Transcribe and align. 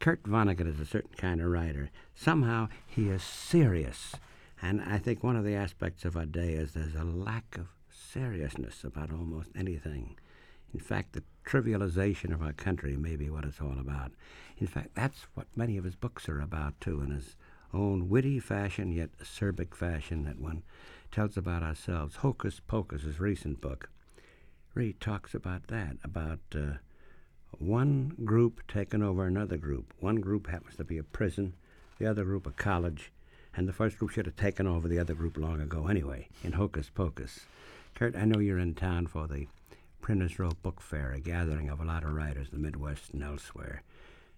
Kurt 0.00 0.22
Vonnegut 0.22 0.66
is 0.66 0.80
a 0.80 0.86
certain 0.86 1.14
kind 1.18 1.42
of 1.42 1.48
writer. 1.48 1.90
Somehow 2.14 2.68
he 2.86 3.10
is 3.10 3.22
serious. 3.22 4.14
And 4.62 4.80
I 4.80 4.96
think 4.96 5.22
one 5.22 5.36
of 5.36 5.44
the 5.44 5.54
aspects 5.54 6.06
of 6.06 6.16
our 6.16 6.24
day 6.24 6.54
is 6.54 6.72
there's 6.72 6.94
a 6.94 7.04
lack 7.04 7.58
of 7.58 7.68
seriousness 7.90 8.82
about 8.82 9.12
almost 9.12 9.50
anything. 9.54 10.16
In 10.72 10.80
fact, 10.80 11.12
the 11.12 11.22
trivialization 11.44 12.32
of 12.32 12.40
our 12.40 12.54
country 12.54 12.96
may 12.96 13.14
be 13.16 13.28
what 13.28 13.44
it's 13.44 13.60
all 13.60 13.76
about. 13.78 14.12
In 14.56 14.66
fact, 14.66 14.94
that's 14.94 15.26
what 15.34 15.46
many 15.54 15.76
of 15.76 15.84
his 15.84 15.96
books 15.96 16.30
are 16.30 16.40
about, 16.40 16.80
too, 16.80 17.02
in 17.02 17.10
his 17.10 17.36
own 17.74 18.08
witty 18.08 18.40
fashion, 18.40 18.92
yet 18.92 19.10
acerbic 19.22 19.74
fashion 19.74 20.24
that 20.24 20.40
one 20.40 20.62
tells 21.12 21.36
about 21.36 21.62
ourselves. 21.62 22.16
Hocus 22.16 22.60
Pocus, 22.66 23.02
his 23.02 23.20
recent 23.20 23.60
book, 23.60 23.90
really 24.74 24.94
talks 24.94 25.34
about 25.34 25.66
that, 25.66 25.96
about 26.02 26.40
uh, 26.54 26.78
one 27.58 28.14
group 28.24 28.60
taking 28.68 29.02
over 29.02 29.26
another 29.26 29.56
group. 29.56 29.92
One 30.00 30.16
group 30.16 30.48
happens 30.48 30.76
to 30.76 30.84
be 30.84 30.98
a 30.98 31.02
prison, 31.02 31.54
the 31.98 32.06
other 32.06 32.24
group 32.24 32.46
a 32.46 32.50
college, 32.50 33.12
and 33.54 33.68
the 33.68 33.72
first 33.72 33.98
group 33.98 34.10
should 34.12 34.26
have 34.26 34.36
taken 34.36 34.66
over 34.66 34.88
the 34.88 34.98
other 34.98 35.14
group 35.14 35.36
long 35.36 35.60
ago 35.60 35.86
anyway, 35.88 36.28
in 36.42 36.52
Hocus 36.52 36.90
Pocus. 36.94 37.46
Kurt, 37.94 38.16
I 38.16 38.24
know 38.24 38.38
you're 38.38 38.58
in 38.58 38.74
town 38.74 39.06
for 39.06 39.26
the 39.26 39.48
Printers 40.00 40.38
Row 40.38 40.52
Book 40.62 40.80
Fair, 40.80 41.12
a 41.12 41.20
gathering 41.20 41.68
of 41.68 41.80
a 41.80 41.84
lot 41.84 42.04
of 42.04 42.14
writers 42.14 42.48
in 42.52 42.58
the 42.58 42.62
Midwest 42.62 43.12
and 43.12 43.22
elsewhere. 43.22 43.82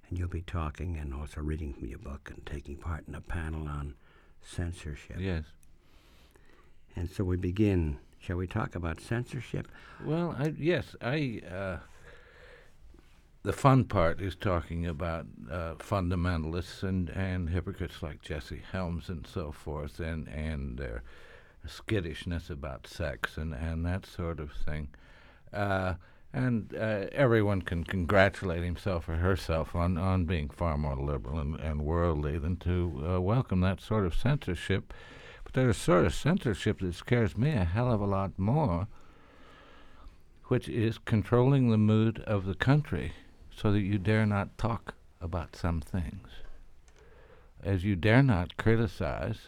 And 0.08 0.18
you'll 0.18 0.28
be 0.28 0.42
talking 0.42 0.96
and 0.96 1.14
also 1.14 1.40
reading 1.40 1.72
from 1.72 1.88
your 1.88 1.98
book 1.98 2.30
and 2.34 2.44
taking 2.44 2.76
part 2.76 3.04
in 3.06 3.14
a 3.14 3.20
panel 3.20 3.68
on 3.68 3.94
censorship. 4.42 5.16
Yes. 5.18 5.44
And 6.96 7.08
so 7.08 7.24
we 7.24 7.36
begin. 7.36 7.98
Shall 8.18 8.36
we 8.36 8.46
talk 8.46 8.74
about 8.74 9.00
censorship? 9.00 9.68
Well, 10.04 10.34
I, 10.38 10.52
yes, 10.58 10.94
I. 11.00 11.40
Uh, 11.50 11.76
the 13.44 13.52
fun 13.52 13.84
part 13.84 14.20
is 14.20 14.36
talking 14.36 14.86
about 14.86 15.26
uh, 15.50 15.74
fundamentalists 15.74 16.84
and, 16.84 17.10
and 17.10 17.50
hypocrites 17.50 18.02
like 18.02 18.22
Jesse 18.22 18.62
Helms 18.70 19.08
and 19.08 19.26
so 19.26 19.50
forth, 19.50 19.98
and 19.98 20.28
and 20.28 20.78
their 20.78 21.02
skittishness 21.66 22.50
about 22.50 22.86
sex 22.86 23.36
and, 23.36 23.52
and 23.52 23.84
that 23.84 24.06
sort 24.06 24.38
of 24.38 24.52
thing. 24.52 24.88
Uh, 25.52 25.94
and 26.32 26.74
uh, 26.74 27.06
everyone 27.12 27.62
can 27.62 27.84
congratulate 27.84 28.64
himself 28.64 29.08
or 29.08 29.16
herself 29.16 29.74
on, 29.76 29.98
on 29.98 30.24
being 30.24 30.48
far 30.48 30.78
more 30.78 30.96
liberal 30.96 31.38
and, 31.38 31.60
and 31.60 31.84
worldly 31.84 32.38
than 32.38 32.56
to 32.56 33.04
uh, 33.06 33.20
welcome 33.20 33.60
that 33.60 33.80
sort 33.80 34.06
of 34.06 34.14
censorship. 34.14 34.94
But 35.44 35.52
there's 35.52 35.76
a 35.76 35.80
sort 35.80 36.06
of 36.06 36.14
censorship 36.14 36.80
that 36.80 36.94
scares 36.94 37.36
me 37.36 37.50
a 37.52 37.64
hell 37.64 37.92
of 37.92 38.00
a 38.00 38.06
lot 38.06 38.38
more, 38.38 38.88
which 40.44 40.68
is 40.68 40.98
controlling 40.98 41.70
the 41.70 41.78
mood 41.78 42.20
of 42.20 42.46
the 42.46 42.54
country 42.54 43.12
so 43.62 43.70
that 43.70 43.80
you 43.80 43.96
dare 43.96 44.26
not 44.26 44.58
talk 44.58 44.94
about 45.20 45.54
some 45.54 45.80
things, 45.80 46.28
as 47.62 47.84
you 47.84 47.94
dare 47.94 48.22
not 48.22 48.56
criticize 48.56 49.38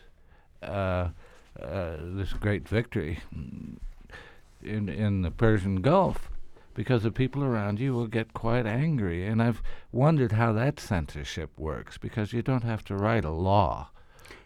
uh, 0.62 1.08
uh, 1.60 1.96
this 2.00 2.32
great 2.32 2.68
victory 2.68 3.18
in 4.62 4.88
in 4.88 5.22
the 5.22 5.30
Persian 5.30 5.82
Gulf 5.82 6.30
because 6.74 7.02
the 7.02 7.10
people 7.10 7.42
around 7.42 7.78
you 7.78 7.94
will 7.94 8.06
get 8.06 8.34
quite 8.34 8.66
angry. 8.66 9.26
And 9.26 9.42
I've 9.42 9.62
wondered 9.92 10.32
how 10.32 10.52
that 10.52 10.80
censorship 10.80 11.50
works 11.58 11.98
because 11.98 12.32
you 12.32 12.42
don't 12.42 12.64
have 12.64 12.84
to 12.86 12.96
write 12.96 13.24
a 13.24 13.30
law 13.30 13.90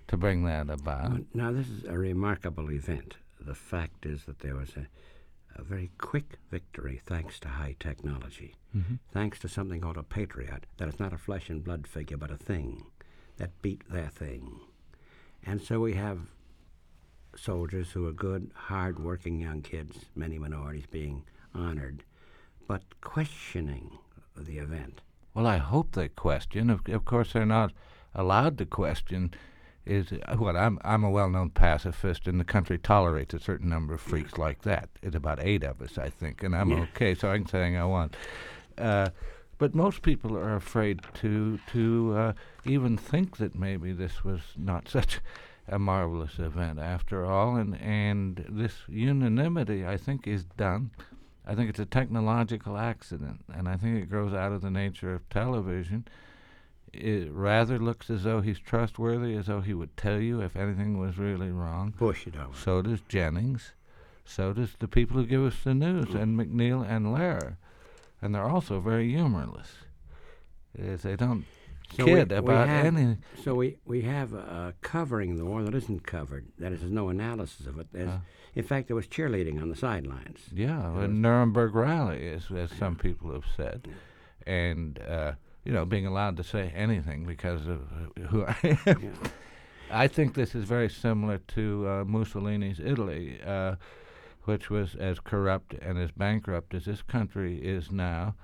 to 0.09 0.17
bring 0.17 0.45
that 0.45 0.71
about. 0.71 1.21
Now, 1.35 1.53
this 1.53 1.69
is 1.69 1.85
a 1.85 1.97
remarkable 1.99 2.71
event. 2.71 3.17
The 3.41 3.55
fact 3.55 4.05
is 4.05 4.25
that 4.25 4.41
there 4.41 4.57
was 4.57 4.71
a, 4.77 4.87
a 5.57 5.63
very 5.63 5.91
quick 5.99 6.39
victory 6.51 7.01
thanks 7.05 7.41
to 7.41 7.49
high 7.49 7.77
technology, 7.81 8.55
mm-hmm. 8.77 8.95
thanks 9.13 9.39
to 9.41 9.49
something 9.49 9.81
called 9.81 9.97
a 9.97 10.03
patriot, 10.03 10.67
that 10.77 10.89
is 10.89 11.01
not 11.01 11.13
a 11.13 11.19
flesh 11.19 11.51
and 11.51 11.65
blood 11.65 11.87
figure, 11.87 12.17
but 12.17 12.31
a 12.31 12.37
thing 12.37 12.85
that 13.37 13.63
beat 13.63 13.83
their 13.91 14.09
thing. 14.09 14.61
And 15.45 15.61
so 15.63 15.81
we 15.81 15.95
have 15.95 16.19
soldiers 17.37 17.93
who 17.93 18.07
are 18.07 18.13
good, 18.13 18.51
hard-working 18.55 19.41
young 19.41 19.63
kids, 19.63 20.07
many 20.15 20.39
minorities 20.39 20.87
being 20.91 21.25
honored, 21.55 22.05
but 22.67 22.83
questioning 23.01 23.99
the 24.37 24.59
event. 24.59 25.01
Well, 25.35 25.47
I 25.47 25.59
hope 25.59 25.93
they 25.93 26.09
question. 26.09 26.71
Of, 26.71 26.89
of 26.89 27.05
course, 27.05 27.33
they're 27.33 27.47
not 27.47 27.73
allowed 28.15 28.59
to 28.59 28.67
question. 28.67 29.33
Is 29.89 30.13
what 30.37 30.55
I'm 30.55 30.79
I'm 30.85 31.03
a 31.03 31.11
well-known 31.11 31.51
pacifist, 31.51 32.29
and 32.29 32.39
the 32.39 32.45
country 32.45 32.77
tolerates 32.77 33.33
a 33.33 33.41
certain 33.41 33.71
number 33.71 33.95
of 33.95 34.03
freaks 34.03 34.33
yeah. 34.37 34.45
like 34.45 34.63
that. 34.63 34.91
It's 35.03 35.17
about 35.17 35.39
eight 35.43 35.65
of 35.65 35.81
us, 35.81 35.97
I 35.97 36.11
think, 36.11 36.43
and 36.43 36.55
I'm 36.55 36.71
yeah. 36.71 36.87
okay, 36.95 37.15
so 37.15 37.31
I 37.31 37.39
can 37.39 37.47
say 37.47 37.61
anything 37.63 37.79
I 37.79 37.85
want. 37.87 38.15
Uh, 38.77 39.09
but 39.57 39.75
most 39.75 40.03
people 40.03 40.37
are 40.37 40.57
afraid 40.57 41.01
to 41.15 41.59
to 41.73 42.15
uh, 42.17 42.33
even 42.65 42.97
think 42.97 43.39
that 43.39 43.55
maybe 43.55 43.93
this 43.93 44.23
was 44.23 44.41
not 44.57 44.89
such 44.97 45.21
a 45.67 45.79
marvelous 45.79 46.39
event 46.39 46.79
after 46.79 47.25
all, 47.25 47.57
and 47.57 47.81
and 47.81 48.45
this 48.49 48.75
unanimity 48.89 49.87
I 49.87 49.97
think 49.97 50.27
is 50.27 50.45
done. 50.45 50.91
I 51.47 51.55
think 51.55 51.71
it's 51.71 51.79
a 51.79 51.87
technological 51.87 52.77
accident, 52.77 53.41
and 53.53 53.69
I 53.69 53.77
think 53.77 53.97
it 53.97 54.11
grows 54.11 54.35
out 54.35 54.53
of 54.53 54.61
the 54.61 54.71
nature 54.71 55.15
of 55.15 55.27
television. 55.31 56.07
It 56.93 57.31
rather 57.33 57.79
looks 57.79 58.11
as 58.11 58.25
though 58.25 58.41
he's 58.41 58.59
trustworthy, 58.59 59.35
as 59.35 59.47
though 59.47 59.61
he 59.61 59.75
would 59.75 59.97
tell 59.97 60.21
you 60.21 60.41
if 60.41 60.57
anything 60.57 60.99
was 60.99 61.19
really 61.19 61.51
wrong. 61.51 61.95
Bush, 61.99 62.27
you 62.27 62.33
know. 62.33 62.51
So 62.55 62.83
does 62.83 63.01
Jennings. 63.09 63.73
So 64.25 64.53
does 64.53 64.75
the 64.79 64.89
people 64.89 65.17
who 65.17 65.27
give 65.27 65.45
us 65.45 65.57
the 65.65 65.75
news, 65.75 66.15
and 66.15 66.39
MacNeil 66.39 66.89
and 66.89 67.07
Lehrer. 67.07 67.57
And 68.21 68.35
they're 68.35 68.49
also 68.49 68.81
very 68.81 69.11
humorless. 69.11 69.69
Is 70.75 71.03
they 71.03 71.17
don't 71.17 71.45
so 71.97 72.05
kid 72.05 72.31
we, 72.31 72.37
about 72.37 72.67
we 72.67 72.73
have, 72.73 72.87
any. 72.87 73.17
So 73.43 73.55
we 73.55 73.79
we 73.85 74.03
have 74.03 74.35
uh, 74.35 74.73
covering 74.83 75.37
the 75.37 75.45
war 75.45 75.63
that 75.63 75.75
isn't 75.75 76.07
covered. 76.07 76.47
That 76.59 76.73
is, 76.73 76.81
there's 76.81 76.93
no 76.93 77.09
analysis 77.09 77.67
of 77.67 77.79
it. 77.79 77.89
Uh. 77.95 78.19
in 78.55 78.65
fact, 78.65 78.89
there 78.89 78.97
was 78.97 79.07
cheerleading 79.07 79.61
on 79.63 79.71
the 79.71 79.77
sidelines. 79.77 80.41
Yeah, 80.53 80.93
There 80.95 81.05
a 81.05 81.09
Nuremberg 81.09 81.75
rally, 81.75 82.29
as, 82.29 82.51
as 82.55 82.71
some 82.79 82.97
people 82.97 83.33
have 83.33 83.47
said, 83.57 83.89
and 84.47 85.01
uh, 85.01 85.33
you 85.69 85.75
know, 85.75 85.85
being 85.85 86.07
allowed 86.07 86.35
to 86.39 86.43
say 86.43 86.73
anything 86.75 87.27
because 87.27 87.67
of 87.67 87.83
who 88.31 88.47
I 88.47 88.79
am. 88.87 89.03
Yeah. 89.03 89.31
I 89.91 90.09
think 90.09 90.33
this 90.33 90.55
is 90.55 90.65
very 90.65 90.89
similar 90.89 91.37
to 91.49 91.87
uh, 91.87 92.05
Mussolini's 92.07 92.81
Italy, 92.81 93.39
uh, 93.45 93.75
which 94.45 94.71
was 94.71 94.95
as 94.95 95.21
corrupt 95.21 95.75
and 95.75 95.99
as 95.99 96.11
bankrupt 96.11 96.73
as 96.73 96.87
this 96.87 97.03
country 97.03 97.59
is 97.59 97.93
now. 97.93 98.35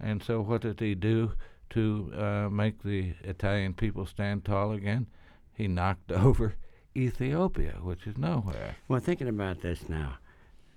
And 0.00 0.24
so, 0.24 0.40
what 0.40 0.62
did 0.62 0.80
he 0.80 0.96
do 0.96 1.34
to 1.70 2.12
uh, 2.16 2.48
make 2.50 2.82
the 2.82 3.14
Italian 3.22 3.74
people 3.74 4.04
stand 4.04 4.44
tall 4.44 4.72
again? 4.72 5.06
He 5.54 5.68
knocked 5.68 6.10
over 6.12 6.56
Ethiopia, 6.96 7.76
which 7.80 8.08
is 8.08 8.18
nowhere. 8.18 8.74
Well, 8.88 8.98
thinking 8.98 9.28
about 9.28 9.60
this 9.60 9.88
now, 9.88 10.18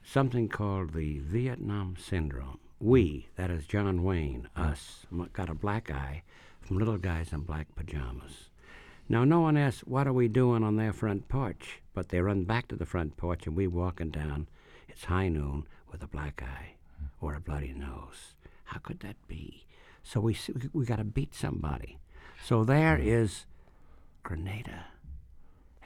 something 0.03 0.49
called 0.49 0.93
the 0.93 1.17
Vietnam 1.17 1.95
syndrome. 1.97 2.59
We, 2.85 3.29
that 3.35 3.49
is 3.49 3.65
John 3.65 4.03
Wayne, 4.03 4.47
us, 4.55 5.07
got 5.33 5.49
a 5.49 5.55
black 5.55 5.89
eye 5.89 6.21
from 6.61 6.77
little 6.77 6.99
guys 6.99 7.33
in 7.33 7.39
black 7.39 7.65
pajamas. 7.75 8.49
Now, 9.09 9.23
no 9.23 9.39
one 9.39 9.57
asks, 9.57 9.81
what 9.87 10.05
are 10.05 10.13
we 10.13 10.27
doing 10.27 10.63
on 10.63 10.75
their 10.75 10.93
front 10.93 11.27
porch? 11.27 11.81
But 11.95 12.09
they 12.09 12.21
run 12.21 12.43
back 12.43 12.67
to 12.67 12.75
the 12.75 12.85
front 12.85 13.17
porch 13.17 13.47
and 13.47 13.55
we 13.55 13.65
walking 13.65 14.11
down. 14.11 14.47
It's 14.87 15.05
high 15.05 15.29
noon 15.29 15.65
with 15.91 16.03
a 16.03 16.07
black 16.07 16.43
eye 16.43 16.75
or 17.19 17.33
a 17.33 17.39
bloody 17.39 17.73
nose. 17.73 18.35
How 18.65 18.77
could 18.77 18.99
that 18.99 19.15
be? 19.27 19.65
So 20.03 20.19
we 20.19 20.37
we, 20.71 20.85
got 20.85 20.97
to 20.97 21.03
beat 21.03 21.33
somebody. 21.33 21.97
So 22.43 22.63
there 22.63 22.99
mm. 22.99 23.03
is 23.03 23.47
Grenada. 24.21 24.85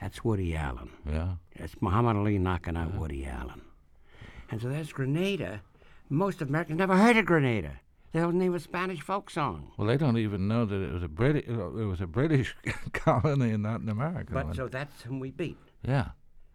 That's 0.02 0.22
Woody 0.22 0.54
Allen. 0.54 0.90
Yeah. 1.10 1.36
It's 1.52 1.80
Muhammad 1.80 2.16
Ali 2.16 2.36
knocking 2.36 2.76
out 2.76 2.94
Woody 2.94 3.24
Allen. 3.24 3.62
And 4.50 4.60
so 4.60 4.68
there's 4.68 4.92
Grenada. 4.92 5.62
Most 6.10 6.42
Americans 6.42 6.78
never 6.78 6.96
heard 6.96 7.16
of 7.16 7.24
Grenada. 7.26 7.80
There 8.12 8.26
wasn't 8.26 8.42
even 8.42 8.56
a 8.56 8.60
Spanish 8.60 9.00
folk 9.00 9.30
song. 9.30 9.70
Well, 9.76 9.86
they 9.86 9.96
don't 9.96 10.18
even 10.18 10.48
know 10.48 10.64
that 10.66 10.74
it 10.82 10.92
was 10.92 11.04
a 11.04 11.08
British. 11.08 11.44
It 11.46 11.56
was 11.56 12.00
a 12.00 12.06
British 12.08 12.56
colony 12.92 13.52
and 13.52 13.62
not 13.62 13.80
an 13.80 13.88
American 13.88 14.34
But 14.34 14.46
one. 14.46 14.54
so 14.54 14.66
that's 14.68 15.02
whom 15.02 15.20
we 15.20 15.30
beat. 15.30 15.56
yeah. 15.86 16.08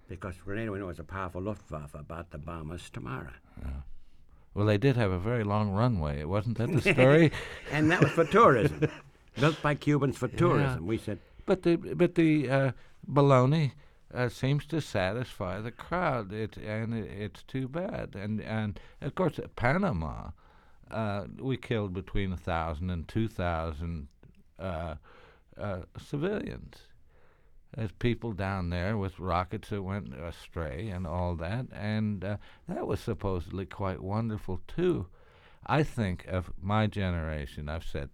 Because 0.08 0.36
Grenada, 0.44 0.72
we 0.72 0.78
know, 0.78 0.90
is 0.90 1.00
a 1.00 1.04
powerful 1.04 1.42
Luftwaffe 1.42 1.96
about 1.96 2.30
to 2.32 2.38
bomb 2.38 2.70
us 2.70 2.92
tomorrow. 2.92 3.32
Well, 4.54 4.68
they 4.68 4.78
did 4.78 4.96
have 4.98 5.10
a 5.12 5.18
very 5.18 5.44
long 5.44 5.72
runway. 5.72 6.20
It 6.20 6.30
Wasn't 6.30 6.58
that 6.60 6.72
the 6.72 6.82
story? 6.94 7.32
and 7.72 7.90
that 7.92 8.02
was 8.04 8.12
for 8.12 8.24
tourism. 8.26 8.88
Built 9.40 9.60
by 9.64 9.74
Cubans 9.76 10.16
for 10.18 10.28
tourism. 10.28 10.86
We 10.86 10.98
said, 11.00 11.20
but 11.48 11.64
the 11.64 11.76
but 11.78 12.16
the 12.16 12.50
uh, 12.50 12.72
baloney 13.12 13.72
uh, 14.16 14.30
seems 14.30 14.66
to 14.68 14.82
satisfy 14.82 15.60
the 15.60 15.72
crowd. 15.72 16.32
It 16.32 16.58
and 16.58 16.94
it, 16.94 17.12
it's 17.12 17.44
too 17.44 17.68
bad. 17.68 18.16
And 18.16 18.42
and 18.42 18.80
of 19.02 19.16
course, 19.16 19.40
Panama, 19.56 20.32
uh, 20.90 21.26
we 21.40 21.58
killed 21.58 21.94
between 21.94 22.32
a 22.32 22.38
thousand 22.38 22.90
and 22.90 23.08
two 23.08 23.28
thousand 23.28 24.08
uh, 24.60 24.96
uh, 25.58 25.82
civilians. 25.98 26.78
There's 27.76 27.92
people 27.92 28.32
down 28.32 28.70
there 28.70 28.98
with 28.98 29.20
rockets 29.20 29.70
that 29.70 29.82
went 29.82 30.14
astray 30.16 30.90
and 30.90 31.06
all 31.06 31.36
that, 31.36 31.66
and 31.74 32.24
uh, 32.24 32.38
that 32.70 32.88
was 32.88 33.02
supposedly 33.02 33.66
quite 33.66 34.02
wonderful 34.02 34.62
too. 34.66 35.08
I 35.68 35.84
think 35.84 36.26
of 36.28 36.54
my 36.62 36.88
generation. 36.88 37.68
I've 37.68 37.84
said 37.84 38.10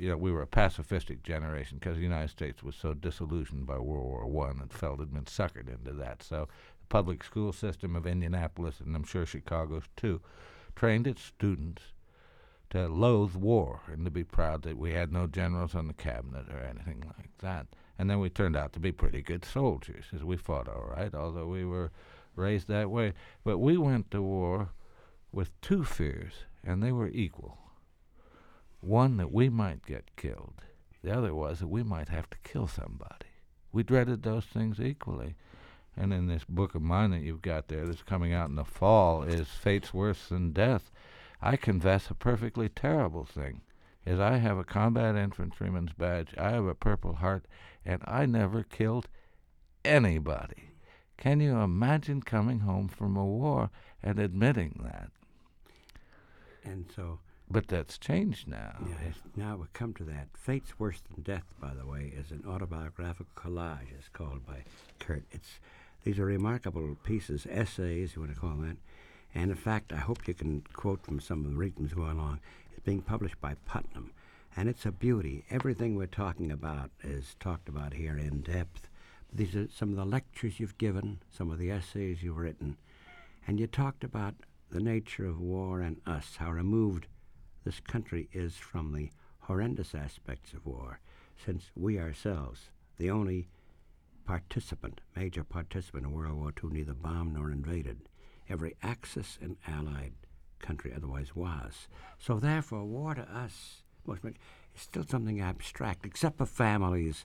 you 0.00 0.08
know, 0.08 0.16
we 0.16 0.32
were 0.32 0.42
a 0.42 0.46
pacifistic 0.46 1.22
generation 1.22 1.78
because 1.78 1.96
the 1.96 2.02
United 2.02 2.30
States 2.30 2.62
was 2.62 2.74
so 2.74 2.94
disillusioned 2.94 3.66
by 3.66 3.78
World 3.78 4.06
War 4.06 4.26
One 4.26 4.58
and 4.58 4.72
felt 4.72 4.98
had 4.98 5.12
been 5.12 5.24
suckered 5.24 5.68
into 5.68 5.92
that. 5.92 6.22
So, 6.22 6.48
the 6.80 6.86
public 6.88 7.22
school 7.22 7.52
system 7.52 7.94
of 7.94 8.06
Indianapolis 8.06 8.80
and 8.80 8.96
I'm 8.96 9.04
sure 9.04 9.26
Chicago's 9.26 9.84
too, 9.96 10.22
trained 10.74 11.06
its 11.06 11.22
students 11.22 11.82
to 12.70 12.88
loathe 12.88 13.34
war 13.34 13.80
and 13.92 14.04
to 14.06 14.10
be 14.10 14.24
proud 14.24 14.62
that 14.62 14.78
we 14.78 14.92
had 14.92 15.12
no 15.12 15.26
generals 15.26 15.74
on 15.74 15.86
the 15.86 15.92
cabinet 15.92 16.46
or 16.48 16.60
anything 16.60 17.04
like 17.18 17.36
that. 17.40 17.66
And 17.98 18.08
then 18.08 18.20
we 18.20 18.30
turned 18.30 18.56
out 18.56 18.72
to 18.72 18.80
be 18.80 18.92
pretty 18.92 19.20
good 19.20 19.44
soldiers, 19.44 20.06
as 20.14 20.24
we 20.24 20.38
fought 20.38 20.68
all 20.68 20.94
right, 20.96 21.14
although 21.14 21.46
we 21.46 21.66
were 21.66 21.90
raised 22.36 22.68
that 22.68 22.90
way. 22.90 23.12
But 23.44 23.58
we 23.58 23.76
went 23.76 24.10
to 24.12 24.22
war 24.22 24.70
with 25.32 25.60
two 25.60 25.84
fears, 25.84 26.32
and 26.64 26.82
they 26.82 26.92
were 26.92 27.08
equal. 27.08 27.58
One, 28.80 29.16
that 29.18 29.32
we 29.32 29.48
might 29.48 29.84
get 29.84 30.16
killed. 30.16 30.62
The 31.02 31.16
other 31.16 31.34
was 31.34 31.60
that 31.60 31.68
we 31.68 31.82
might 31.82 32.08
have 32.08 32.28
to 32.30 32.38
kill 32.44 32.66
somebody. 32.66 33.26
We 33.72 33.82
dreaded 33.82 34.22
those 34.22 34.44
things 34.44 34.80
equally. 34.80 35.36
And 35.96 36.12
in 36.12 36.26
this 36.26 36.44
book 36.44 36.74
of 36.74 36.82
mine 36.82 37.10
that 37.10 37.22
you've 37.22 37.42
got 37.42 37.68
there 37.68 37.86
that's 37.86 38.02
coming 38.02 38.32
out 38.32 38.48
in 38.48 38.56
the 38.56 38.64
fall 38.64 39.22
is 39.22 39.48
Fate's 39.48 39.92
Worse 39.92 40.28
Than 40.28 40.52
Death. 40.52 40.90
I 41.42 41.56
confess 41.56 42.10
a 42.10 42.14
perfectly 42.14 42.68
terrible 42.68 43.24
thing 43.24 43.62
is 44.06 44.18
I 44.18 44.38
have 44.38 44.58
a 44.58 44.64
combat 44.64 45.14
infantryman's 45.14 45.92
badge, 45.92 46.34
I 46.38 46.50
have 46.50 46.64
a 46.64 46.74
Purple 46.74 47.14
Heart, 47.14 47.44
and 47.84 48.02
I 48.06 48.26
never 48.26 48.62
killed 48.62 49.08
anybody. 49.84 50.70
Can 51.16 51.40
you 51.40 51.58
imagine 51.58 52.22
coming 52.22 52.60
home 52.60 52.88
from 52.88 53.16
a 53.16 53.24
war 53.24 53.70
and 54.02 54.18
admitting 54.18 54.80
that? 54.82 55.10
And 56.64 56.90
so, 56.94 57.18
But 57.52 57.66
that's 57.66 57.98
changed 57.98 58.46
now. 58.46 58.76
now 59.34 59.56
we 59.56 59.66
come 59.72 59.92
to 59.94 60.04
that. 60.04 60.28
Fate's 60.34 60.78
Worse 60.78 61.00
Than 61.00 61.24
Death, 61.24 61.46
by 61.60 61.74
the 61.74 61.84
way, 61.84 62.12
is 62.16 62.30
an 62.30 62.44
autobiographical 62.48 63.26
collage, 63.34 63.90
it's 63.98 64.08
called 64.12 64.46
by 64.46 64.62
Kurt. 65.00 65.24
It's 65.32 65.58
These 66.04 66.20
are 66.20 66.26
remarkable 66.26 66.96
pieces, 67.02 67.48
essays, 67.50 68.14
you 68.14 68.22
want 68.22 68.32
to 68.34 68.40
call 68.40 68.54
that. 68.58 68.76
And 69.34 69.50
in 69.50 69.56
fact, 69.56 69.92
I 69.92 69.96
hope 69.96 70.28
you 70.28 70.34
can 70.34 70.62
quote 70.72 71.04
from 71.04 71.18
some 71.18 71.44
of 71.44 71.50
the 71.50 71.56
readings 71.56 71.92
go 71.92 72.04
along. 72.04 72.38
It's 72.70 72.84
being 72.84 73.02
published 73.02 73.40
by 73.40 73.56
Putnam, 73.66 74.12
and 74.56 74.68
it's 74.68 74.86
a 74.86 74.92
beauty. 74.92 75.44
Everything 75.50 75.96
we're 75.96 76.06
talking 76.06 76.52
about 76.52 76.90
is 77.02 77.34
talked 77.40 77.68
about 77.68 77.94
here 77.94 78.16
in 78.16 78.42
depth. 78.42 78.88
These 79.32 79.56
are 79.56 79.68
some 79.68 79.90
of 79.90 79.96
the 79.96 80.04
lectures 80.04 80.60
you've 80.60 80.78
given, 80.78 81.18
some 81.30 81.50
of 81.50 81.58
the 81.58 81.70
essays 81.72 82.22
you've 82.22 82.38
written, 82.38 82.76
and 83.44 83.58
you 83.58 83.66
talked 83.66 84.04
about 84.04 84.34
the 84.70 84.80
nature 84.80 85.26
of 85.26 85.40
war 85.40 85.80
and 85.80 86.00
us, 86.06 86.36
how 86.36 86.50
removed 86.52 87.08
this 87.64 87.80
country 87.80 88.28
is 88.32 88.56
from 88.56 88.92
the 88.92 89.10
horrendous 89.40 89.94
aspects 89.94 90.52
of 90.52 90.66
war, 90.66 91.00
since 91.44 91.70
we 91.74 91.98
ourselves, 91.98 92.70
the 92.98 93.10
only 93.10 93.48
participant, 94.24 95.00
major 95.16 95.42
participant 95.42 96.06
in 96.06 96.12
World 96.12 96.36
War 96.36 96.52
II, 96.62 96.70
neither 96.70 96.94
bombed 96.94 97.34
nor 97.34 97.50
invaded. 97.50 97.98
Every 98.48 98.76
Axis 98.82 99.38
and 99.40 99.56
Allied 99.66 100.12
country 100.60 100.92
otherwise 100.94 101.34
was. 101.34 101.88
So 102.18 102.38
therefore, 102.38 102.84
war 102.84 103.14
to 103.14 103.22
us 103.22 103.82
is 104.06 104.82
still 104.82 105.04
something 105.08 105.40
abstract, 105.40 106.06
except 106.06 106.38
for 106.38 106.46
families 106.46 107.24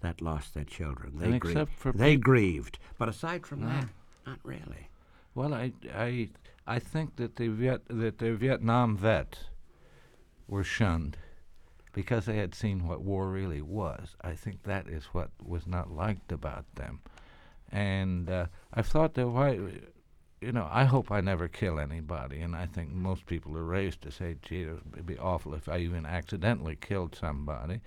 that 0.00 0.20
lost 0.20 0.54
their 0.54 0.64
children. 0.64 1.12
They 1.16 1.38
grieved. 1.38 1.68
for 1.70 1.92
they 1.92 2.16
grieved, 2.16 2.78
but 2.98 3.08
aside 3.08 3.46
from 3.46 3.64
ah. 3.64 3.66
that, 3.66 3.88
not 4.26 4.38
really. 4.42 4.88
Well, 5.34 5.52
I, 5.52 5.72
I, 5.94 6.30
I 6.66 6.78
think 6.78 7.16
that 7.16 7.36
the 7.36 7.48
Viet, 7.48 7.82
that 7.88 8.18
the 8.18 8.34
Vietnam 8.34 8.96
vets 8.96 9.38
were 10.48 10.64
shunned 10.64 11.16
because 11.92 12.26
they 12.26 12.36
had 12.36 12.54
seen 12.54 12.86
what 12.86 13.00
war 13.00 13.28
really 13.28 13.62
was. 13.62 14.16
I 14.20 14.34
think 14.34 14.62
that 14.62 14.86
is 14.86 15.06
what 15.06 15.30
was 15.42 15.66
not 15.66 15.90
liked 15.90 16.30
about 16.30 16.66
them, 16.74 17.00
and 17.72 18.28
uh, 18.28 18.46
I've 18.72 18.86
thought 18.86 19.14
that 19.14 19.28
why, 19.28 19.58
you 20.40 20.52
know, 20.52 20.68
I 20.70 20.84
hope 20.84 21.10
I 21.10 21.20
never 21.20 21.48
kill 21.48 21.80
anybody, 21.80 22.40
and 22.40 22.54
I 22.54 22.66
think 22.66 22.90
most 22.90 23.26
people 23.26 23.56
are 23.56 23.64
raised 23.64 24.02
to 24.02 24.10
say, 24.10 24.36
"Gee, 24.42 24.62
it'd 24.62 25.06
be 25.06 25.18
awful 25.18 25.54
if 25.54 25.68
I 25.68 25.78
even 25.78 26.04
accidentally 26.04 26.76
killed 26.76 27.14
somebody," 27.14 27.80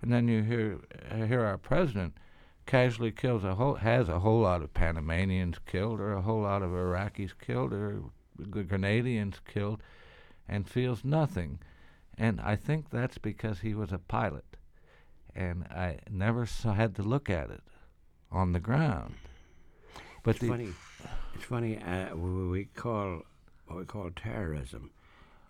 and 0.00 0.12
then 0.12 0.28
you 0.28 0.42
hear 0.42 0.78
hear 1.26 1.44
our 1.44 1.58
president 1.58 2.14
casually 2.66 3.10
kills 3.10 3.44
a 3.44 3.54
whole 3.54 3.74
has 3.74 4.08
a 4.08 4.20
whole 4.20 4.40
lot 4.40 4.62
of 4.62 4.72
Panamanians 4.72 5.58
killed 5.66 6.00
or 6.00 6.12
a 6.12 6.22
whole 6.22 6.42
lot 6.42 6.62
of 6.62 6.70
Iraqis 6.70 7.32
killed 7.38 7.72
or 7.72 8.02
G- 8.40 8.62
Grenadians 8.62 9.40
killed 9.46 9.82
and 10.48 10.68
feels 10.68 11.04
nothing. 11.04 11.58
And 12.22 12.40
I 12.40 12.54
think 12.54 12.90
that's 12.90 13.18
because 13.18 13.58
he 13.58 13.74
was 13.74 13.90
a 13.90 13.98
pilot. 13.98 14.44
And 15.34 15.64
I 15.64 15.98
never 16.08 16.46
saw, 16.46 16.72
had 16.72 16.94
to 16.94 17.02
look 17.02 17.28
at 17.28 17.50
it 17.50 17.64
on 18.30 18.52
the 18.52 18.60
ground. 18.60 19.16
But 20.22 20.36
It's 20.36 20.46
funny. 20.46 20.68
It's 21.34 21.44
funny. 21.44 21.78
Uh, 21.78 22.14
we 22.14 22.66
call 22.66 23.22
what 23.66 23.76
we 23.76 23.84
call 23.86 24.08
terrorism. 24.14 24.92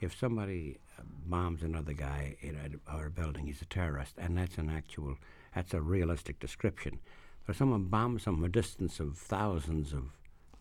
If 0.00 0.19
somebody 0.19 0.78
uh, 0.98 1.02
bombs 1.26 1.62
another 1.62 1.92
guy 1.92 2.36
in 2.40 2.56
a, 2.56 2.96
or 2.96 3.08
a 3.08 3.10
building, 3.10 3.44
he's 3.44 3.60
a 3.60 3.66
terrorist, 3.66 4.14
and 4.16 4.38
that's 4.38 4.56
an 4.56 4.70
actual, 4.70 5.19
that's 5.54 5.74
a 5.74 5.82
realistic 5.82 6.40
description. 6.40 7.00
But 7.44 7.52
if 7.52 7.58
someone 7.58 7.84
bombs 7.84 8.22
from 8.22 8.42
a 8.42 8.48
distance 8.48 8.98
of 8.98 9.19
thousands 9.19 9.92
of 9.92 10.04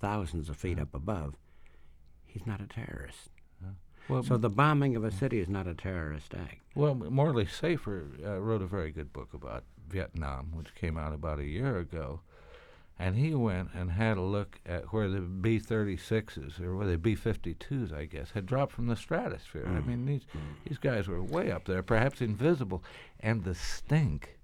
thousands 0.02 0.50
of 0.50 0.58
feet 0.58 0.78
up 0.78 0.94
above, 0.94 1.36
he's 2.26 2.46
not 2.46 2.60
a 2.60 2.68
terrorist. 2.68 3.30
Well, 4.12 4.24
So 4.24 4.38
the 4.38 4.50
bombing 4.50 4.96
of 4.96 5.04
a 5.04 5.12
city 5.12 5.40
is 5.40 5.50
not 5.50 5.68
a 5.68 5.74
terrorist 5.74 6.34
act. 6.34 6.58
Well, 6.76 6.96
Morley 6.96 7.46
Safer 7.46 8.08
uh, 8.24 8.40
wrote 8.40 8.62
a 8.62 8.68
very 8.68 8.92
good 8.92 9.12
book 9.14 9.34
about 9.34 9.64
Vietnam, 9.90 10.52
which 10.54 10.74
came 10.76 10.98
out 10.98 11.14
about 11.14 11.40
a 11.40 11.46
year 11.46 11.78
ago. 11.78 12.22
And 13.00 13.16
he 13.16 13.34
went 13.34 13.70
and 13.74 13.92
had 13.92 14.18
a 14.18 14.22
look 14.22 14.60
at 14.64 14.94
where 14.94 15.10
the 15.10 15.22
B 15.22 15.60
36s, 15.60 16.62
or 16.62 16.76
where 16.76 16.86
the 16.86 17.00
B 17.00 17.16
52s, 17.16 17.92
I 17.92 18.06
guess, 18.06 18.30
had 18.32 18.46
dropped 18.46 18.74
from 18.74 18.86
the 18.88 18.96
stratosphere. 18.96 19.66
I 19.68 19.80
mean, 19.80 20.06
these, 20.06 20.22
these 20.68 20.78
guys 20.78 21.08
were 21.08 21.24
way 21.24 21.52
up 21.52 21.66
there, 21.66 21.82
perhaps 21.82 22.22
invisible. 22.22 22.84
And 23.20 23.44
the 23.44 23.56
stink 23.56 24.38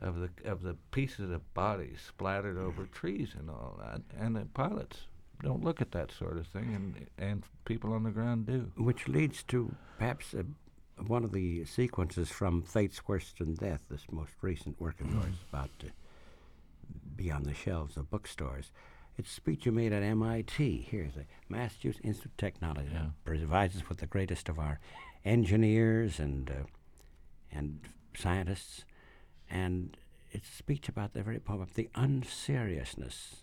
of 0.00 0.16
the, 0.18 0.30
of 0.44 0.62
the 0.62 0.76
pieces 0.90 1.30
of 1.30 1.54
bodies 1.54 2.00
splattered 2.08 2.58
over 2.58 2.86
trees 2.86 3.34
and 3.38 3.48
all 3.48 3.78
that. 3.80 4.00
And 4.18 4.34
the 4.34 4.46
pilots 4.46 5.06
don't 5.42 5.62
look 5.62 5.80
at 5.80 5.92
that 5.92 6.12
sort 6.12 6.36
of 6.36 6.46
thing, 6.46 6.74
and, 6.74 7.06
and 7.18 7.44
people 7.64 7.92
on 7.92 8.02
the 8.04 8.10
ground 8.10 8.46
do. 8.46 8.70
Which 8.76 9.08
leads 9.08 9.42
to 9.44 9.74
perhaps 9.98 10.34
uh 10.34 10.42
one 11.06 11.24
of 11.24 11.32
the 11.32 11.64
sequences 11.66 12.30
from 12.30 12.62
Fate's 12.62 13.06
Worse 13.06 13.34
Than 13.38 13.54
Death, 13.54 13.82
this 13.90 14.04
most 14.10 14.32
recent 14.40 14.80
work 14.80 15.00
of 15.00 15.12
yours, 15.12 15.34
about 15.52 15.70
to 15.80 15.88
be 17.14 17.30
on 17.30 17.42
the 17.42 17.54
shelves 17.54 17.96
of 17.96 18.10
bookstores. 18.10 18.70
It's 19.18 19.30
a 19.30 19.34
speech 19.34 19.66
you 19.66 19.72
made 19.72 19.92
at 19.92 20.02
MIT. 20.02 20.86
Here's 20.90 21.14
the 21.14 21.24
Massachusetts 21.48 22.04
Institute 22.04 22.32
of 22.32 22.36
Technology. 22.36 22.90
Yeah. 22.92 23.06
Provides 23.24 23.76
us 23.76 23.88
with 23.88 23.98
the 23.98 24.06
greatest 24.06 24.48
of 24.48 24.58
our 24.58 24.78
engineers 25.24 26.18
and 26.18 26.50
uh, 26.50 26.64
and 27.50 27.80
scientists, 28.14 28.84
and 29.50 29.96
it's 30.32 30.48
a 30.48 30.52
speech 30.52 30.88
about 30.88 31.14
the 31.14 31.22
very 31.22 31.38
problem, 31.38 31.68
of 31.68 31.74
the 31.74 31.88
unseriousness 31.94 33.42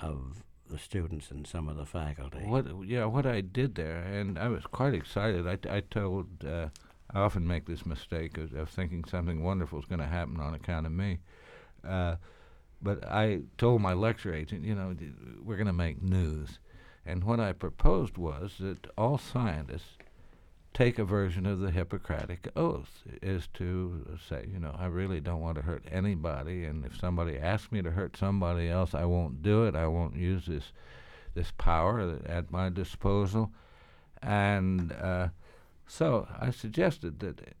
of 0.00 0.44
the 0.68 0.78
students 0.78 1.30
and 1.30 1.46
some 1.46 1.68
of 1.68 1.76
the 1.76 1.86
faculty. 1.86 2.38
What 2.44 2.66
yeah, 2.86 3.04
what 3.04 3.26
I 3.26 3.40
did 3.40 3.74
there, 3.74 3.98
and 3.98 4.38
I 4.38 4.48
was 4.48 4.64
quite 4.64 4.94
excited. 4.94 5.46
I, 5.46 5.76
I 5.76 5.80
told 5.80 6.44
uh, 6.44 6.68
I 7.12 7.20
often 7.20 7.46
make 7.46 7.66
this 7.66 7.86
mistake 7.86 8.38
of, 8.38 8.52
of 8.54 8.68
thinking 8.68 9.04
something 9.04 9.42
wonderful 9.42 9.78
is 9.78 9.86
going 9.86 10.00
to 10.00 10.06
happen 10.06 10.40
on 10.40 10.54
account 10.54 10.86
of 10.86 10.92
me. 10.92 11.18
Uh, 11.86 12.16
but 12.80 13.04
I 13.04 13.40
told 13.56 13.82
my 13.82 13.92
lecture 13.92 14.32
agent, 14.32 14.64
you 14.64 14.74
know, 14.74 14.94
we're 15.42 15.56
going 15.56 15.66
to 15.66 15.72
make 15.72 16.02
news, 16.02 16.58
and 17.04 17.24
what 17.24 17.40
I 17.40 17.52
proposed 17.52 18.16
was 18.16 18.54
that 18.60 18.86
all 18.96 19.18
scientists 19.18 19.96
take 20.74 20.98
a 20.98 21.04
version 21.04 21.46
of 21.46 21.58
the 21.58 21.70
Hippocratic 21.70 22.48
Oath, 22.54 23.02
is 23.22 23.48
to 23.54 24.18
say, 24.28 24.46
you 24.52 24.60
know, 24.60 24.74
I 24.78 24.86
really 24.86 25.20
don't 25.20 25.40
want 25.40 25.56
to 25.56 25.62
hurt 25.62 25.84
anybody, 25.90 26.64
and 26.64 26.84
if 26.84 26.96
somebody 26.96 27.38
asks 27.38 27.72
me 27.72 27.82
to 27.82 27.90
hurt 27.90 28.16
somebody 28.16 28.68
else, 28.68 28.94
I 28.94 29.04
won't 29.04 29.42
do 29.42 29.64
it. 29.64 29.74
I 29.74 29.86
won't 29.86 30.16
use 30.16 30.46
this 30.46 30.72
this 31.34 31.52
power 31.56 32.18
at 32.26 32.50
my 32.50 32.68
disposal, 32.68 33.52
and 34.22 34.92
uh, 34.92 35.28
so 35.86 36.26
I 36.38 36.50
suggested 36.50 37.20
that 37.20 37.54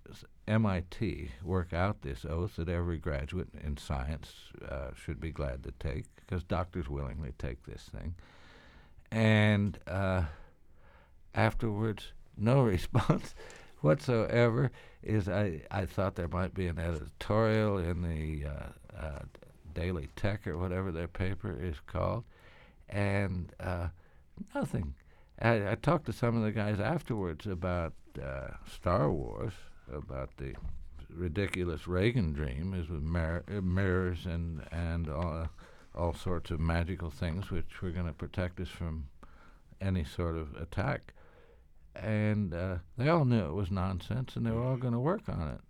MIT 0.48 1.30
work 1.44 1.72
out 1.72 2.02
this 2.02 2.24
oath 2.24 2.56
that 2.56 2.68
every 2.68 2.98
graduate 2.98 3.48
in 3.62 3.76
science 3.76 4.32
uh, 4.68 4.90
should 4.94 5.20
be 5.20 5.30
glad 5.30 5.62
to 5.64 5.72
take, 5.78 6.06
because 6.16 6.42
doctors 6.42 6.88
willingly 6.88 7.32
take 7.38 7.64
this 7.64 7.88
thing, 7.92 8.14
and 9.12 9.78
uh, 9.86 10.22
afterwards, 11.34 12.12
no 12.38 12.62
response 12.74 13.34
whatsoever. 13.80 14.70
Is 15.02 15.28
I, 15.28 15.62
I 15.70 15.86
thought 15.86 16.16
there 16.16 16.28
might 16.28 16.54
be 16.54 16.66
an 16.66 16.78
editorial 16.78 17.78
in 17.78 18.02
the 18.02 18.48
uh, 18.48 18.98
uh, 18.98 19.18
Daily 19.72 20.08
Tech 20.16 20.46
or 20.46 20.58
whatever 20.58 20.90
their 20.90 21.08
paper 21.08 21.56
is 21.60 21.76
called, 21.86 22.24
and 22.88 23.52
uh, 23.60 23.88
nothing. 24.54 24.94
I, 25.40 25.70
I 25.70 25.74
talked 25.76 26.06
to 26.06 26.12
some 26.12 26.36
of 26.36 26.42
the 26.42 26.50
guys 26.50 26.80
afterwards 26.80 27.46
about 27.46 27.92
uh, 28.20 28.48
Star 28.66 29.10
Wars, 29.10 29.52
about 29.92 30.36
the 30.36 30.54
ridiculous 31.08 31.86
Reagan 31.86 32.32
dream 32.32 32.74
is 32.74 32.88
with 32.88 33.02
mir- 33.02 33.44
uh, 33.48 33.60
mirrors 33.60 34.26
and 34.26 34.62
and 34.70 35.08
all, 35.08 35.48
all 35.94 36.12
sorts 36.12 36.50
of 36.50 36.60
magical 36.60 37.10
things 37.10 37.50
which 37.50 37.80
were 37.82 37.90
going 37.90 38.06
to 38.06 38.12
protect 38.12 38.60
us 38.60 38.68
from 38.68 39.08
any 39.80 40.04
sort 40.04 40.36
of 40.36 40.54
attack. 40.56 41.14
And 42.02 42.54
uh, 42.54 42.76
they 42.96 43.08
all 43.08 43.24
knew 43.24 43.44
it 43.44 43.54
was 43.54 43.70
nonsense, 43.70 44.36
and 44.36 44.46
they 44.46 44.50
were 44.50 44.62
all 44.62 44.76
going 44.76 44.92
to 44.92 45.00
work 45.00 45.28
on 45.28 45.48
it. 45.48 45.60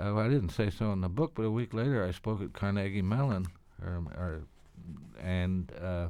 Uh, 0.00 0.16
I 0.16 0.28
didn't 0.28 0.50
say 0.50 0.70
so 0.70 0.92
in 0.92 1.02
the 1.02 1.08
book, 1.08 1.32
but 1.34 1.42
a 1.42 1.50
week 1.50 1.74
later 1.74 2.04
I 2.04 2.10
spoke 2.10 2.40
at 2.40 2.54
Carnegie 2.54 3.02
Mellon, 3.02 3.46
or, 3.82 4.02
or 4.16 4.42
and 5.20 5.70
uh, 5.80 6.08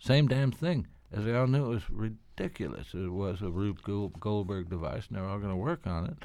same 0.00 0.28
damn 0.28 0.52
thing. 0.52 0.86
As 1.12 1.24
they 1.24 1.34
all 1.34 1.46
knew, 1.46 1.66
it 1.66 1.74
was 1.74 1.90
ridiculous. 1.90 2.94
It 2.94 3.10
was 3.10 3.42
a 3.42 3.50
Rube 3.50 3.80
Goldberg 4.20 4.68
device, 4.68 5.08
and 5.08 5.16
they 5.16 5.20
were 5.20 5.28
all 5.28 5.38
going 5.38 5.50
to 5.50 5.56
work 5.56 5.86
on 5.86 6.06
it. 6.06 6.16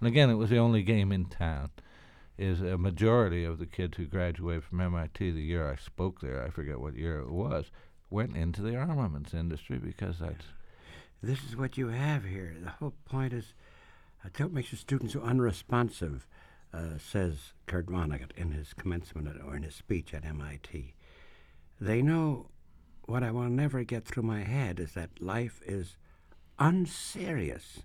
And 0.00 0.08
again, 0.08 0.30
it 0.30 0.34
was 0.34 0.50
the 0.50 0.58
only 0.58 0.82
game 0.82 1.12
in 1.12 1.26
town. 1.26 1.70
Is 2.38 2.60
a 2.60 2.78
majority 2.78 3.44
of 3.44 3.58
the 3.58 3.66
kids 3.66 3.96
who 3.96 4.06
graduated 4.06 4.64
from 4.64 4.80
MIT 4.80 5.30
the 5.30 5.42
year 5.42 5.70
I 5.70 5.76
spoke 5.76 6.20
there, 6.20 6.42
I 6.42 6.50
forget 6.50 6.80
what 6.80 6.96
year 6.96 7.20
it 7.20 7.30
was, 7.30 7.70
went 8.10 8.36
into 8.36 8.62
the 8.62 8.74
armaments 8.74 9.34
industry 9.34 9.78
because 9.78 10.18
that's. 10.18 10.46
This 11.22 11.44
is 11.44 11.56
what 11.56 11.78
you 11.78 11.88
have 11.88 12.24
here. 12.24 12.54
The 12.60 12.70
whole 12.70 12.94
point 13.04 13.32
is, 13.32 13.54
uh, 14.24 14.28
don't 14.36 14.52
make 14.52 14.72
your 14.72 14.78
students 14.78 15.14
so 15.14 15.20
unresponsive, 15.20 16.26
uh, 16.74 16.98
says 16.98 17.52
Kurt 17.66 17.86
Vonnegut 17.86 18.32
in 18.36 18.50
his 18.52 18.74
commencement 18.74 19.28
at, 19.28 19.40
or 19.40 19.56
in 19.56 19.62
his 19.62 19.74
speech 19.74 20.12
at 20.14 20.24
MIT. 20.24 20.94
They 21.80 22.02
know 22.02 22.48
what 23.06 23.22
I 23.22 23.30
will 23.30 23.48
never 23.48 23.84
get 23.84 24.04
through 24.04 24.22
my 24.22 24.42
head 24.42 24.80
is 24.80 24.92
that 24.92 25.20
life 25.20 25.60
is 25.66 25.96
unserious. 26.58 27.80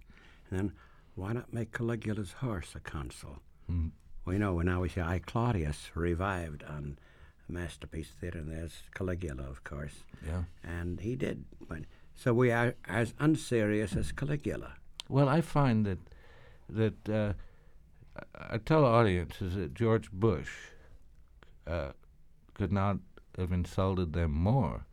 And 0.49 0.59
then 0.59 0.73
why 1.15 1.33
not 1.33 1.53
make 1.53 1.71
Caligula's 1.71 2.33
horse 2.33 2.73
a 2.75 2.79
consul? 2.79 3.39
Mm. 3.69 3.91
We 4.25 4.37
know 4.37 4.59
now 4.61 4.81
we 4.81 4.89
see 4.89 5.01
I 5.01 5.19
Claudius 5.19 5.91
revived 5.95 6.63
on 6.63 6.99
a 7.47 7.51
Masterpiece 7.51 8.09
Theater, 8.19 8.39
and 8.39 8.51
there's 8.51 8.83
Caligula, 8.93 9.43
of 9.43 9.63
course. 9.63 10.03
Yeah. 10.25 10.43
And 10.63 10.99
he 10.99 11.15
did. 11.15 11.45
But, 11.67 11.79
so 12.17 12.33
we 12.33 12.51
are 12.51 12.73
as 12.85 13.13
unserious 13.19 13.95
as 13.95 14.11
Caligula. 14.11 14.73
Well, 15.07 15.29
I 15.29 15.39
find 15.41 15.85
that 15.85 15.99
that 16.69 17.09
uh, 17.09 17.33
I 18.35 18.57
tell 18.57 18.83
audiences 18.83 19.55
that 19.55 19.73
George 19.73 20.11
Bush 20.11 20.51
uh, 21.65 21.91
could 22.53 22.73
not 22.73 22.97
have 23.37 23.51
insulted 23.53 24.11
them 24.13 24.31
more 24.31 24.85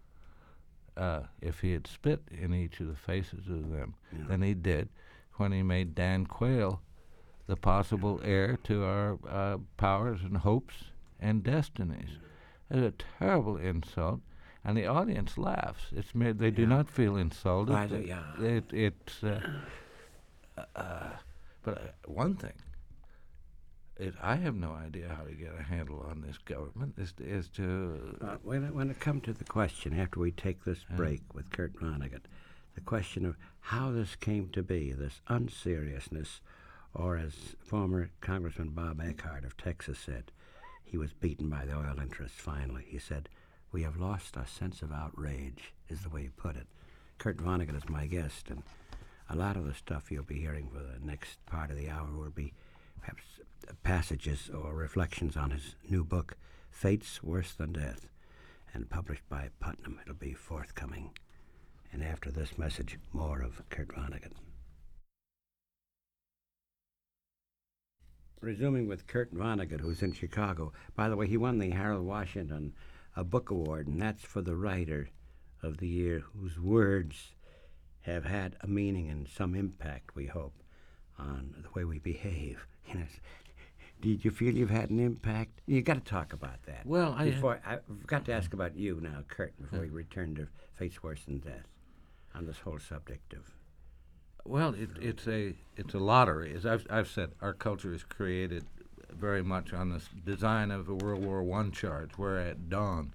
uh, 0.97 1.23
if 1.41 1.61
he 1.61 1.73
had 1.73 1.87
spit 1.89 2.23
in 2.31 2.55
each 2.55 2.79
of 2.81 2.87
the 2.87 2.95
faces 2.97 3.49
of 3.49 3.71
them 3.73 3.95
Yeah. 4.13 4.27
than 4.29 4.43
he 4.43 4.55
did 4.55 4.89
when 5.39 5.51
he 5.51 5.63
made 5.65 5.95
Dan 5.97 6.27
Quayle 6.27 6.81
the 7.47 7.57
possible 7.57 8.21
heir 8.23 8.57
to 8.65 8.85
our 8.85 9.19
uh, 9.29 9.59
powers 9.77 10.21
and 10.23 10.37
hopes 10.37 10.85
and 11.19 11.43
destinies. 11.43 12.19
It's 12.71 12.81
a 12.95 13.05
terrible 13.19 13.57
insult, 13.57 14.21
and 14.65 14.77
the 14.77 14.87
audience 14.87 15.37
laughs. 15.37 15.85
It's 15.93 16.15
made, 16.15 16.39
they 16.39 16.51
do 16.51 16.67
not 16.67 16.89
feel 16.89 17.17
insulted. 17.17 17.73
Right, 17.73 17.93
uh, 17.93 17.97
yeah. 17.99 18.23
It, 18.41 18.65
it's 18.73 19.23
uh, 19.23 19.41
uh, 20.77 21.11
but 21.63 21.79
uh, 21.79 21.81
one 22.07 22.35
thing. 22.37 22.53
It, 23.97 24.15
I 24.21 24.35
have 24.37 24.57
no 24.57 24.73
idea 24.73 25.09
how 25.17 25.23
to 25.23 25.33
get 25.33 25.53
a 25.57 25.63
handle 25.63 26.05
on 26.11 26.21
this 26.23 26.39
government. 26.39 26.95
Is 26.99 27.15
is 27.19 27.49
to 27.51 28.17
Uh, 28.21 28.37
when, 28.43 28.65
it, 28.65 28.75
when 28.75 28.91
it 28.91 28.99
comes 28.99 29.23
to 29.25 29.33
the 29.33 29.45
question, 29.45 29.99
after 29.99 30.19
we 30.19 30.33
take 30.33 30.65
this 30.65 30.85
Yeah. 30.91 30.97
break 30.97 31.35
with 31.35 31.51
Kurt 31.51 31.75
Vonnegut, 31.75 32.25
the 32.75 32.81
question 32.81 33.25
of 33.25 33.37
how 33.61 33.93
this 33.93 34.17
came 34.17 34.49
to 34.49 34.63
be, 34.63 34.93
this 34.93 35.21
unseriousness, 35.29 36.41
or 36.93 37.17
as 37.17 37.55
former 37.61 38.11
Congressman 38.21 38.71
Bob 38.71 39.01
Eckhardt 39.01 39.45
of 39.45 39.57
Texas 39.57 39.99
said, 40.01 40.33
he 40.83 40.99
was 40.99 41.13
beaten 41.13 41.49
by 41.49 41.65
the 41.65 41.77
oil 41.77 42.01
interests 42.01 42.41
finally. 42.41 42.85
He 42.89 42.99
said, 42.99 43.29
We 43.75 43.83
have 43.83 43.97
lost 43.97 44.37
our 44.37 44.47
sense 44.47 44.83
of 44.83 44.93
outrage, 44.93 45.73
is 45.89 46.03
the 46.03 46.09
way 46.09 46.23
he 46.23 46.29
put 46.29 46.55
it. 46.55 46.69
Kurt 47.19 47.39
Vonnegut 47.39 47.77
is 47.77 47.89
my 47.89 48.07
guest, 48.07 48.49
and 48.49 48.63
a 49.29 49.35
lot 49.35 49.57
of 49.57 49.67
the 49.67 49.75
stuff 49.75 50.13
you'll 50.13 50.23
be 50.23 50.39
hearing 50.39 50.71
for 50.73 50.79
the 50.79 51.05
next 51.05 51.45
part 51.45 51.73
of 51.73 51.77
the 51.77 51.91
hour 51.91 52.07
will 52.13 52.31
be 52.31 52.53
perhaps 53.01 53.25
passages 53.83 54.49
or 54.49 54.77
reflections 54.77 55.37
on 55.37 55.51
his 55.51 55.75
new 55.91 56.05
book, 56.05 56.37
Fates 56.71 57.21
Worse 57.21 57.53
Than 57.53 57.73
Death, 57.73 58.07
and 58.73 58.89
published 58.89 59.29
by 59.29 59.49
Putnam. 59.59 59.99
It'll 60.03 60.15
be 60.15 60.35
forthcoming. 60.35 61.11
And 61.93 62.05
after 62.05 62.31
this 62.31 62.57
message, 62.57 62.97
more 63.13 63.43
of 63.43 63.61
Kurt 63.71 63.89
Vonnegut. 63.89 64.35
Resuming 68.41 68.87
with 68.87 69.09
Kurt 69.09 69.35
Vonnegut, 69.35 69.81
who's 69.81 70.01
in 70.01 70.13
Chicago. 70.13 70.73
By 70.95 71.09
the 71.09 71.17
way, 71.17 71.27
he 71.27 71.37
won 71.37 71.59
the 71.59 71.71
Harold 71.71 72.07
Washington 72.07 72.73
a 73.17 73.25
book 73.25 73.51
award, 73.51 73.87
and 73.87 74.01
that's 74.01 74.25
for 74.25 74.41
the 74.41 74.57
writer 74.57 75.09
of 75.63 75.79
the 75.79 75.89
year 75.89 76.23
whose 76.35 76.59
words 76.59 77.33
have 78.03 78.25
had 78.25 78.57
a 78.61 78.67
meaning 78.67 79.09
and 79.09 79.29
some 79.29 79.55
impact, 79.55 80.15
we 80.15 80.27
hope, 80.27 80.63
on 81.19 81.55
the 81.63 81.71
way 81.75 81.85
we 81.85 81.99
behave. 81.99 82.67
You 82.87 82.97
know, 82.97 83.07
did 84.03 84.27
you 84.27 84.31
feel 84.31 84.55
you've 84.55 84.69
had 84.69 84.91
an 84.91 85.01
impact? 85.01 85.63
You've 85.65 85.87
got 85.87 85.95
to 85.95 86.01
talk 86.01 86.35
about 86.35 86.63
that. 86.67 86.85
Well, 86.85 87.15
I- 87.17 87.31
before 87.31 87.61
I've 87.65 88.07
got 88.07 88.27
to 88.27 88.33
ask 88.35 88.53
uh-huh. 88.53 88.63
about 88.63 88.77
you 88.77 89.01
now, 89.01 89.23
Kurt, 89.27 89.59
before 89.59 89.79
uh-huh. 89.79 89.89
we 89.91 89.97
return 89.97 90.35
to 90.35 90.49
Fates 90.75 91.03
Worse 91.03 91.25
Than 91.25 91.39
Death, 91.39 91.67
on 92.35 92.45
this 92.45 92.59
whole 92.59 92.79
subject 92.79 93.33
of 93.33 93.51
well, 94.45 94.75
it, 94.75 94.91
it's 95.01 95.27
a 95.27 95.55
it's 95.77 95.95
a 95.95 95.99
lottery. 95.99 96.55
As 96.55 96.67
I've 96.67 96.87
I've 96.91 97.09
said, 97.09 97.33
our 97.41 97.55
culture 97.55 97.95
is 97.95 98.05
created 98.05 98.65
very 99.17 99.43
much 99.43 99.73
on 99.73 99.91
the 99.91 100.03
design 100.25 100.71
of 100.71 100.89
a 100.89 100.95
World 100.95 101.25
War 101.25 101.43
One 101.43 101.73
charge, 101.73 102.13
where 102.17 102.39
at 102.39 102.69
dawn, 102.69 103.15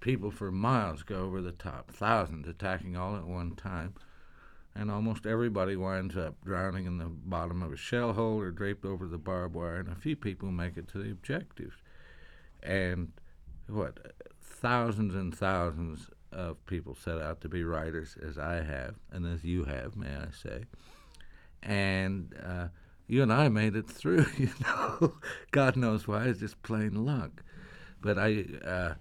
people 0.00 0.30
for 0.30 0.50
miles 0.50 1.02
go 1.02 1.24
over 1.24 1.40
the 1.40 1.52
top, 1.52 1.90
thousands 1.90 2.48
attacking 2.48 2.96
all 2.96 3.16
at 3.16 3.26
one 3.26 3.54
time, 3.56 3.94
and 4.74 4.90
almost 4.90 5.26
everybody 5.26 5.76
winds 5.76 6.16
up 6.16 6.34
drowning 6.44 6.86
in 6.86 6.98
the 6.98 7.06
bottom 7.06 7.62
of 7.62 7.72
a 7.72 7.76
shell 7.76 8.12
hole 8.12 8.38
or 8.38 8.50
draped 8.50 8.84
over 8.84 9.06
the 9.06 9.18
barbed 9.18 9.54
wire, 9.54 9.76
and 9.76 9.88
a 9.88 9.94
few 9.94 10.16
people 10.16 10.50
make 10.50 10.76
it 10.76 10.88
to 10.88 10.98
the 10.98 11.10
objectives. 11.10 11.76
And 12.62 13.12
what 13.68 13.98
thousands 14.40 15.14
and 15.14 15.36
thousands 15.36 16.10
of 16.32 16.64
people 16.66 16.94
set 16.94 17.20
out 17.20 17.40
to 17.40 17.48
be 17.48 17.64
writers, 17.64 18.16
as 18.22 18.38
I 18.38 18.62
have, 18.62 18.96
and 19.10 19.26
as 19.26 19.44
you 19.44 19.64
have, 19.64 19.96
may 19.96 20.14
I 20.14 20.30
say. 20.30 20.64
And 21.62 22.34
uh, 22.44 22.68
you 23.06 23.22
and 23.22 23.32
I 23.32 23.48
made 23.48 23.76
it 23.76 23.88
through, 23.88 24.26
you 24.36 24.50
know. 24.60 25.14
God 25.50 25.76
knows 25.76 26.08
why, 26.08 26.24
it's 26.24 26.40
just 26.40 26.62
plain 26.62 27.04
luck. 27.06 27.42
But 28.00 28.18
I, 28.18 28.44
uh, 28.64 28.94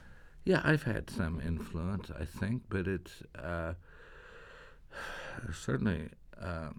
yeah, 0.44 0.62
I've 0.64 0.84
had 0.84 1.10
some 1.10 1.42
influence, 1.42 2.12
I 2.18 2.26
think, 2.26 2.64
but 2.70 2.88
it's 2.88 3.24
uh, 3.38 3.74
certainly 5.54 6.10
uh, 6.40 6.70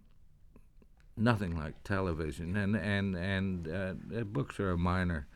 nothing 1.17 1.57
like 1.57 1.83
television. 1.83 2.57
And 2.57 2.77
and 2.77 3.17
and 3.17 3.69
uh, 3.69 4.25
books 4.25 4.61
are 4.61 4.71
a 4.71 4.79
minor, 4.79 5.27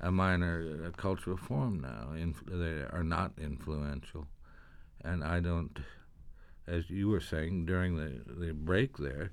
a 0.00 0.12
minor 0.12 0.86
uh, 0.86 0.90
cultural 0.96 1.36
form 1.36 1.80
now. 1.80 2.10
They 2.46 2.84
are 2.90 3.04
not 3.04 3.32
influential, 3.40 4.26
and 5.02 5.24
I 5.24 5.40
don't, 5.40 5.78
as 6.66 6.90
you 6.90 7.08
were 7.08 7.20
saying 7.20 7.66
during 7.66 7.96
the 7.96 8.22
the 8.26 8.52
break 8.52 8.98
there, 8.98 9.32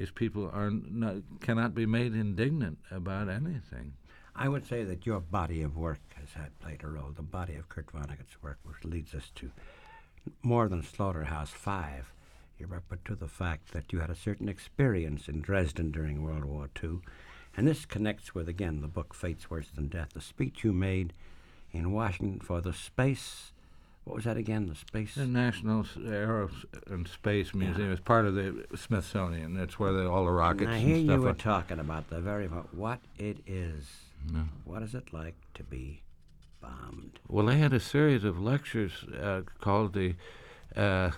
is 0.00 0.10
people 0.10 0.50
are 0.50 0.70
not 0.70 1.16
cannot 1.42 1.74
be 1.74 1.84
made 1.84 2.14
indignant 2.14 2.78
about 2.90 3.28
anything. 3.28 3.92
I 4.34 4.48
would 4.48 4.66
say 4.66 4.82
that 4.84 5.04
your 5.04 5.20
body 5.20 5.60
of 5.60 5.76
work 5.76 6.00
has 6.14 6.32
had 6.32 6.58
played 6.58 6.82
a 6.82 6.88
role. 6.88 7.10
The 7.14 7.20
body 7.20 7.54
of 7.56 7.68
Kurt 7.68 7.92
Vonnegut's 7.92 8.42
work, 8.42 8.58
which 8.64 8.82
leads 8.82 9.14
us 9.14 9.30
to 9.34 9.50
more 10.42 10.68
than 10.68 10.82
Slaughterhouse 10.82 11.50
Five. 11.50 12.14
You're 12.58 12.74
up 12.74 13.04
to 13.04 13.14
the 13.14 13.28
fact 13.28 13.72
that 13.72 13.92
you 13.92 14.00
had 14.00 14.08
a 14.08 14.14
certain 14.14 14.48
experience 14.48 15.28
in 15.28 15.42
Dresden 15.42 15.90
during 15.90 16.22
World 16.22 16.46
War 16.46 16.70
II, 16.82 17.00
and 17.54 17.68
this 17.68 17.84
connects 17.84 18.34
with 18.34 18.48
again 18.48 18.80
the 18.80 18.88
book 18.88 19.12
Fates 19.12 19.50
Worse 19.50 19.68
Than 19.68 19.88
Death, 19.88 20.14
the 20.14 20.22
speech 20.22 20.64
you 20.64 20.72
made 20.72 21.12
in 21.72 21.92
Washington 21.92 22.40
for 22.40 22.62
the 22.62 22.72
space. 22.72 23.52
What 24.04 24.16
was 24.16 24.24
that 24.24 24.36
again? 24.36 24.66
The 24.66 24.74
space. 24.74 25.14
The 25.14 25.26
National 25.26 25.84
Aero 26.06 26.50
and 26.88 27.06
Space 27.06 27.54
Museum 27.54 27.92
is 27.92 28.00
part 28.00 28.26
of 28.26 28.34
the 28.34 28.64
Smithsonian. 28.74 29.54
That's 29.54 29.78
where 29.78 29.92
the, 29.92 30.10
all 30.10 30.24
the 30.24 30.32
rockets 30.32 30.70
and 30.70 30.80
here 30.80 30.96
stuff 30.96 31.16
you 31.16 31.22
were 31.22 31.28
are. 31.30 31.34
talking 31.34 31.78
about 31.78 32.10
the 32.10 32.20
very 32.20 32.46
what 32.46 33.00
it 33.18 33.38
is. 33.46 33.86
No. 34.32 34.44
What 34.64 34.82
is 34.82 34.94
it 34.94 35.12
like 35.12 35.34
to 35.54 35.62
be 35.62 36.02
bombed? 36.60 37.20
Well, 37.28 37.46
they 37.46 37.58
had 37.58 37.72
a 37.72 37.80
series 37.80 38.24
of 38.24 38.40
lectures 38.40 39.04
uh, 39.20 39.42
called 39.60 39.92
the 39.94 40.14
uh, 40.74 41.10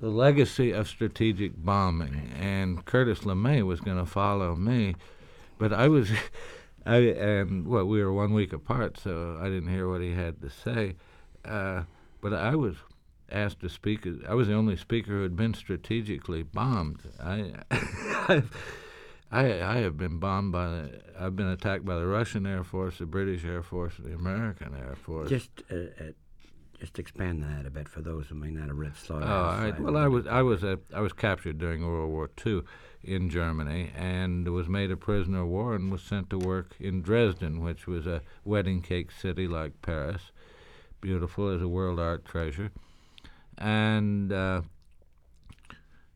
the 0.00 0.08
legacy 0.08 0.72
of 0.72 0.88
strategic 0.88 1.52
bombing, 1.56 2.30
and 2.38 2.84
Curtis 2.84 3.20
LeMay 3.20 3.62
was 3.62 3.80
going 3.80 3.96
to 3.96 4.06
follow 4.06 4.54
me, 4.54 4.96
but 5.58 5.72
I 5.72 5.88
was, 5.88 6.10
I 6.86 6.96
and 6.96 7.66
well, 7.66 7.86
we 7.86 8.02
were 8.02 8.12
one 8.12 8.34
week 8.34 8.52
apart, 8.52 8.98
so 8.98 9.38
I 9.40 9.44
didn't 9.44 9.70
hear 9.70 9.88
what 9.88 10.00
he 10.00 10.12
had 10.12 10.42
to 10.42 10.50
say, 10.50 10.96
uh, 11.44 11.84
but 12.24 12.32
I 12.32 12.56
was 12.56 12.76
asked 13.30 13.60
to 13.60 13.68
speak. 13.68 14.08
I 14.26 14.32
was 14.32 14.48
the 14.48 14.54
only 14.54 14.76
speaker 14.76 15.12
who 15.12 15.22
had 15.24 15.36
been 15.36 15.52
strategically 15.52 16.42
bombed. 16.42 17.02
I, 17.22 17.52
I 17.70 18.42
I 19.30 19.76
have 19.80 19.98
been 19.98 20.18
bombed 20.18 20.50
by 20.50 20.68
the. 20.70 21.00
I've 21.20 21.36
been 21.36 21.48
attacked 21.48 21.84
by 21.84 21.96
the 21.96 22.06
Russian 22.06 22.46
Air 22.46 22.64
Force, 22.64 22.96
the 22.96 23.04
British 23.04 23.44
Air 23.44 23.62
Force, 23.62 23.92
the 23.98 24.14
American 24.14 24.74
Air 24.74 24.96
Force. 24.96 25.28
Just 25.28 25.50
uh, 25.70 25.74
uh, 25.74 26.12
just 26.80 26.98
expand 26.98 27.44
on 27.44 27.54
that 27.54 27.66
a 27.66 27.70
bit 27.70 27.90
for 27.90 28.00
those 28.00 28.28
who 28.28 28.36
may 28.36 28.50
not 28.50 28.68
have 28.68 28.78
read 28.78 28.96
Slaughterhouse. 28.96 29.30
Oh, 29.30 29.56
all 29.56 29.62
right. 29.62 29.78
Well, 29.78 29.96
I 29.98 30.08
was 30.08 30.26
I 30.26 30.40
was 30.40 30.64
a, 30.64 30.78
I 30.94 31.00
was 31.00 31.12
captured 31.12 31.58
during 31.58 31.86
World 31.86 32.10
War 32.10 32.30
II 32.46 32.62
in 33.02 33.28
Germany 33.28 33.90
and 33.94 34.48
was 34.48 34.66
made 34.66 34.90
a 34.90 34.96
prisoner 34.96 35.42
of 35.42 35.48
war 35.48 35.74
and 35.74 35.92
was 35.92 36.02
sent 36.02 36.30
to 36.30 36.38
work 36.38 36.74
in 36.80 37.02
Dresden, 37.02 37.60
which 37.60 37.86
was 37.86 38.06
a 38.06 38.22
wedding 38.44 38.80
cake 38.80 39.10
city 39.10 39.46
like 39.46 39.82
Paris, 39.82 40.32
beautiful 41.04 41.50
as 41.50 41.60
a 41.60 41.68
world 41.68 42.00
art 42.00 42.24
treasure, 42.24 42.70
and. 43.58 44.32
Uh, 44.32 44.62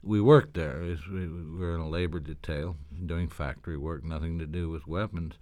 we 0.03 0.21
worked 0.21 0.55
there. 0.55 0.81
We 1.13 1.29
were 1.59 1.75
in 1.75 1.81
a 1.81 1.89
labor 1.89 2.21
detail, 2.21 2.77
doing 3.05 3.29
factory 3.29 3.77
work, 3.77 4.05
nothing 4.05 4.39
to 4.39 4.47
do 4.47 4.71
with 4.71 4.87
weapons. 4.87 5.35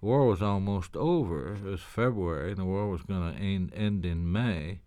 The 0.00 0.06
war 0.06 0.26
was 0.26 0.42
almost 0.42 0.94
over. 0.96 1.54
It 1.54 1.62
was 1.62 1.80
February, 1.80 2.50
and 2.50 2.58
the 2.58 2.64
war 2.64 2.88
was 2.90 3.02
going 3.02 3.32
to 3.32 3.40
end 3.40 4.04
in 4.04 4.30
May. 4.30 4.80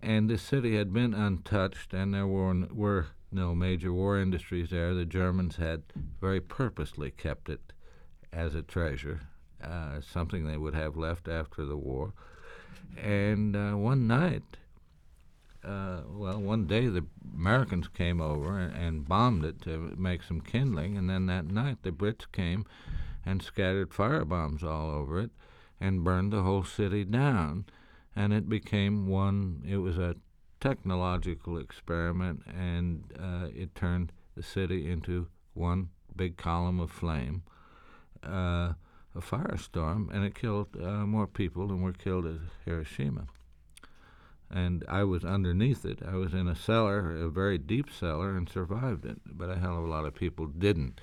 And 0.00 0.30
the 0.30 0.38
city 0.38 0.76
had 0.76 0.92
been 0.92 1.12
untouched, 1.12 1.92
and 1.92 2.14
there 2.14 2.26
were, 2.26 2.54
were 2.72 3.06
no 3.30 3.54
major 3.54 3.92
war 3.92 4.18
industries 4.18 4.70
there. 4.70 4.94
The 4.94 5.04
Germans 5.04 5.56
had 5.56 5.82
very 6.20 6.40
purposely 6.40 7.10
kept 7.10 7.48
it 7.48 7.72
as 8.32 8.54
a 8.54 8.62
treasure, 8.62 9.20
uh, 9.62 10.00
something 10.00 10.46
they 10.46 10.56
would 10.56 10.74
have 10.74 10.96
left 10.96 11.28
after 11.28 11.66
the 11.66 11.76
war. 11.76 12.14
And 13.02 13.54
uh, 13.54 13.72
one 13.72 14.06
night, 14.06 14.42
uh, 15.64 16.00
well, 16.08 16.40
one 16.40 16.66
day 16.66 16.86
the 16.86 17.04
Americans 17.34 17.88
came 17.88 18.20
over 18.20 18.58
and, 18.58 18.74
and, 18.74 19.08
bombed 19.08 19.44
it 19.44 19.60
to 19.62 19.94
make 19.96 20.22
some 20.22 20.40
kindling, 20.40 20.96
and 20.96 21.08
then 21.08 21.26
that 21.26 21.46
night 21.46 21.78
the 21.82 21.90
Brits 21.90 22.30
came 22.30 22.64
and 23.24 23.42
scattered 23.42 23.90
firebombs 23.90 24.62
all 24.62 24.90
over 24.90 25.20
it 25.20 25.30
and 25.80 26.04
burned 26.04 26.32
the 26.32 26.42
whole 26.42 26.64
city 26.64 27.04
down. 27.04 27.66
And 28.16 28.32
it 28.32 28.48
became 28.48 29.06
one, 29.06 29.62
it 29.66 29.76
was 29.76 29.98
a 29.98 30.16
technological 30.60 31.58
experiment, 31.58 32.42
and 32.46 33.04
uh, 33.18 33.48
it 33.54 33.74
turned 33.74 34.12
the 34.34 34.42
city 34.42 34.90
into 34.90 35.28
one 35.54 35.90
big 36.16 36.36
column 36.36 36.80
of 36.80 36.90
flame. 36.90 37.42
Uh, 38.22 38.72
a 39.18 39.20
firestorm, 39.20 40.10
and 40.14 40.24
it 40.24 40.34
killed 40.34 40.68
uh, 40.80 41.04
more 41.04 41.26
people 41.26 41.68
than 41.68 41.82
were 41.82 41.92
killed 41.92 42.24
at 42.26 42.38
Hiroshima 42.64 43.26
and 44.50 44.84
I 44.88 45.04
was 45.04 45.24
underneath 45.24 45.84
it. 45.84 46.00
I 46.06 46.14
was 46.14 46.32
in 46.32 46.48
a 46.48 46.56
cellar, 46.56 47.10
a 47.10 47.28
very 47.28 47.58
deep 47.58 47.90
cellar, 47.92 48.36
and 48.36 48.48
survived 48.48 49.04
it. 49.04 49.20
But 49.26 49.50
a 49.50 49.58
hell 49.58 49.78
of 49.78 49.84
a 49.84 49.88
lot 49.88 50.06
of 50.06 50.14
people 50.14 50.46
didn't. 50.46 51.00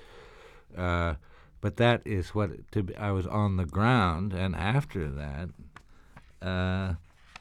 Uh, 0.76 1.14
but 1.60 1.76
that 1.76 2.02
is 2.04 2.34
what 2.34 2.70
to 2.72 2.82
be, 2.82 2.96
I 2.96 3.12
was 3.12 3.26
on 3.26 3.56
the 3.56 3.64
ground, 3.64 4.32
and 4.32 4.54
after 4.54 5.08
that, 5.10 5.48
uh, 6.42 6.94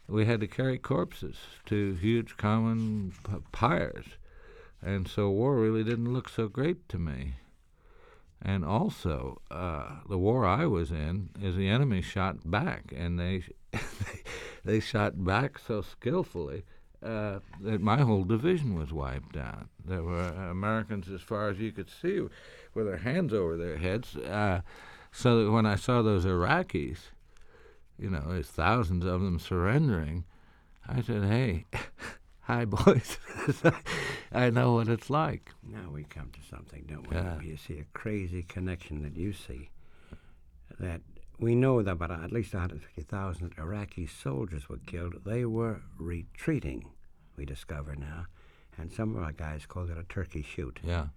we 0.08 0.26
had 0.26 0.40
to 0.42 0.48
carry 0.48 0.78
corpses 0.78 1.38
to 1.66 1.96
huge 1.96 2.38
common 2.38 3.14
p- 3.24 3.38
pyres, 3.52 4.06
and 4.82 5.08
so 5.08 5.30
war 5.30 5.56
really 5.56 5.84
didn't 5.84 6.14
look 6.14 6.30
so 6.30 6.48
great 6.48 6.88
to 6.90 7.00
me. 7.00 7.36
And 8.42 8.64
also, 8.64 9.42
uh, 9.50 10.00
the 10.08 10.18
war 10.18 10.46
I 10.46 10.66
was 10.66 10.92
in 10.92 11.30
is 11.42 11.56
the 11.56 11.68
enemy 11.68 12.02
shot 12.02 12.50
back, 12.50 12.94
and 12.96 13.20
they 13.20 13.44
they 14.66 14.80
shot 14.80 15.24
back 15.24 15.58
so 15.58 15.82
skillfully 15.82 16.64
uh, 17.04 17.40
that 17.62 17.82
my 17.82 18.02
whole 18.02 18.24
division 18.24 18.78
was 18.78 18.92
wiped 18.92 19.38
out. 19.38 19.68
There 19.84 20.04
were 20.04 20.30
Americans 20.30 21.10
as 21.10 21.22
far 21.22 21.50
as 21.50 21.60
you 21.60 21.72
could 21.72 21.90
see 21.90 22.22
with 22.74 22.88
their 22.88 22.98
hands 22.98 23.34
over 23.34 23.58
their 23.58 23.78
heads. 23.78 24.16
Uh, 24.16 24.62
so 25.12 25.44
that 25.44 25.52
when 25.52 25.66
I 25.66 25.76
saw 25.76 26.02
those 26.02 26.26
Iraqis, 26.26 26.98
you 27.98 28.10
know, 28.10 28.24
there's 28.28 28.48
thousands 28.48 29.06
of 29.06 29.22
them 29.22 29.40
surrendering, 29.40 30.26
I 30.88 31.02
said, 31.02 31.24
hey, 31.24 31.66
hi, 32.42 32.66
boys. 32.66 33.18
I 34.36 34.50
know 34.50 34.74
what 34.74 34.88
it's 34.88 35.10
like. 35.10 35.52
Now 35.64 35.90
we 35.92 36.04
come 36.04 36.30
to 36.34 36.56
something, 36.56 36.86
don't 36.88 37.10
we? 37.10 37.16
Yeah. 37.16 37.42
You 37.42 37.58
see 37.58 37.80
a 37.80 37.86
crazy 37.98 38.44
connection 38.44 39.02
that 39.04 39.16
you 39.16 39.34
see 39.34 39.70
that 40.80 41.02
we 41.40 41.56
know 41.56 41.82
that 41.82 41.92
about 41.92 42.12
at 42.12 42.32
least 42.32 42.54
150,000 42.54 43.54
Iraqi 43.58 44.08
soldiers 44.08 44.70
were 44.70 44.80
killed. 44.86 45.16
They 45.26 45.46
were 45.46 45.82
retreating, 45.98 46.90
we 47.36 47.46
discover 47.46 47.96
now. 47.96 48.26
And 48.78 48.92
some 48.92 49.16
of 49.16 49.24
our 49.24 49.32
guys 49.32 49.66
called 49.66 49.90
it 49.90 49.98
a 49.98 50.04
turkey 50.04 50.44
shoot. 50.44 50.80
Yeah. 50.84 51.08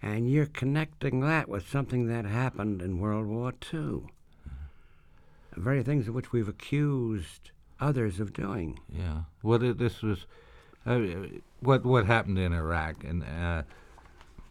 And 0.00 0.30
you're 0.30 0.46
connecting 0.46 1.20
that 1.20 1.48
with 1.48 1.68
something 1.68 2.06
that 2.06 2.24
happened 2.24 2.82
in 2.82 3.00
World 3.00 3.26
War 3.26 3.50
II. 3.50 3.80
The 3.80 3.80
mm-hmm. 3.80 5.62
very 5.62 5.82
things 5.82 6.08
of 6.08 6.14
which 6.14 6.32
we've 6.32 6.48
accused 6.48 7.50
others 7.80 8.20
of 8.20 8.32
doing. 8.32 8.78
Yeah. 8.88 9.22
It, 9.44 9.78
this 9.78 10.02
was, 10.02 10.26
uh, 10.88 11.38
what 11.60 11.84
what 11.84 12.06
happened 12.06 12.38
in 12.38 12.52
Iraq, 12.52 13.04
and 13.04 13.22
uh, 13.22 13.62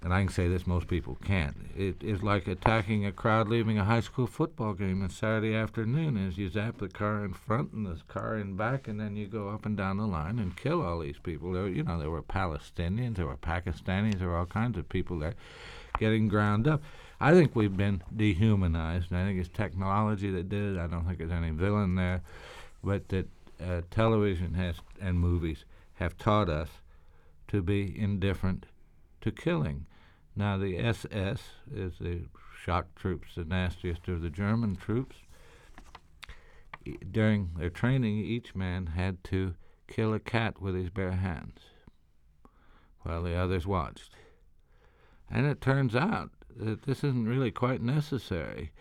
and 0.03 0.13
I 0.13 0.23
can 0.23 0.31
say 0.31 0.47
this, 0.47 0.67
most 0.67 0.87
people 0.87 1.17
can't. 1.25 1.55
It 1.75 2.03
is 2.03 2.21
like 2.21 2.47
attacking 2.47 3.05
a 3.05 3.11
crowd 3.11 3.47
leaving 3.47 3.79
a 3.79 3.83
high 3.83 4.01
school 4.01 4.27
football 4.27 4.73
game 4.73 5.01
on 5.01 5.09
Saturday 5.09 5.55
afternoon 5.55 6.15
as 6.27 6.37
you 6.37 6.49
zap 6.49 6.77
the 6.77 6.87
car 6.87 7.25
in 7.25 7.33
front 7.33 7.73
and 7.73 7.85
the 7.85 7.99
car 8.07 8.37
in 8.37 8.55
back, 8.55 8.87
and 8.87 8.99
then 8.99 9.15
you 9.15 9.25
go 9.25 9.49
up 9.49 9.65
and 9.65 9.75
down 9.75 9.97
the 9.97 10.05
line 10.05 10.37
and 10.37 10.55
kill 10.55 10.83
all 10.83 10.99
these 10.99 11.17
people. 11.17 11.51
There, 11.51 11.67
you 11.67 11.83
know, 11.83 11.99
there 11.99 12.11
were 12.11 12.21
Palestinians, 12.21 13.15
there 13.15 13.25
were 13.25 13.37
Pakistanis, 13.37 14.19
there 14.19 14.27
were 14.27 14.37
all 14.37 14.45
kinds 14.45 14.77
of 14.77 14.87
people 14.87 15.17
there 15.17 15.33
getting 15.97 16.27
ground 16.27 16.67
up. 16.67 16.83
I 17.19 17.31
think 17.31 17.55
we've 17.55 17.75
been 17.75 18.03
dehumanized, 18.15 19.09
and 19.09 19.19
I 19.19 19.25
think 19.25 19.39
it's 19.39 19.49
technology 19.49 20.29
that 20.29 20.49
did 20.49 20.75
it. 20.75 20.79
I 20.79 20.85
don't 20.85 21.05
think 21.05 21.17
there's 21.17 21.31
any 21.31 21.49
villain 21.49 21.95
there, 21.95 22.21
but 22.83 23.09
that 23.09 23.27
uh, 23.59 23.81
television 23.89 24.53
has 24.53 24.75
and 25.01 25.19
movies 25.19 25.65
have 25.97 26.17
taught 26.17 26.49
us 26.49 26.69
to 27.47 27.61
be 27.61 27.97
indifferent 27.97 28.65
to 29.21 29.31
killing. 29.31 29.85
Now, 30.35 30.57
the 30.57 30.77
SS 30.77 31.41
is 31.73 31.93
the 31.99 32.25
shock 32.55 32.93
troops, 32.95 33.35
the 33.35 33.45
nastiest 33.45 34.07
of 34.07 34.21
the 34.21 34.29
German 34.29 34.75
troops. 34.75 35.17
during 37.11 37.49
their 37.57 37.69
training, 37.69 38.19
each 38.19 38.55
man 38.55 38.87
had 38.87 39.23
to 39.25 39.55
kill 39.87 40.13
a 40.13 40.19
cat 40.19 40.61
with 40.61 40.75
his 40.75 40.89
bare 40.89 41.13
hands 41.13 41.59
while 43.01 43.23
the 43.23 43.35
others 43.35 43.65
watched. 43.65 44.11
And 45.29 45.45
it 45.45 45.61
turns 45.61 45.95
out 45.95 46.31
that 46.55 46.83
this 46.83 47.03
isn't 47.03 47.27
really 47.27 47.51
quite 47.51 47.81
necessary, 47.81 48.71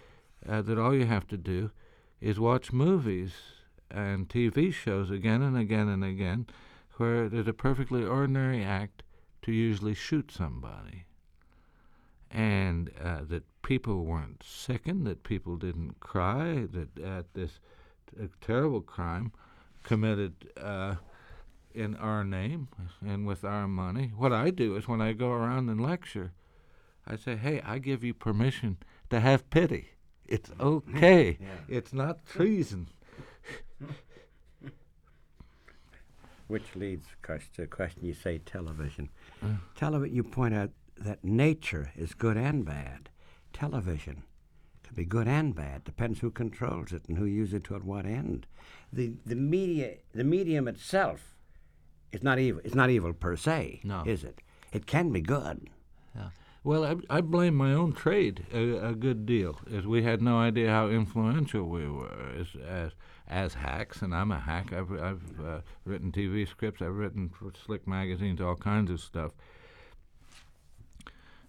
uh, 0.48 0.62
that 0.62 0.78
all 0.78 0.94
you 0.94 1.06
have 1.06 1.26
to 1.28 1.36
do 1.36 1.70
is 2.20 2.38
watch 2.38 2.72
movies 2.72 3.32
and 3.90 4.28
TV 4.28 4.72
shows 4.72 5.10
again 5.10 5.42
and 5.42 5.56
again 5.56 5.88
and 5.88 6.04
again 6.04 6.46
where 6.96 7.24
it 7.24 7.34
is 7.34 7.46
a 7.46 7.52
perfectly 7.52 8.04
ordinary 8.04 8.62
act 8.62 9.02
to 9.42 9.52
usually 9.52 9.94
shoot 9.94 10.30
somebody. 10.30 11.04
And 12.30 12.90
uh, 13.02 13.20
that 13.28 13.44
people 13.62 14.04
weren't 14.04 14.42
sickened, 14.44 15.06
that 15.06 15.22
people 15.22 15.56
didn't 15.56 16.00
cry, 16.00 16.66
that 16.72 16.98
at 16.98 17.32
this 17.34 17.60
t- 18.10 18.28
terrible 18.40 18.80
crime 18.80 19.32
committed 19.84 20.34
uh, 20.60 20.96
in 21.74 21.94
our 21.96 22.24
name 22.24 22.68
and 23.06 23.26
with 23.26 23.44
our 23.44 23.68
money. 23.68 24.12
What 24.16 24.32
I 24.32 24.50
do 24.50 24.76
is 24.76 24.88
when 24.88 25.00
I 25.00 25.12
go 25.12 25.30
around 25.30 25.68
and 25.68 25.80
lecture, 25.80 26.32
I 27.06 27.16
say, 27.16 27.36
hey, 27.36 27.60
I 27.64 27.78
give 27.78 28.02
you 28.02 28.14
permission 28.14 28.78
to 29.10 29.20
have 29.20 29.48
pity. 29.50 29.90
It's 30.26 30.50
okay. 30.60 31.38
yeah. 31.40 31.46
It's 31.68 31.92
not 31.92 32.26
treason. 32.26 32.88
Which 36.48 36.76
leads, 36.76 37.06
of 37.06 37.22
course, 37.22 37.44
to 37.54 37.62
a 37.62 37.66
question 37.66 38.04
you 38.04 38.14
say 38.14 38.38
television. 38.38 39.08
Uh. 39.42 39.56
Television, 39.74 40.14
you 40.14 40.22
point 40.22 40.54
out 40.54 40.70
that 40.96 41.24
nature 41.24 41.92
is 41.96 42.14
good 42.14 42.36
and 42.36 42.64
bad. 42.64 43.10
Television 43.52 44.22
can 44.84 44.94
be 44.94 45.04
good 45.04 45.26
and 45.26 45.54
bad. 45.54 45.84
Depends 45.84 46.20
who 46.20 46.30
controls 46.30 46.92
it 46.92 47.02
and 47.08 47.18
who 47.18 47.24
uses 47.24 47.54
it 47.54 47.64
to 47.64 47.74
at 47.74 47.84
what 47.84 48.06
end. 48.06 48.46
The 48.92 49.14
the 49.26 49.34
media, 49.34 49.96
the 50.14 50.24
medium 50.24 50.68
itself, 50.68 51.36
is 52.12 52.22
not 52.22 52.38
evil. 52.38 52.60
It's 52.64 52.74
not 52.74 52.90
evil 52.90 53.12
per 53.12 53.36
se, 53.36 53.80
no. 53.84 54.02
is 54.06 54.24
it? 54.24 54.40
It 54.72 54.86
can 54.86 55.10
be 55.10 55.20
good. 55.20 55.68
Yeah. 56.14 56.28
Well, 56.66 56.84
I, 56.84 57.18
I 57.18 57.20
blame 57.20 57.54
my 57.54 57.72
own 57.72 57.92
trade 57.92 58.44
a, 58.52 58.88
a, 58.88 58.94
good 58.96 59.24
deal, 59.24 59.60
as 59.72 59.86
we 59.86 60.02
had 60.02 60.20
no 60.20 60.40
idea 60.40 60.68
how 60.68 60.88
influential 60.88 61.62
we 61.62 61.88
were 61.88 62.32
as 62.36 62.48
as 62.60 62.90
as 63.28 63.54
hacks, 63.54 64.02
and 64.02 64.12
I'm 64.12 64.32
a 64.32 64.40
hack. 64.40 64.72
I've 64.72 64.90
I've 64.90 65.40
uh, 65.40 65.60
written 65.84 66.10
TV 66.10 66.48
scripts. 66.48 66.82
I've 66.82 66.96
written 66.96 67.28
for 67.28 67.52
Slick 67.64 67.86
magazines, 67.86 68.40
all 68.40 68.56
kinds 68.56 68.90
of 68.90 68.98
stuff. 68.98 69.30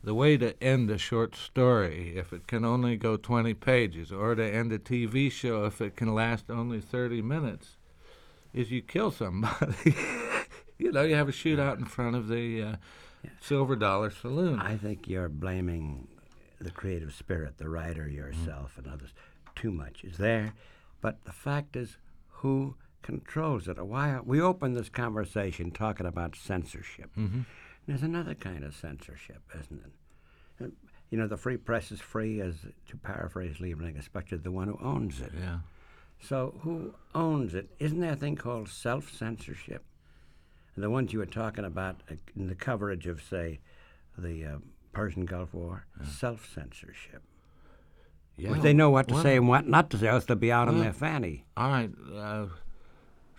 The 0.03 0.13
way 0.13 0.38
to 0.38 0.53
end 0.63 0.91
a 0.91 0.99
short 0.99 1.36
story, 1.36 2.15
if 2.15 2.32
it 2.32 2.45
can 2.45 2.63
only 2.63 2.95
go 2.95 3.17
20 3.17 3.56
pages, 3.56 4.12
or 4.12 4.36
to 4.36 4.45
end 4.45 4.71
a 4.71 4.77
TV 4.77 5.32
show 5.32 5.65
if 5.65 5.82
it 5.82 5.95
can 5.95 6.13
last 6.13 6.51
only 6.51 6.80
30 6.80 7.23
minutes, 7.23 7.77
is 8.53 8.69
you 8.69 8.84
kill 8.84 9.10
somebody. 9.10 9.95
you 10.77 10.91
know, 10.91 11.01
you 11.01 11.15
have 11.15 11.27
a 11.27 11.32
shootout 11.32 11.80
in 11.80 11.86
front 11.86 12.15
of 12.15 12.27
the 12.27 12.62
uh, 12.62 12.75
Silver 13.40 13.76
Dollar 13.76 14.12
Saloon. 14.12 14.60
I 14.60 14.78
think 14.78 15.08
you're 15.08 15.30
blaming 15.30 16.08
the 16.60 16.72
creative 16.72 17.13
spirit, 17.13 17.58
the 17.58 17.70
writer 17.70 18.06
mm. 18.06 18.16
yourself 18.16 18.78
and 18.78 18.88
others, 18.88 19.13
too 19.56 19.72
much 19.72 20.04
is 20.04 20.18
there. 20.18 20.54
But 21.02 21.24
the 21.26 21.32
fact 21.32 21.76
is, 21.76 21.98
who 22.28 22.76
controls 23.04 23.68
it? 23.68 23.84
Why 23.86 24.20
we 24.24 24.42
open 24.42 24.74
this 24.74 24.90
conversation 24.90 25.72
talking 25.72 26.06
about 26.06 26.36
censorship. 26.36 27.12
Mm-hmm. 27.18 27.42
There's 27.88 28.04
another 28.04 28.34
kind 28.34 28.63
of 28.63 28.76
censorship, 28.76 29.44
isn't 29.58 29.82
it? 30.60 30.72
You 31.10 31.18
know, 31.18 31.28
the 31.28 31.38
free 31.38 31.56
press 31.56 31.92
is 31.92 32.02
free, 32.02 32.42
as 32.42 32.56
to 32.90 32.98
paraphrase 32.98 33.58
Liebling, 33.58 33.98
especially 33.98 34.40
the 34.40 34.52
one 34.52 34.68
who 34.68 34.78
owns 34.82 35.22
it. 35.22 35.32
Yeah. 35.40 35.60
So 36.20 36.60
who 36.63 36.96
owns 37.16 37.54
it? 37.54 37.70
Isn't 37.80 38.02
there 38.02 38.13
a 38.13 38.18
thing 38.18 38.36
called 38.36 38.68
self-censorship? 38.68 39.86
And 40.78 40.84
the 40.84 40.92
ones 40.92 41.12
you 41.12 41.18
were 41.18 41.26
talking 41.26 41.66
about 41.66 42.04
uh, 42.08 42.13
in 42.36 42.46
the 42.46 42.54
coverage 42.54 43.08
of, 43.08 43.24
say, 43.24 43.60
the 44.16 44.46
uh, 44.46 44.58
Persian 44.94 45.26
Gulf 45.26 45.52
War, 45.52 45.88
self-censorship. 46.08 47.24
Yeah. 48.38 48.52
Which 48.52 48.62
they 48.62 48.74
know 48.74 48.92
what 48.92 49.08
to 49.08 49.16
well, 49.16 49.24
say 49.24 49.38
and 49.38 49.48
what 49.48 49.68
not 49.68 49.90
to 49.90 49.98
say, 49.98 50.08
else 50.08 50.26
they'll 50.26 50.38
be 50.38 50.52
out 50.52 50.68
on 50.68 50.80
their 50.80 50.94
fanny. 50.94 51.46
All 51.58 51.72
right. 51.72 51.90
Uh, 52.16 52.46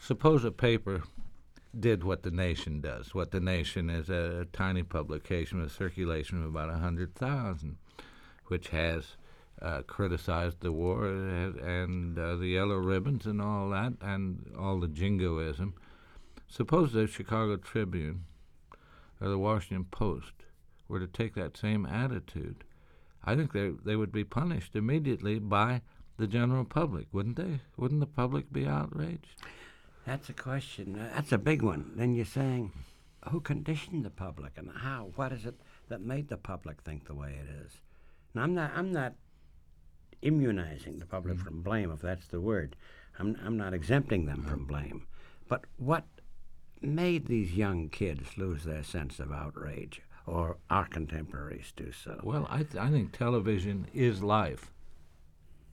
suppose 0.00 0.44
a 0.44 0.50
paper 0.50 1.04
did 1.78 2.02
what 2.02 2.24
the 2.24 2.32
Nation 2.32 2.80
does. 2.80 3.14
What 3.14 3.30
the 3.30 3.38
Nation 3.38 3.88
is 3.88 4.10
a, 4.10 4.48
tiny 4.52 4.82
publication 4.82 5.60
with 5.60 5.70
a 5.70 5.72
circulation 5.72 6.42
of 6.42 6.48
about 6.48 6.70
a 6.70 6.78
hundred 6.78 7.14
thousand, 7.14 7.76
which 8.46 8.70
has 8.70 9.16
uh, 9.62 9.82
criticized 9.82 10.58
the 10.58 10.72
war 10.72 11.06
and, 11.06 11.54
and 11.60 12.18
uh, 12.18 12.34
the 12.34 12.48
yellow 12.48 12.78
ribbons 12.78 13.26
and 13.26 13.40
all 13.40 13.70
that, 13.70 13.92
and 14.00 14.52
all 14.58 14.80
the 14.80 14.88
jingoism. 14.88 15.74
Suppose 16.48 16.92
the 16.92 17.06
Chicago 17.06 17.56
Tribune 17.56 18.24
or 19.20 19.28
the 19.28 19.38
Washington 19.38 19.84
Post 19.84 20.32
were 20.88 20.98
to 20.98 21.06
take 21.06 21.34
that 21.34 21.56
same 21.56 21.84
attitude. 21.86 22.64
I 23.24 23.36
think 23.36 23.52
they 23.52 23.70
they 23.84 23.96
would 23.96 24.12
be 24.12 24.24
punished 24.24 24.74
immediately 24.74 25.38
by 25.38 25.82
the 26.16 26.26
general 26.26 26.64
public, 26.64 27.06
wouldn't 27.12 27.36
they? 27.36 27.60
Wouldn't 27.76 28.00
the 28.00 28.06
public 28.06 28.52
be 28.52 28.66
outraged? 28.66 29.42
That's 30.06 30.28
a 30.30 30.32
question. 30.32 30.98
Uh, 30.98 31.10
that's 31.14 31.32
a 31.32 31.38
big 31.38 31.62
one. 31.62 31.92
Then 31.94 32.14
you're 32.14 32.24
saying, 32.24 32.72
who 33.30 33.40
conditioned 33.40 34.04
the 34.04 34.10
public 34.10 34.52
and 34.56 34.70
how? 34.74 35.10
What 35.16 35.32
is 35.32 35.44
it 35.44 35.54
that 35.88 36.00
made 36.00 36.28
the 36.28 36.38
public 36.38 36.80
think 36.82 37.06
the 37.06 37.14
way 37.14 37.38
it 37.38 37.48
is? 37.66 37.72
Now, 38.34 38.42
I'm 38.42 38.54
not. 38.54 38.72
I'm 38.74 38.92
not 38.92 39.14
immunizing 40.22 40.98
the 40.98 41.06
public 41.06 41.38
from 41.38 41.62
blame, 41.62 41.92
if 41.92 42.00
that's 42.00 42.26
the 42.28 42.40
word. 42.40 42.74
I'm. 43.18 43.36
I'm 43.44 43.58
not 43.58 43.74
exempting 43.74 44.24
them 44.24 44.44
from 44.44 44.64
blame. 44.64 45.06
But 45.46 45.64
what 45.76 46.04
made 46.80 47.26
these 47.26 47.54
young 47.54 47.88
kids 47.88 48.36
lose 48.36 48.64
their 48.64 48.82
sense 48.82 49.18
of 49.18 49.32
outrage, 49.32 50.02
or 50.26 50.56
our 50.70 50.86
contemporaries 50.86 51.72
do 51.76 51.92
so? 51.92 52.20
Well, 52.22 52.46
I 52.50 52.58
th- 52.62 52.76
I 52.76 52.90
think 52.90 53.12
television 53.12 53.86
is 53.94 54.22
life. 54.22 54.72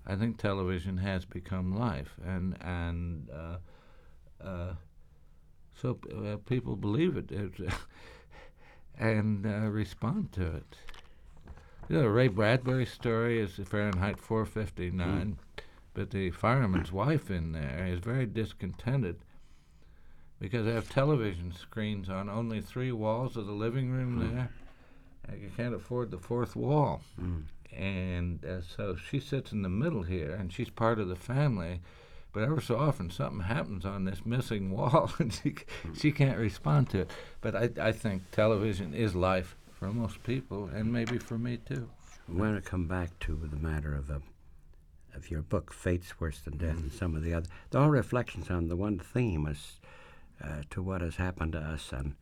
I 0.08 0.16
think 0.16 0.38
television 0.38 0.98
has 0.98 1.26
become 1.26 1.78
life, 1.78 2.16
and 2.24 2.58
and 2.62 3.30
uh, 3.30 3.58
uh, 4.44 4.74
so 5.74 6.00
uh, 6.16 6.38
people 6.46 6.76
believe 6.76 7.18
it 7.18 7.32
and 8.98 9.46
uh, 9.46 9.70
respond 9.70 10.32
to 10.34 10.58
it. 10.58 10.78
You 11.90 12.02
know, 12.02 12.08
Ray 12.08 12.30
Bradbury 12.30 12.86
story 12.86 13.40
is 13.40 13.60
Fahrenheit 13.64 14.20
459, 14.20 15.38
but 15.94 16.10
the 16.10 16.32
fireman's 16.32 16.92
wife 16.92 17.30
in 17.30 17.52
there 17.52 17.86
is 17.88 18.00
very 18.00 18.26
discontented 18.26 19.18
because 20.40 20.66
they 20.66 20.74
have 20.74 20.90
television 20.90 21.54
screens 21.54 22.10
on 22.10 22.30
only 22.30 22.62
three 22.62 22.92
walls 22.92 23.38
of 23.38 23.46
the 23.46 23.54
living 23.54 23.92
room 23.92 24.20
there. 24.20 24.50
And 25.28 25.42
you 25.42 25.50
can't 25.56 25.74
afford 25.74 26.12
the 26.12 26.18
fourth 26.20 26.56
wall. 26.56 27.02
And 27.76 28.46
uh, 28.46 28.62
so 28.62 28.96
she 28.96 29.20
sits 29.20 29.52
in 29.52 29.62
the 29.64 29.70
middle 29.70 30.04
here, 30.04 30.32
and 30.34 30.54
she's 30.54 30.70
part 30.70 31.00
of 31.00 31.08
the 31.08 31.16
family. 31.16 31.82
But 32.32 32.44
ever 32.44 32.62
so 32.62 32.78
often, 32.78 33.10
something 33.10 33.42
happens 33.42 33.86
on 33.86 34.06
this 34.06 34.26
missing 34.26 34.72
wall, 34.78 35.12
and 35.20 35.34
she 35.34 35.56
she 35.98 36.12
can't 36.12 36.38
respond 36.38 36.90
to 36.92 37.00
it. 37.02 37.12
But 37.42 37.56
I 37.56 37.70
I 37.82 37.92
think 37.92 38.30
television 38.32 38.94
is 38.94 39.16
life 39.16 39.56
for 39.72 39.88
most 39.92 40.22
people, 40.24 40.70
and 40.74 40.92
maybe 40.92 41.18
for 41.18 41.38
me 41.38 41.58
too. 41.58 41.90
I 42.30 42.34
want 42.34 42.64
to 42.64 42.70
come 42.70 42.88
back 42.88 43.18
to 43.22 43.36
the 43.36 43.58
matter 43.58 43.94
of 43.94 44.10
uh, 44.12 44.20
of 45.16 45.32
your 45.32 45.42
book, 45.42 45.74
Fate's 45.74 46.20
Worse 46.20 46.40
Than 46.40 46.58
Death, 46.58 46.78
and 46.78 46.92
some 46.92 47.16
of 47.16 47.24
the 47.24 47.34
other. 47.34 47.48
They're 47.70 47.82
all 47.82 47.90
reflections 47.90 48.50
on 48.50 48.68
the 48.68 48.76
one 48.76 49.00
theme 49.00 49.48
as 49.48 49.80
uh, 50.44 50.64
to 50.70 50.82
what 50.82 51.02
has 51.02 51.16
happened 51.16 51.54
to 51.54 51.60
us, 51.60 51.92
and 51.92 52.16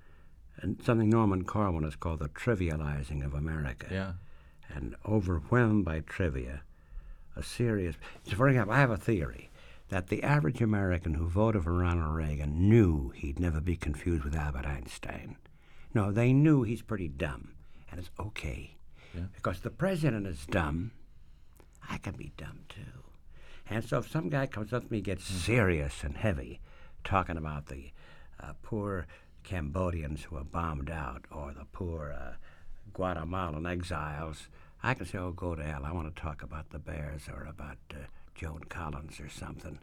and 0.57 0.81
something 0.83 1.09
Norman 1.09 1.45
Corwin 1.45 1.83
has 1.83 1.95
called 1.95 2.19
the 2.19 2.29
trivializing 2.29 3.25
of 3.25 3.33
America. 3.33 3.87
Yeah. 3.91 4.13
And 4.73 4.95
overwhelmed 5.07 5.85
by 5.85 5.99
trivia, 6.01 6.61
a 7.35 7.43
serious. 7.43 7.95
So 8.27 8.35
for 8.35 8.47
example, 8.47 8.73
I 8.73 8.79
have 8.79 8.91
a 8.91 8.97
theory 8.97 9.49
that 9.89 10.07
the 10.07 10.23
average 10.23 10.61
American 10.61 11.15
who 11.15 11.27
voted 11.27 11.63
for 11.63 11.73
Ronald 11.73 12.15
Reagan 12.15 12.69
knew 12.69 13.09
he'd 13.09 13.39
never 13.39 13.61
be 13.61 13.75
confused 13.75 14.23
with 14.23 14.35
Albert 14.35 14.65
Einstein. 14.65 15.37
No, 15.93 16.11
they 16.11 16.33
knew 16.33 16.63
he's 16.63 16.81
pretty 16.81 17.07
dumb, 17.07 17.53
and 17.91 17.99
it's 17.99 18.09
okay. 18.19 18.77
Yeah. 19.13 19.25
Because 19.35 19.59
the 19.59 19.69
president 19.69 20.25
is 20.25 20.45
dumb, 20.47 20.91
I 21.87 21.97
can 21.97 22.15
be 22.15 22.31
dumb 22.37 22.61
too. 22.69 23.03
And 23.69 23.83
so 23.83 23.99
if 23.99 24.09
some 24.09 24.29
guy 24.29 24.47
comes 24.47 24.73
up 24.73 24.85
to 24.85 24.91
me 24.91 24.97
and 24.97 25.05
gets 25.05 25.25
serious 25.25 26.03
and 26.03 26.17
heavy, 26.17 26.59
talking 27.03 27.37
about 27.37 27.67
the 27.67 27.91
uh, 28.39 28.53
poor 28.61 29.07
Cambodians 29.43 30.23
who 30.23 30.37
are 30.37 30.43
bombed 30.43 30.89
out 30.89 31.25
or 31.31 31.53
the 31.53 31.65
poor 31.71 32.15
uh, 32.17 32.33
Guatemalan 32.93 33.65
exiles, 33.65 34.47
I 34.81 34.93
can 34.93 35.05
say, 35.05 35.17
oh, 35.17 35.31
go 35.31 35.55
to 35.55 35.63
hell. 35.63 35.85
I 35.85 35.91
want 35.91 36.13
to 36.13 36.21
talk 36.21 36.43
about 36.43 36.69
the 36.69 36.79
Bears 36.79 37.23
or 37.27 37.45
about 37.45 37.77
uh, 37.91 38.05
Joan 38.35 38.61
Collins 38.69 39.19
or 39.19 39.29
something. 39.29 39.79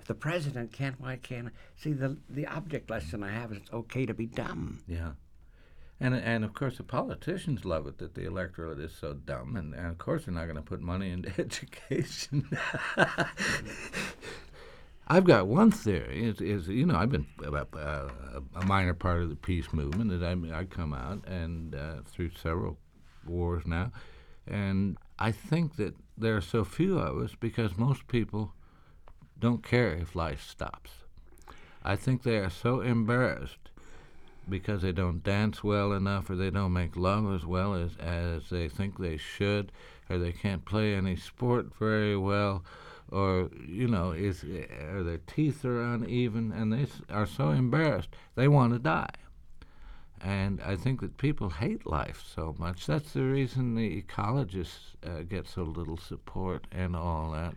If 0.00 0.06
the 0.06 0.14
president 0.14 0.72
can't, 0.72 1.00
why 1.00 1.16
can't 1.16 1.48
I? 1.48 1.50
See, 1.76 1.92
the, 1.92 2.16
the 2.28 2.46
object 2.46 2.90
lesson 2.90 3.22
I 3.22 3.32
have 3.32 3.52
is 3.52 3.58
it's 3.58 3.72
okay 3.72 4.06
to 4.06 4.14
be 4.14 4.26
dumb. 4.26 4.80
Yeah. 4.86 5.12
And 6.00 6.14
and 6.14 6.44
of 6.44 6.54
course 6.54 6.76
the 6.76 6.84
politicians 6.84 7.64
love 7.64 7.88
it 7.88 7.98
that 7.98 8.14
the 8.14 8.24
electorate 8.24 8.78
is 8.78 8.92
so 8.94 9.14
dumb, 9.14 9.56
and, 9.56 9.74
and 9.74 9.88
of 9.88 9.98
course 9.98 10.24
they're 10.24 10.34
not 10.34 10.44
going 10.44 10.54
to 10.54 10.62
put 10.62 10.80
money 10.80 11.10
into 11.10 11.28
education. 11.40 12.48
I've 15.10 15.24
got 15.24 15.46
one 15.46 15.70
theory. 15.70 16.22
Is, 16.24 16.68
you 16.68 16.84
know 16.84 16.96
I've 16.96 17.10
been 17.10 17.26
uh, 17.42 17.64
uh, 17.74 18.08
a 18.54 18.66
minor 18.66 18.92
part 18.92 19.22
of 19.22 19.30
the 19.30 19.36
peace 19.36 19.72
movement. 19.72 20.10
That 20.10 20.22
I 20.22 20.58
I 20.60 20.64
come 20.64 20.92
out 20.92 21.26
and 21.26 21.74
uh, 21.74 22.02
through 22.04 22.30
several 22.40 22.76
wars 23.26 23.66
now, 23.66 23.90
and 24.46 24.98
I 25.18 25.32
think 25.32 25.76
that 25.76 25.94
there 26.18 26.36
are 26.36 26.42
so 26.42 26.62
few 26.62 26.98
of 26.98 27.16
us 27.22 27.34
because 27.38 27.78
most 27.78 28.06
people 28.08 28.52
don't 29.40 29.64
care 29.64 29.94
if 29.94 30.14
life 30.14 30.44
stops. 30.46 30.90
I 31.82 31.96
think 31.96 32.22
they 32.22 32.36
are 32.38 32.50
so 32.50 32.80
embarrassed 32.80 33.70
because 34.48 34.82
they 34.82 34.92
don't 34.92 35.22
dance 35.22 35.62
well 35.62 35.92
enough 35.92 36.28
or 36.28 36.36
they 36.36 36.50
don't 36.50 36.72
make 36.72 36.96
love 36.96 37.32
as 37.34 37.46
well 37.46 37.74
as, 37.74 37.96
as 37.98 38.50
they 38.50 38.68
think 38.68 38.98
they 38.98 39.16
should 39.16 39.70
or 40.08 40.18
they 40.18 40.32
can't 40.32 40.64
play 40.64 40.94
any 40.94 41.16
sport 41.16 41.66
very 41.78 42.16
well 42.16 42.64
or 43.10 43.50
you 43.66 43.88
know 43.88 44.12
is 44.12 44.44
or 44.92 45.02
their 45.02 45.20
teeth 45.26 45.64
are 45.64 45.82
uneven 45.82 46.52
and 46.52 46.72
they 46.72 46.86
are 47.08 47.26
so 47.26 47.50
embarrassed 47.50 48.08
they 48.34 48.48
want 48.48 48.72
to 48.72 48.78
die 48.78 49.08
and 50.20 50.60
I 50.62 50.76
think 50.76 51.00
that 51.00 51.16
people 51.16 51.50
hate 51.50 51.86
life 51.86 52.24
so 52.34 52.54
much. 52.58 52.86
That's 52.86 53.12
the 53.12 53.22
reason 53.22 53.74
the 53.74 54.02
ecologists 54.02 54.94
uh, 55.06 55.22
get 55.22 55.46
so 55.46 55.62
little 55.62 55.96
support 55.96 56.66
and 56.72 56.96
all 56.96 57.32
that. 57.32 57.54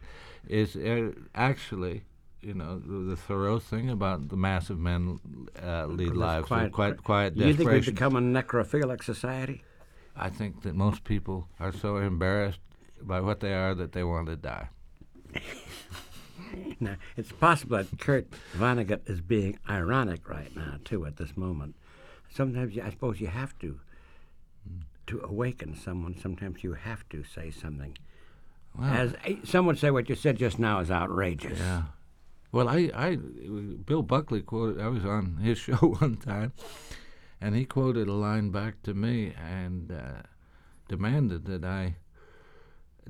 Is 0.48 0.76
uh, 0.76 1.12
actually, 1.34 2.04
you 2.42 2.54
know, 2.54 2.80
the, 2.80 3.16
Thoreau 3.16 3.60
thing 3.60 3.90
about 3.90 4.30
the 4.30 4.38
massive 4.38 4.80
men 4.80 5.20
uh, 5.62 5.86
lead 5.88 6.16
lives 6.16 6.48
quiet- 6.48 6.68
of 6.68 6.72
quite 6.74 7.04
quiet 7.04 7.38
Do 7.38 7.48
you 7.48 7.54
think 7.54 7.70
we've 7.70 7.86
become 7.86 8.16
a 8.16 8.22
necrophilic 8.22 9.04
society? 9.04 9.64
I 10.16 10.30
think 10.30 10.64
that 10.64 10.76
most 10.76 11.04
people 11.04 11.48
are 11.60 11.72
so 11.72 11.98
embarrassed 11.98 12.60
by 13.02 13.22
what 13.22 13.40
they 13.40 13.54
are 13.54 13.74
that 13.76 13.94
they 13.94 14.04
want 14.04 14.28
to 14.28 14.36
die. 14.36 14.70
Now, 16.80 16.96
it's 17.16 17.32
possible 17.32 17.78
that 17.78 18.00
Kurt 18.00 18.28
Vonnegut 18.58 19.08
is 19.08 19.22
being 19.22 19.60
ironic 19.70 20.28
right 20.28 20.54
now, 20.56 20.78
too, 20.84 21.06
at 21.06 21.18
this 21.18 21.38
moment. 21.38 21.76
Sometimes 22.34 22.76
you, 22.76 22.82
I 22.82 22.90
suppose 22.90 23.22
you 23.22 23.28
have 23.28 23.58
to, 23.60 23.80
to 25.08 25.22
awaken 25.22 25.76
someone, 25.76 26.18
sometimes 26.20 26.64
you 26.64 26.74
have 26.74 27.08
to 27.10 27.24
say 27.24 27.52
something. 27.52 27.98
Well, 28.78 28.90
As 28.90 29.16
some 29.44 29.66
would 29.68 29.78
say, 29.78 29.92
what 29.92 30.10
you 30.10 30.16
said 30.16 30.38
just 30.38 30.58
now 30.58 30.80
is 30.80 30.90
outrageous. 30.90 31.60
Yeah. 31.60 31.84
Well, 32.52 32.68
I, 32.68 32.90
I, 32.94 33.16
Bill 33.16 34.02
Buckley 34.02 34.42
quoted. 34.42 34.82
I 34.82 34.88
was 34.88 35.06
on 35.06 35.38
his 35.38 35.58
show 35.60 35.76
one 35.76 36.18
time, 36.18 36.54
and 37.40 37.56
he 37.56 37.66
quoted 37.66 38.08
a 38.08 38.14
line 38.14 38.50
back 38.50 38.82
to 38.84 38.94
me 38.94 39.34
and 39.40 39.92
uh, 39.92 40.24
demanded 40.88 41.46
that 41.46 41.64
I 41.64 41.96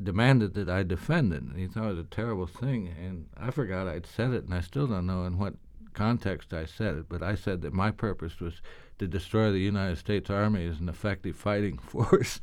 demanded 0.01 0.54
that 0.56 0.69
I 0.69 0.84
defend 0.84 1.34
it. 1.34 1.41
And 1.41 1.58
he 1.58 1.67
thought 1.67 1.86
it 1.86 1.95
was 1.95 1.99
a 1.99 2.04
terrible 2.04 2.47
thing, 2.47 2.88
and 2.88 3.25
I 3.38 3.51
forgot 3.51 3.88
I'd 3.88 4.06
said 4.06 4.32
it, 4.32 4.43
and 4.45 4.54
I 4.54 4.62
still 4.62 4.88
don't 4.88 5.06
know 5.06 5.25
in 5.25 5.38
what 5.38 5.54
context 5.93 6.54
I 6.54 6.65
said 6.65 6.95
it. 6.95 7.06
But 7.10 7.21
I 7.23 7.36
said 7.36 7.62
that 7.62 7.73
my 7.73 7.91
purpose 7.91 8.39
was 8.39 8.62
to 8.99 9.08
destroy 9.08 9.51
the 9.51 9.60
United 9.60 9.97
States 9.97 10.30
Army 10.30 10.67
as 10.67 10.80
an 10.80 10.88
effective 10.88 11.36
fighting 11.36 11.77
force. 11.89 12.39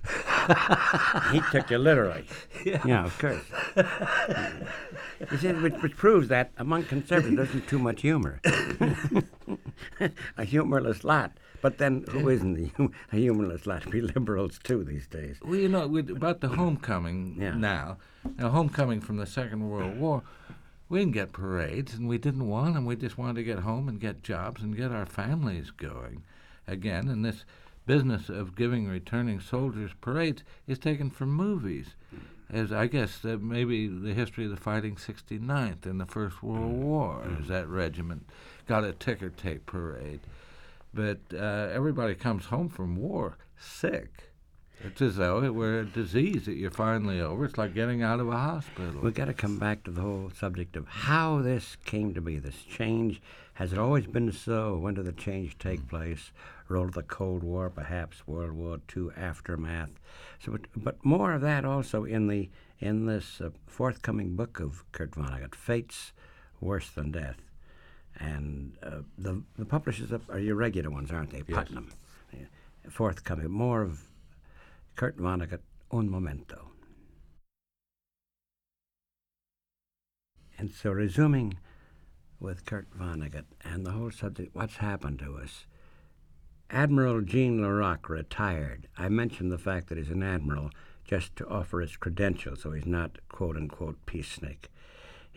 he 1.33 1.41
took 1.53 1.71
you 1.71 1.79
literally. 1.79 2.25
Yeah, 2.85 3.05
of 3.05 3.19
course. 3.19 3.45
He 5.31 5.37
said, 5.37 5.61
which, 5.63 5.75
which 5.83 5.97
proves 5.97 6.29
that 6.29 6.53
among 6.59 6.85
conservatives 6.85 7.35
there 7.37 7.45
isn't 7.45 7.67
too 7.69 7.81
much 7.81 8.03
humor. 8.03 8.41
a 10.37 10.45
humorless 10.45 11.03
lot. 11.03 11.33
But 11.61 11.79
then, 11.79 12.05
who 12.11 12.29
isn't 12.29 12.57
a, 12.59 12.68
hum- 12.77 12.92
a 13.12 13.16
humorless 13.16 13.66
lot? 13.66 13.87
We 13.87 14.01
liberals 14.01 14.59
too 14.62 14.85
these 14.85 15.07
days. 15.07 15.37
Well, 15.42 15.57
you 15.57 15.68
know, 15.68 15.87
with, 15.88 16.09
about 16.11 16.40
the 16.40 16.49
homecoming 16.49 17.37
Yeah. 17.38 17.55
now, 17.55 17.99
now 18.38 18.51
homecoming 18.51 19.01
from 19.01 19.16
the 19.16 19.27
Second 19.27 19.68
World 19.68 19.99
War, 19.99 20.23
we 20.88 21.01
didn't 21.01 21.12
get 21.14 21.33
parades, 21.33 21.94
and 21.94 22.09
we 22.09 22.16
didn't 22.18 22.47
want 22.49 22.75
them. 22.75 22.87
We 22.87 22.97
just 22.97 23.18
wanted 23.18 23.35
to 23.37 23.42
get 23.44 23.59
home 23.61 23.88
and 23.88 24.01
get 24.01 24.23
jobs 24.23 24.62
and 24.62 24.77
get 24.77 24.92
our 24.92 25.05
families 25.07 25.71
going 25.71 26.23
again. 26.66 27.09
And 27.09 27.25
this 27.25 27.44
business 27.87 28.29
of 28.29 28.55
giving 28.55 28.87
returning 28.87 29.40
soldiers 29.40 29.90
parades 30.01 30.44
is 30.66 30.79
taken 30.79 31.11
from 31.11 31.31
movies. 31.33 31.94
As 32.51 32.73
I 32.73 32.87
guess 32.87 33.18
that 33.18 33.42
maybe 33.42 33.88
the 33.88 34.14
history 34.14 34.44
of 34.44 34.51
the 34.51 34.57
fighting 34.57 34.97
69th 34.97 35.85
in 35.85 35.99
the 35.99 36.07
First 36.07 36.42
World 36.42 36.73
War, 36.73 37.23
as 37.38 37.49
that 37.49 37.68
regiment 37.68 38.27
got 38.66 38.85
a 38.85 38.92
ticker 38.92 39.29
tape 39.29 39.66
parade. 39.66 40.21
But 40.99 41.21
uh, 41.33 41.69
everybody 41.73 42.17
comes 42.17 42.47
home 42.47 42.69
from 42.69 42.97
war 42.97 43.39
sick. 43.57 44.33
It's 44.83 45.01
as 45.01 45.15
though 45.15 45.45
it 45.45 45.55
were 45.55 45.79
a 45.79 45.85
disease 45.85 46.47
that 46.47 46.57
you're 46.57 46.73
finally 46.73 47.21
over. 47.21 47.45
It's 47.45 47.57
like 47.57 47.73
getting 47.73 48.03
out 48.03 48.19
of 48.19 48.29
a 48.29 48.37
hospital. 48.37 49.01
We've 49.01 49.15
got 49.15 49.27
to 49.27 49.33
come 49.33 49.61
back 49.61 49.85
to 49.85 49.93
the 49.93 50.01
whole 50.01 50.33
subject 50.37 50.75
of 50.75 50.89
how 50.89 51.41
this 51.41 51.77
came 51.85 52.15
to 52.15 52.21
be, 52.21 52.41
this 52.41 52.65
change. 52.65 53.23
Has 53.55 53.73
it 53.73 53.79
always 53.79 54.09
been 54.09 54.33
so? 54.33 54.77
When 54.77 54.95
did 54.95 55.05
the 55.05 55.13
change 55.13 55.57
take 55.59 55.87
place? 55.89 56.33
Role 56.67 56.87
of 56.87 56.95
the 56.95 57.05
Cold 57.05 57.45
War, 57.45 57.71
perhaps 57.71 58.27
World 58.27 58.55
War 58.55 58.81
II 58.97 59.11
aftermath. 59.17 60.01
So, 60.41 60.51
but, 60.51 60.63
but 60.75 61.05
more 61.05 61.33
of 61.33 61.43
that 61.43 61.65
also 61.65 62.03
in 62.03 62.27
the 62.27 62.51
in 62.81 63.07
this 63.07 63.41
uh, 63.41 63.51
forthcoming 63.69 64.35
book 64.35 64.59
of 64.59 64.83
Kurt 64.91 65.13
Vonnegut, 65.13 65.55
Fates 65.55 66.13
Worse 66.61 66.91
Than 66.91 67.13
Death, 67.13 67.48
and 68.21 68.77
uh, 68.83 69.03
the 69.17 69.43
the 69.57 69.65
publishers 69.65 70.13
are 70.29 70.39
your 70.39 70.57
regular 70.57 70.91
ones, 70.91 71.11
aren't 71.11 71.31
they? 71.31 71.43
Putnam. 71.43 71.89
Yeah. 72.33 72.47
Forthcoming, 72.89 73.51
more 73.51 73.83
of 73.83 74.01
Kurt 74.97 75.19
Vonnegut, 75.19 75.61
Un 75.93 76.09
Momento. 76.09 76.73
And 80.59 80.71
so, 80.73 80.91
resuming 80.91 81.59
with 82.41 82.65
Kurt 82.67 82.89
Vonnegut 82.99 83.45
and 83.63 83.87
the 83.87 83.93
whole 83.93 84.11
subject, 84.11 84.55
what's 84.55 84.77
happened 84.77 85.21
to 85.21 85.37
us? 85.37 85.67
Admiral 86.71 87.23
Gene 87.23 87.63
La 87.63 87.69
Rocque 87.69 88.09
retired. 88.09 88.89
I 88.99 89.09
mentioned 89.09 89.51
the 89.51 89.59
fact 89.59 89.89
that 89.89 89.99
he's 89.99 90.11
an 90.11 90.23
admiral 90.23 90.71
just 91.05 91.35
to 91.37 91.49
offer 91.49 91.81
his 91.81 91.97
credentials, 91.97 92.63
so 92.63 92.73
he's 92.73 92.87
not 92.87 93.19
quote 93.29 93.57
unquote 93.57 94.05
peace 94.05 94.29
snake. 94.29 94.69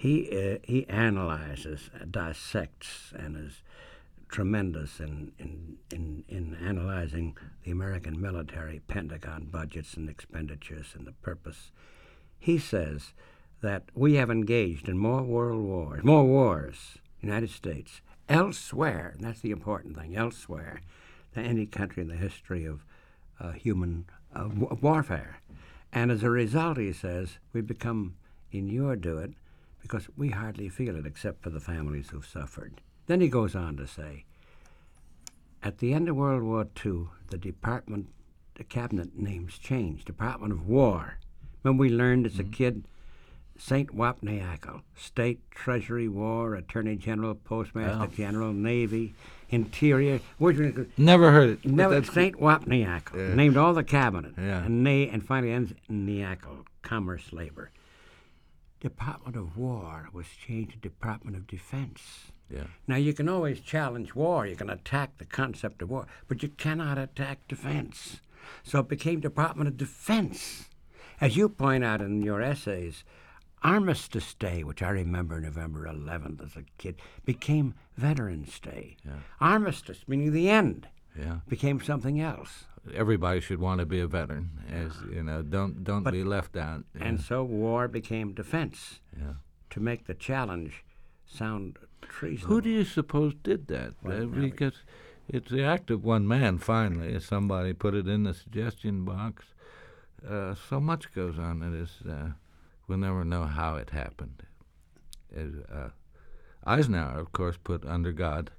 He 0.02 0.28
uh, 0.32 0.58
he 0.64 0.90
analyzes, 0.90 1.92
dissects, 2.10 3.14
and 3.16 3.38
is 3.38 3.62
tremendous 4.30 5.00
in, 5.00 5.32
in 5.38 5.78
in 5.92 6.24
in 6.28 6.56
analyzing 6.56 7.38
the 7.64 7.70
American 7.70 8.20
military, 8.20 8.82
Pentagon 8.88 9.50
budgets 9.52 9.94
and 9.94 10.10
expenditures 10.10 10.96
and 10.96 11.06
the 11.06 11.12
purpose. 11.12 11.72
He 12.40 12.58
says 12.58 13.14
that 13.62 13.84
we 13.94 14.16
have 14.16 14.32
engaged 14.32 14.90
in 14.90 14.98
more 14.98 15.22
world 15.22 15.62
wars, 15.62 16.04
more 16.04 16.26
wars, 16.26 16.98
United 17.22 17.52
States, 17.52 18.02
elsewhere, 18.28 19.12
and 19.14 19.24
that's 19.24 19.42
the 19.42 19.52
important 19.52 19.96
thing, 19.96 20.16
elsewhere, 20.16 20.82
than 21.36 21.46
any 21.46 21.68
country 21.68 22.02
in 22.02 22.10
the 22.10 22.16
history 22.16 22.66
of 22.66 22.84
uh, 23.40 23.52
human 23.52 24.06
uh, 24.36 24.50
wa- 24.52 24.76
warfare. 24.82 25.42
And 25.94 26.10
as 26.10 26.24
a 26.24 26.32
result, 26.32 26.78
he 26.78 26.92
says, 26.92 27.38
we 27.54 27.62
become 27.62 28.16
inured 28.52 29.04
to 29.04 29.20
it 29.20 29.34
because 29.82 30.08
we 30.16 30.30
hardly 30.30 30.70
feel 30.70 30.96
it 30.96 31.06
except 31.06 31.42
for 31.42 31.50
the 31.50 31.60
families 31.60 32.10
who've 32.10 32.26
suffered. 32.26 32.82
Then 33.08 33.22
he 33.22 33.28
goes 33.28 33.56
on 33.56 33.78
to 33.78 33.88
say, 33.88 34.26
at 35.64 35.80
the 35.80 35.94
end 35.94 36.10
of 36.10 36.16
World 36.16 36.44
War 36.44 36.68
II, 36.84 37.08
the 37.30 37.38
department, 37.38 38.08
the 38.56 38.64
cabinet 38.64 39.18
names 39.18 39.58
changed. 39.58 40.06
Department 40.06 40.54
of 40.54 40.68
War. 40.68 41.18
When 41.62 41.78
we 41.78 41.90
learned 41.90 42.26
as 42.26 42.40
a 42.40 42.44
mm-hmm. 42.44 42.52
kid, 42.54 42.86
St. 43.58 43.96
Wapniackle, 43.96 44.82
State 44.96 45.40
Treasury 45.52 46.08
War, 46.08 46.56
Attorney 46.56 46.96
General, 46.96 47.36
Postmaster 47.36 48.06
Oh. 48.06 48.16
General, 48.16 48.54
Navy, 48.54 49.14
Interior. 49.50 50.20
Never 50.98 51.32
heard 51.32 51.50
it. 51.50 51.66
Never, 51.66 52.04
St. 52.04 52.40
Wapniackle 52.40 53.16
Yeah. 53.16 53.36
named 53.36 53.58
all 53.58 53.74
the 53.76 53.84
cabinet, 53.84 54.34
Yeah. 54.38 54.64
and 54.64 54.88
and 54.88 55.24
finally 55.24 55.52
ends 55.52 55.74
in 55.88 56.38
Commerce, 56.82 57.32
Labor. 57.32 57.70
Department 58.82 59.36
of 59.38 59.56
War 59.58 60.10
was 60.12 60.26
changed 60.28 60.72
to 60.74 60.78
Department 60.80 61.38
of 61.38 61.48
Defense. 61.48 62.32
Yeah. 62.50 62.64
Now 62.88 62.98
you 62.98 63.14
can 63.14 63.30
always 63.30 63.62
challenge 63.62 64.14
war. 64.16 64.46
You 64.46 64.56
can 64.58 64.70
attack 64.70 65.18
the 65.18 65.26
concept 65.26 65.82
of 65.82 65.90
war, 65.90 66.08
but 66.28 66.44
you 66.44 66.50
cannot 66.50 66.98
attack 66.98 67.48
defense. 67.48 68.20
So 68.64 68.80
it 68.80 68.90
became 68.90 69.20
Department 69.22 69.68
of 69.70 69.78
Defense. 69.78 70.66
As 71.22 71.38
you 71.38 71.48
point 71.48 71.84
out 71.84 72.02
in 72.02 72.24
your 72.24 72.42
essays, 72.42 73.04
Armistice 73.64 74.34
Day, 74.34 74.64
which 74.64 74.82
I 74.82 74.90
remember 74.90 75.40
November 75.40 75.86
11th 75.86 76.44
as 76.44 76.56
a 76.56 76.64
kid, 76.80 76.96
became 77.24 77.76
Veterans 77.96 78.60
Day. 78.60 78.98
Yeah. 79.06 79.20
Armistice, 79.40 80.04
meaning 80.08 80.32
the 80.34 80.50
end, 80.50 80.88
Yeah. 81.18 81.42
became 81.48 81.80
something 81.82 82.20
else. 82.20 82.66
Everybody 82.94 83.40
should 83.42 83.60
want 83.60 83.80
to 83.80 83.86
be 83.86 84.00
a 84.00 84.08
veteran, 84.08 84.50
as 84.70 84.94
you 85.14 85.22
know. 85.24 85.42
Don't 85.44 85.84
don't 85.84 86.04
But- 86.04 86.14
be 86.14 86.24
left 86.24 86.58
out. 86.58 86.84
And 87.00 87.20
so 87.22 87.44
war 87.44 87.88
became 87.88 88.34
defense 88.34 89.00
yeah. 89.18 89.34
to 89.70 89.80
make 89.80 90.06
the 90.06 90.16
challenge 90.16 90.84
sound 91.26 91.78
treasonable. 92.02 92.56
Who 92.56 92.62
do 92.62 92.70
you 92.70 92.84
suppose 92.84 93.34
did 93.44 93.68
that? 93.68 93.94
Well, 94.02 94.24
Uh, 94.24 94.26
because 94.42 94.84
it's 95.28 95.52
the 95.52 95.64
act 95.64 95.92
of 95.92 96.04
one 96.04 96.28
man. 96.28 96.58
Finally, 96.58 97.14
as 97.14 97.24
somebody 97.26 97.74
put 97.74 97.94
it 97.94 98.08
in 98.08 98.24
the 98.24 98.34
suggestion 98.34 99.06
box, 99.06 99.46
uh, 100.28 100.56
so 100.56 100.80
much 100.82 101.14
goes 101.14 101.38
on 101.38 101.60
that 101.60 101.74
is 101.74 102.02
uh, 102.10 102.32
we'll 102.88 102.98
never 102.98 103.24
know 103.24 103.46
how 103.46 103.76
it 103.76 103.92
happened. 103.92 104.44
As, 105.34 105.52
uh, 105.72 105.90
Eisenhower, 106.66 107.20
of 107.20 107.32
course, 107.32 107.58
put 107.64 107.86
"under 107.86 108.12
God" 108.12 108.52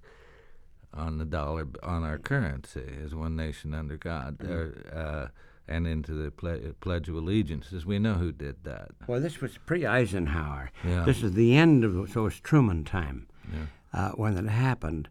on 0.94 1.18
the 1.18 1.24
dollar 1.24 1.66
on 1.82 2.02
our 2.04 2.18
currency 2.18 2.84
as 3.04 3.14
one 3.14 3.34
nation 3.36 3.74
under 3.74 3.96
God, 3.96 4.38
Mm-hmm. 4.38 4.96
uh, 4.96 5.00
uh, 5.00 5.28
and 5.68 5.86
into 5.86 6.12
the 6.12 6.30
ple- 6.30 6.74
Pledge 6.80 7.08
of 7.08 7.14
Allegiance. 7.14 7.72
As 7.72 7.86
we 7.86 7.98
know 7.98 8.14
who 8.14 8.32
did 8.32 8.64
that. 8.64 8.90
Well, 9.06 9.20
this 9.20 9.40
was 9.40 9.56
pre 9.64 9.86
Eisenhower. 9.86 10.70
Yeah. 10.84 11.04
This 11.04 11.22
is 11.22 11.34
the 11.34 11.56
end 11.56 11.84
of, 11.84 12.10
so 12.10 12.26
it's 12.26 12.40
Truman 12.40 12.84
time 12.84 13.28
Yeah. 13.52 13.66
uh, 13.92 14.10
when 14.12 14.36
it 14.36 14.50
happened. 14.50 15.08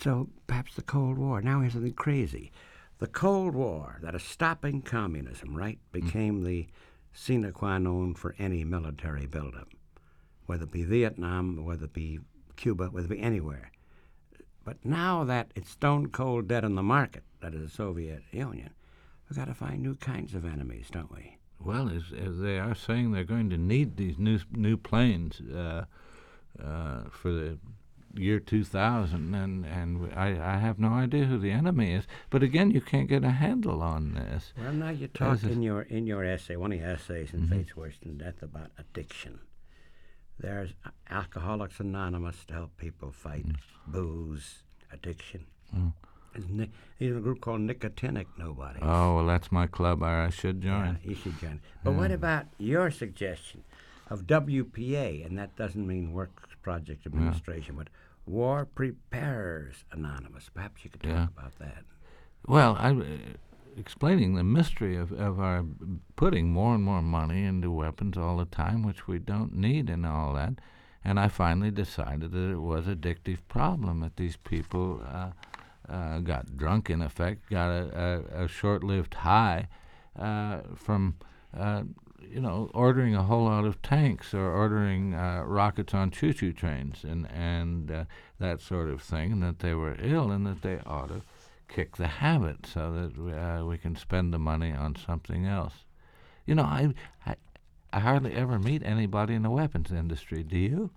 So 0.00 0.28
perhaps 0.46 0.74
the 0.74 0.82
Cold 0.82 1.18
War. 1.18 1.40
Now 1.40 1.60
here's 1.60 1.72
something 1.72 1.92
crazy. 1.92 2.52
The 2.98 3.06
Cold 3.06 3.54
War, 3.54 3.98
that 4.02 4.14
is 4.14 4.22
stopping 4.22 4.80
communism, 4.82 5.54
right, 5.56 5.78
became 5.92 6.44
the 6.44 6.66
sine 7.12 7.50
qua 7.52 7.78
non 7.78 8.14
for 8.14 8.34
any 8.38 8.64
military 8.64 9.26
buildup, 9.26 9.68
whether 10.46 10.64
it 10.64 10.72
be 10.72 10.82
Vietnam, 10.84 11.64
whether 11.64 11.84
it 11.84 11.92
be 11.92 12.20
Cuba, 12.56 12.86
whether 12.86 13.06
it 13.06 13.10
be 13.16 13.20
anywhere. 13.20 13.70
But 14.66 14.84
now 14.84 15.22
that 15.22 15.52
it's 15.54 15.70
stone 15.70 16.08
cold 16.08 16.48
dead 16.48 16.64
on 16.64 16.74
the 16.74 16.82
market, 16.82 17.22
that 17.40 17.54
is 17.54 17.62
the 17.62 17.70
Soviet 17.70 18.24
Union, 18.32 18.70
we've 19.30 19.38
got 19.38 19.46
to 19.46 19.54
find 19.54 19.80
new 19.80 19.94
kinds 19.94 20.34
of 20.34 20.44
enemies, 20.44 20.88
don't 20.90 21.14
we? 21.14 21.38
Well, 21.64 21.88
as, 21.88 22.12
as 22.12 22.40
they 22.40 22.58
are 22.58 22.74
saying, 22.74 23.12
they're 23.12 23.22
going 23.22 23.48
to 23.50 23.56
need 23.56 23.96
these 23.96 24.18
new 24.18 24.40
new 24.50 24.76
planes 24.76 25.40
uh, 25.40 25.84
uh, 26.60 27.02
for 27.12 27.30
the 27.30 27.58
year 28.16 28.40
2000, 28.40 29.34
and 29.36 29.64
and 29.64 30.12
I, 30.14 30.54
I 30.54 30.58
have 30.58 30.80
no 30.80 30.88
idea 30.88 31.26
who 31.26 31.38
the 31.38 31.52
enemy 31.52 31.92
is. 31.92 32.08
But 32.28 32.42
again, 32.42 32.72
you 32.72 32.80
can't 32.80 33.08
get 33.08 33.22
a 33.22 33.30
handle 33.30 33.82
on 33.82 34.14
this. 34.14 34.52
Well, 34.60 34.72
now 34.72 34.90
you 34.90 35.06
talk 35.06 35.44
in 35.44 35.62
your 35.62 35.82
in 35.82 36.08
your 36.08 36.24
essay, 36.24 36.56
one 36.56 36.72
of 36.72 36.80
your 36.80 36.88
essays 36.88 37.32
in 37.32 37.46
Fates 37.46 37.76
Worse 37.76 37.98
Than 38.02 38.18
Death 38.18 38.42
about 38.42 38.72
addiction. 38.76 39.38
There's 40.38 40.70
Alcoholics 41.10 41.80
Anonymous 41.80 42.44
to 42.48 42.54
help 42.54 42.76
people 42.76 43.10
fight 43.10 43.46
mm. 43.46 43.56
booze 43.86 44.62
addiction. 44.92 45.46
Mm. 45.74 45.92
There's 46.34 46.48
ni- 46.48 46.70
There's 46.98 47.16
a 47.16 47.20
group 47.20 47.40
called 47.40 47.60
Nicotinic 47.60 48.26
Nobody. 48.38 48.80
Oh 48.82 49.16
well, 49.16 49.26
that's 49.26 49.50
my 49.50 49.66
club. 49.66 50.02
I, 50.02 50.26
I 50.26 50.30
should 50.30 50.62
Yeah, 50.62 50.84
join. 50.84 50.98
you 51.02 51.14
should 51.14 51.38
join. 51.40 51.60
But 51.82 51.94
what 51.94 52.10
about 52.10 52.46
your 52.58 52.90
suggestion 52.90 53.64
of 54.10 54.26
WPA? 54.26 55.24
And 55.24 55.38
that 55.38 55.56
doesn't 55.56 55.86
mean 55.86 56.12
Works 56.12 56.52
Project 56.62 57.06
Administration, 57.06 57.76
but 57.76 57.88
War 58.26 58.66
Preparers 58.66 59.84
Anonymous. 59.92 60.50
Perhaps 60.52 60.84
you 60.84 60.90
could 60.90 61.02
talk 61.02 61.10
Yeah. 61.12 61.26
about 61.36 61.58
that. 61.58 61.84
Well, 62.46 62.76
I. 62.78 62.90
Explaining 63.78 64.34
the 64.34 64.44
mystery 64.44 64.96
of, 64.96 65.12
of 65.12 65.38
our 65.38 65.64
putting 66.16 66.50
more 66.50 66.74
and 66.74 66.82
more 66.82 67.02
money 67.02 67.44
into 67.44 67.70
weapons 67.70 68.16
all 68.16 68.38
the 68.38 68.46
time, 68.46 68.82
which 68.82 69.06
we 69.06 69.18
don't 69.18 69.54
need, 69.54 69.90
and 69.90 70.06
all 70.06 70.32
that. 70.32 70.54
And 71.04 71.20
I 71.20 71.28
finally 71.28 71.70
decided 71.70 72.32
that 72.32 72.50
it 72.52 72.60
was 72.60 72.86
addictive 72.86 73.38
problem 73.48 74.00
that 74.00 74.16
these 74.16 74.36
people 74.36 75.02
uh, 75.06 75.30
uh, 75.88 76.18
got 76.20 76.56
drunk, 76.56 76.88
in 76.88 77.02
effect, 77.02 77.50
got 77.50 77.68
a, 77.68 78.24
a, 78.34 78.44
a 78.44 78.48
short-lived 78.48 79.14
high, 79.14 79.68
uh, 80.18 80.60
from 80.74 81.16
uh, 81.56 81.82
you 82.28 82.40
know 82.40 82.70
ordering 82.74 83.14
a 83.14 83.22
whole 83.22 83.44
lot 83.44 83.64
of 83.64 83.80
tanks 83.82 84.32
or 84.32 84.50
ordering 84.50 85.14
uh, 85.14 85.42
rockets 85.44 85.94
on 85.94 86.10
choo-choo 86.10 86.52
trains 86.52 87.04
and 87.04 87.30
and 87.30 87.90
uh, 87.90 88.04
that 88.38 88.60
sort 88.60 88.88
of 88.88 89.02
thing, 89.02 89.32
and 89.32 89.42
that 89.42 89.58
they 89.58 89.74
were 89.74 89.96
ill 90.00 90.30
and 90.30 90.46
that 90.46 90.62
they 90.62 90.78
ought 90.86 91.08
to 91.08 91.20
kick 91.68 91.96
the 91.96 92.06
habit 92.06 92.66
so 92.66 92.92
that 92.92 93.18
we, 93.18 93.32
uh, 93.32 93.64
we 93.64 93.78
can 93.78 93.96
spend 93.96 94.32
the 94.32 94.38
money 94.38 94.72
on 94.72 94.96
something 94.96 95.46
else. 95.46 95.84
You 96.46 96.54
know, 96.54 96.62
I, 96.62 96.94
I 97.26 97.36
I 97.92 98.00
hardly 98.00 98.34
ever 98.34 98.58
meet 98.58 98.82
anybody 98.84 99.34
in 99.34 99.42
the 99.42 99.50
weapons 99.50 99.90
industry. 99.90 100.42
Do 100.42 100.58
you? 100.58 100.90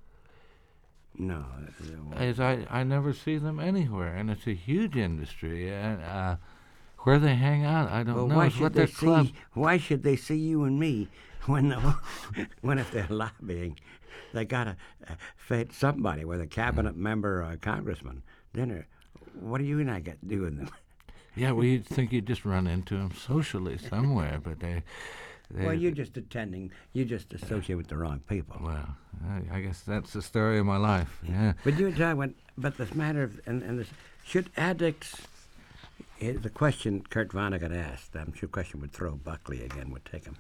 No. 1.18 1.46
As 2.16 2.40
I, 2.40 2.66
I 2.70 2.84
never 2.84 3.14
see 3.14 3.38
them 3.38 3.60
anywhere, 3.60 4.16
and 4.16 4.30
it's 4.30 4.48
a 4.48 4.54
huge 4.54 4.96
industry. 4.96 5.74
And 5.74 6.02
uh, 6.04 6.36
where 7.00 7.20
they 7.20 7.36
hang 7.36 7.64
out, 7.64 7.90
I 7.90 8.04
don't 8.04 8.16
well, 8.16 8.28
know. 8.28 8.36
Why 8.36 8.46
It's 8.48 8.56
should 8.56 8.64
what 8.64 8.74
they 8.74 8.88
club. 8.88 9.28
see? 9.28 9.34
Why 9.54 9.78
should 9.78 10.04
they 10.04 10.16
see 10.16 10.38
you 10.38 10.64
and 10.64 10.80
me 10.80 11.08
when 11.46 11.70
the, 11.70 11.78
when 12.62 12.80
if 12.80 12.92
they're 12.92 13.08
lobbying, 13.10 13.80
they 14.34 14.46
gotta 14.46 14.76
uh, 15.10 15.14
feed 15.36 15.72
somebody, 15.74 16.26
whether 16.26 16.44
a 16.44 16.48
cabinet 16.48 16.96
member 16.96 17.42
or 17.44 17.52
a 17.52 17.58
congressman, 17.58 18.24
dinner. 18.54 18.88
What 19.39 19.60
do 19.60 19.63
you 19.63 19.80
and 19.80 19.89
I 19.89 19.99
got 19.99 20.15
doing 20.28 20.58
them? 20.58 20.69
Yeah, 21.36 21.52
well, 21.52 21.63
you'd 21.63 21.86
think 21.86 22.12
you'd 22.12 22.25
just 22.25 22.43
run 22.43 22.67
into 22.67 22.97
them 22.97 23.12
socially 23.13 23.78
somewhere, 23.78 24.41
but 24.43 24.60
they. 24.60 24.84
they 25.52 25.63
Well, 25.63 25.75
you're 25.75 25.91
just 25.91 26.17
attending. 26.17 26.71
You 26.91 27.06
just 27.06 27.32
associate 27.34 27.75
with 27.75 27.88
the 27.88 27.95
wrong 27.97 28.19
people. 28.28 28.58
Well, 28.62 28.95
I, 29.25 29.58
I 29.58 29.62
guess 29.62 29.80
that's 29.82 30.12
the 30.12 30.21
story 30.23 30.58
of 30.60 30.65
my 30.65 30.75
life. 30.78 31.19
Yeah. 31.23 31.54
But 31.63 31.80
you 31.80 31.88
and 31.88 32.02
I 32.02 32.13
went. 32.15 32.36
But 32.58 32.78
this 32.78 32.93
matter 32.93 33.23
of 33.23 33.39
and, 33.45 33.62
and 33.62 33.80
this 33.80 33.88
should 34.25 34.49
addicts. 34.58 35.21
eh, 36.19 36.34
The 36.34 36.49
question 36.49 37.04
Kurt 37.10 37.30
Vonnegut 37.30 37.73
asked, 37.73 38.15
I'm 38.15 38.34
sure 38.34 38.47
the 38.47 38.54
question 38.54 38.82
would 38.82 38.91
throw 38.91 39.12
Buckley 39.15 39.63
again, 39.63 39.91
would 39.91 40.06
take 40.06 40.25
him 40.25 40.36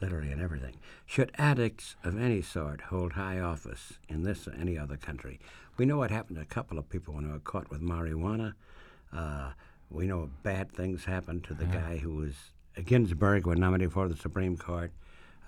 literally 0.00 0.30
and 0.30 0.42
everything. 0.42 0.74
Should 1.06 1.32
addicts 1.36 1.96
of 2.04 2.20
any 2.20 2.42
sort 2.42 2.82
hold 2.82 3.12
high 3.14 3.40
office 3.40 3.94
in 4.08 4.22
this 4.22 4.46
or 4.46 4.52
any 4.52 4.78
other 4.78 4.98
country? 4.98 5.40
We 5.76 5.86
know 5.86 5.96
what 5.98 6.10
happened 6.10 6.36
to 6.36 6.42
a 6.42 6.46
couple 6.46 6.78
of 6.78 6.88
people 6.88 7.14
when 7.14 7.24
they 7.26 7.32
were 7.32 7.38
caught 7.40 7.70
with 7.70 7.80
marijuana. 7.82 8.54
Uh, 9.12 9.50
we 9.90 10.06
know 10.06 10.30
bad 10.42 10.70
things 10.72 11.04
happened 11.04 11.44
to 11.44 11.54
the 11.54 11.64
guy 11.66 11.98
who 11.98 12.14
was 12.14 12.34
Ginsburg, 12.84 13.46
were 13.46 13.56
nominated 13.56 13.92
for 13.92 14.08
the 14.08 14.16
Supreme 14.16 14.56
Court, 14.56 14.92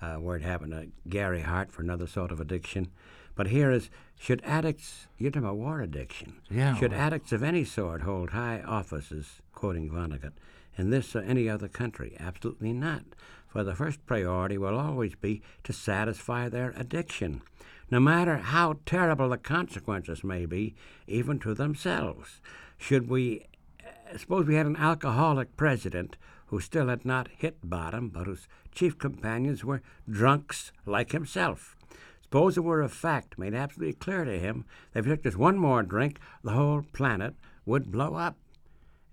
uh, 0.01 0.15
where 0.15 0.35
it 0.37 0.41
happened 0.43 0.71
to 0.73 0.87
Gary 1.09 1.41
Hart 1.41 1.71
for 1.71 1.81
another 1.81 2.07
sort 2.07 2.31
of 2.31 2.39
addiction. 2.39 2.87
But 3.35 3.47
here 3.47 3.71
is 3.71 3.89
should 4.19 4.41
addicts, 4.43 5.07
you're 5.17 5.31
talking 5.31 5.43
about 5.45 5.57
war 5.57 5.81
addiction. 5.81 6.41
Yeah, 6.49 6.75
Should 6.75 6.91
well- 6.91 6.99
addicts 7.01 7.31
of 7.31 7.43
any 7.43 7.63
sort 7.63 8.01
hold 8.01 8.31
high 8.31 8.61
offices, 8.61 9.41
quoting 9.53 9.89
Vonnegut, 9.89 10.33
in 10.77 10.89
this 10.89 11.15
or 11.15 11.19
any 11.21 11.47
other 11.49 11.67
country? 11.67 12.15
Absolutely 12.19 12.73
not. 12.73 13.03
For 13.47 13.63
the 13.63 13.75
first 13.75 14.05
priority 14.05 14.57
will 14.57 14.77
always 14.77 15.15
be 15.15 15.41
to 15.63 15.73
satisfy 15.73 16.49
their 16.49 16.73
addiction, 16.75 17.41
no 17.89 17.99
matter 17.99 18.37
how 18.37 18.77
terrible 18.85 19.29
the 19.29 19.37
consequences 19.37 20.23
may 20.23 20.45
be, 20.45 20.75
even 21.07 21.39
to 21.39 21.53
themselves. 21.53 22.41
Should 22.77 23.09
we 23.09 23.45
suppose 24.15 24.45
we 24.45 24.55
had 24.55 24.65
an 24.65 24.77
alcoholic 24.77 25.55
president 25.57 26.17
who 26.47 26.59
still 26.59 26.87
had 26.87 27.05
not 27.05 27.27
hit 27.37 27.57
bottom, 27.63 28.09
but 28.09 28.25
whose 28.25 28.47
chief 28.71 28.97
companions 28.97 29.65
were 29.65 29.81
drunks 30.09 30.71
like 30.85 31.11
himself. 31.11 31.75
Suppose 32.23 32.57
it 32.57 32.63
were 32.63 32.81
a 32.81 32.89
fact 32.89 33.37
made 33.37 33.53
absolutely 33.53 33.93
clear 33.93 34.23
to 34.23 34.39
him 34.39 34.65
that 34.91 34.99
if 34.99 35.05
he 35.05 35.11
took 35.11 35.23
just 35.23 35.37
one 35.37 35.57
more 35.57 35.83
drink, 35.83 36.19
the 36.43 36.51
whole 36.51 36.85
planet 36.93 37.35
would 37.65 37.91
blow 37.91 38.15
up. 38.15 38.37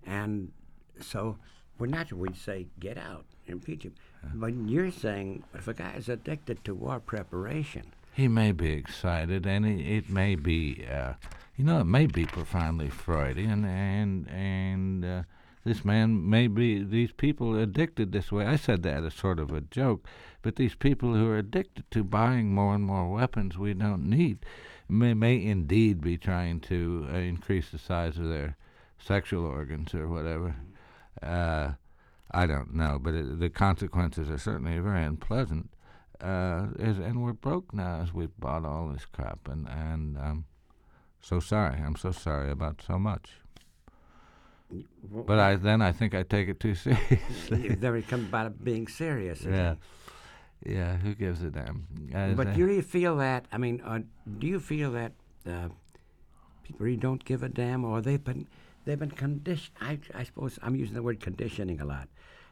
And 0.07 0.53
so 1.01 1.39
we're 1.79 1.87
not, 1.87 2.13
we'd 2.13 2.37
say, 2.37 2.67
get 2.79 2.99
out, 2.99 3.25
impeach 3.47 3.85
him. 3.85 3.95
But 4.35 4.55
you're 4.55 4.91
saying 4.91 5.45
if 5.55 5.69
a 5.69 5.75
guy 5.75 5.95
is 5.97 6.09
addicted 6.09 6.65
to 6.65 6.75
war 6.75 7.01
preparation, 7.01 7.93
He 8.15 8.29
may 8.29 8.53
be 8.53 8.71
excited, 8.71 9.45
and 9.45 9.67
it, 9.67 9.81
it 9.81 10.09
may 10.09 10.37
be, 10.37 10.87
uh, 10.89 11.15
you 11.57 11.65
know, 11.65 11.81
it 11.81 11.87
may 11.87 12.07
be 12.07 12.25
profoundly 12.27 12.89
Freudian, 12.89 13.65
and 13.65 14.29
and 14.29 15.05
uh, 15.05 15.23
this 15.65 15.85
man 15.85 16.31
may 16.31 16.47
be 16.47 16.85
these 16.85 17.11
people 17.11 17.59
addicted 17.59 18.13
this 18.13 18.31
way. 18.31 18.47
I 18.47 18.55
said 18.55 18.85
that 18.85 19.03
as 19.03 19.15
sort 19.15 19.41
of 19.41 19.51
a 19.51 19.63
joke, 19.63 20.07
but 20.43 20.55
these 20.55 20.77
people 20.77 21.15
who 21.15 21.29
are 21.29 21.39
addicted 21.39 21.91
to 21.91 22.05
buying 22.05 22.55
more 22.55 22.77
and 22.77 22.85
more 22.85 23.11
weapons 23.11 23.59
we 23.59 23.75
don't 23.75 24.09
need 24.09 24.39
may 24.89 25.15
may 25.15 25.45
indeed 25.45 26.01
be 26.01 26.17
trying 26.17 26.61
to 26.61 27.09
uh, 27.13 27.17
increase 27.17 27.71
the 27.71 27.79
size 27.79 28.17
of 28.17 28.29
their 28.29 28.57
sexual 28.99 29.45
organs 29.45 29.93
or 29.93 30.07
whatever. 30.07 30.55
Uh, 31.21 31.73
I 32.31 32.47
don't 32.47 32.75
know, 32.75 33.01
but 33.03 33.15
it, 33.15 33.41
the 33.41 33.51
consequences 33.51 34.31
are 34.31 34.39
certainly 34.39 34.79
very 34.79 35.03
unpleasant. 35.03 35.71
Uh, 36.21 36.69
is, 36.79 36.99
and 36.99 37.23
we're 37.23 37.33
broke 37.33 37.75
now 37.75 38.01
as 38.01 38.15
we've 38.15 38.39
bought 38.39 38.65
all 38.65 38.89
this 38.89 39.05
crap, 39.05 39.49
and 39.49 39.69
and 39.69 40.17
um, 40.19 40.45
so 41.21 41.41
sorry. 41.41 41.81
I'm 41.81 41.97
so 41.97 42.13
sorry 42.13 42.51
about 42.51 42.83
so 42.87 42.99
much. 42.99 43.31
But 45.13 45.39
I 45.39 45.57
then 45.57 45.83
I 45.83 45.93
think 45.93 46.15
I 46.15 46.23
take 46.23 46.49
it 46.49 46.61
too 46.61 46.75
seriously. 46.87 47.69
there 47.75 47.97
it 47.97 48.09
comes 48.09 48.29
about 48.29 48.63
being 48.65 48.87
serious. 48.87 49.43
yeah, 49.43 49.51
again. 49.51 49.79
yeah. 50.65 50.97
Who 50.99 51.15
gives 51.15 51.43
a 51.43 51.51
damn? 51.51 51.87
As 52.13 52.37
But 52.37 52.55
do 52.55 52.61
you 52.61 52.83
feel 52.83 53.17
that? 53.17 53.47
I 53.53 53.59
mean, 53.59 53.81
uh, 53.85 54.01
do 54.39 54.47
you 54.47 54.61
feel 54.61 54.93
that 54.93 55.13
uh, 55.47 55.69
people 56.63 56.85
really 56.85 56.97
don't 56.97 57.25
give 57.25 57.43
a 57.43 57.49
damn, 57.49 57.85
or 57.85 58.01
they've 58.01 58.23
been 58.23 58.47
they've 58.85 58.99
been 58.99 59.11
conditioned? 59.11 59.77
I, 59.81 59.99
I 60.15 60.25
suppose 60.25 60.59
I'm 60.63 60.77
using 60.77 60.95
the 60.95 61.03
word 61.03 61.21
conditioning 61.21 61.81
a 61.81 61.85
lot. 61.85 62.09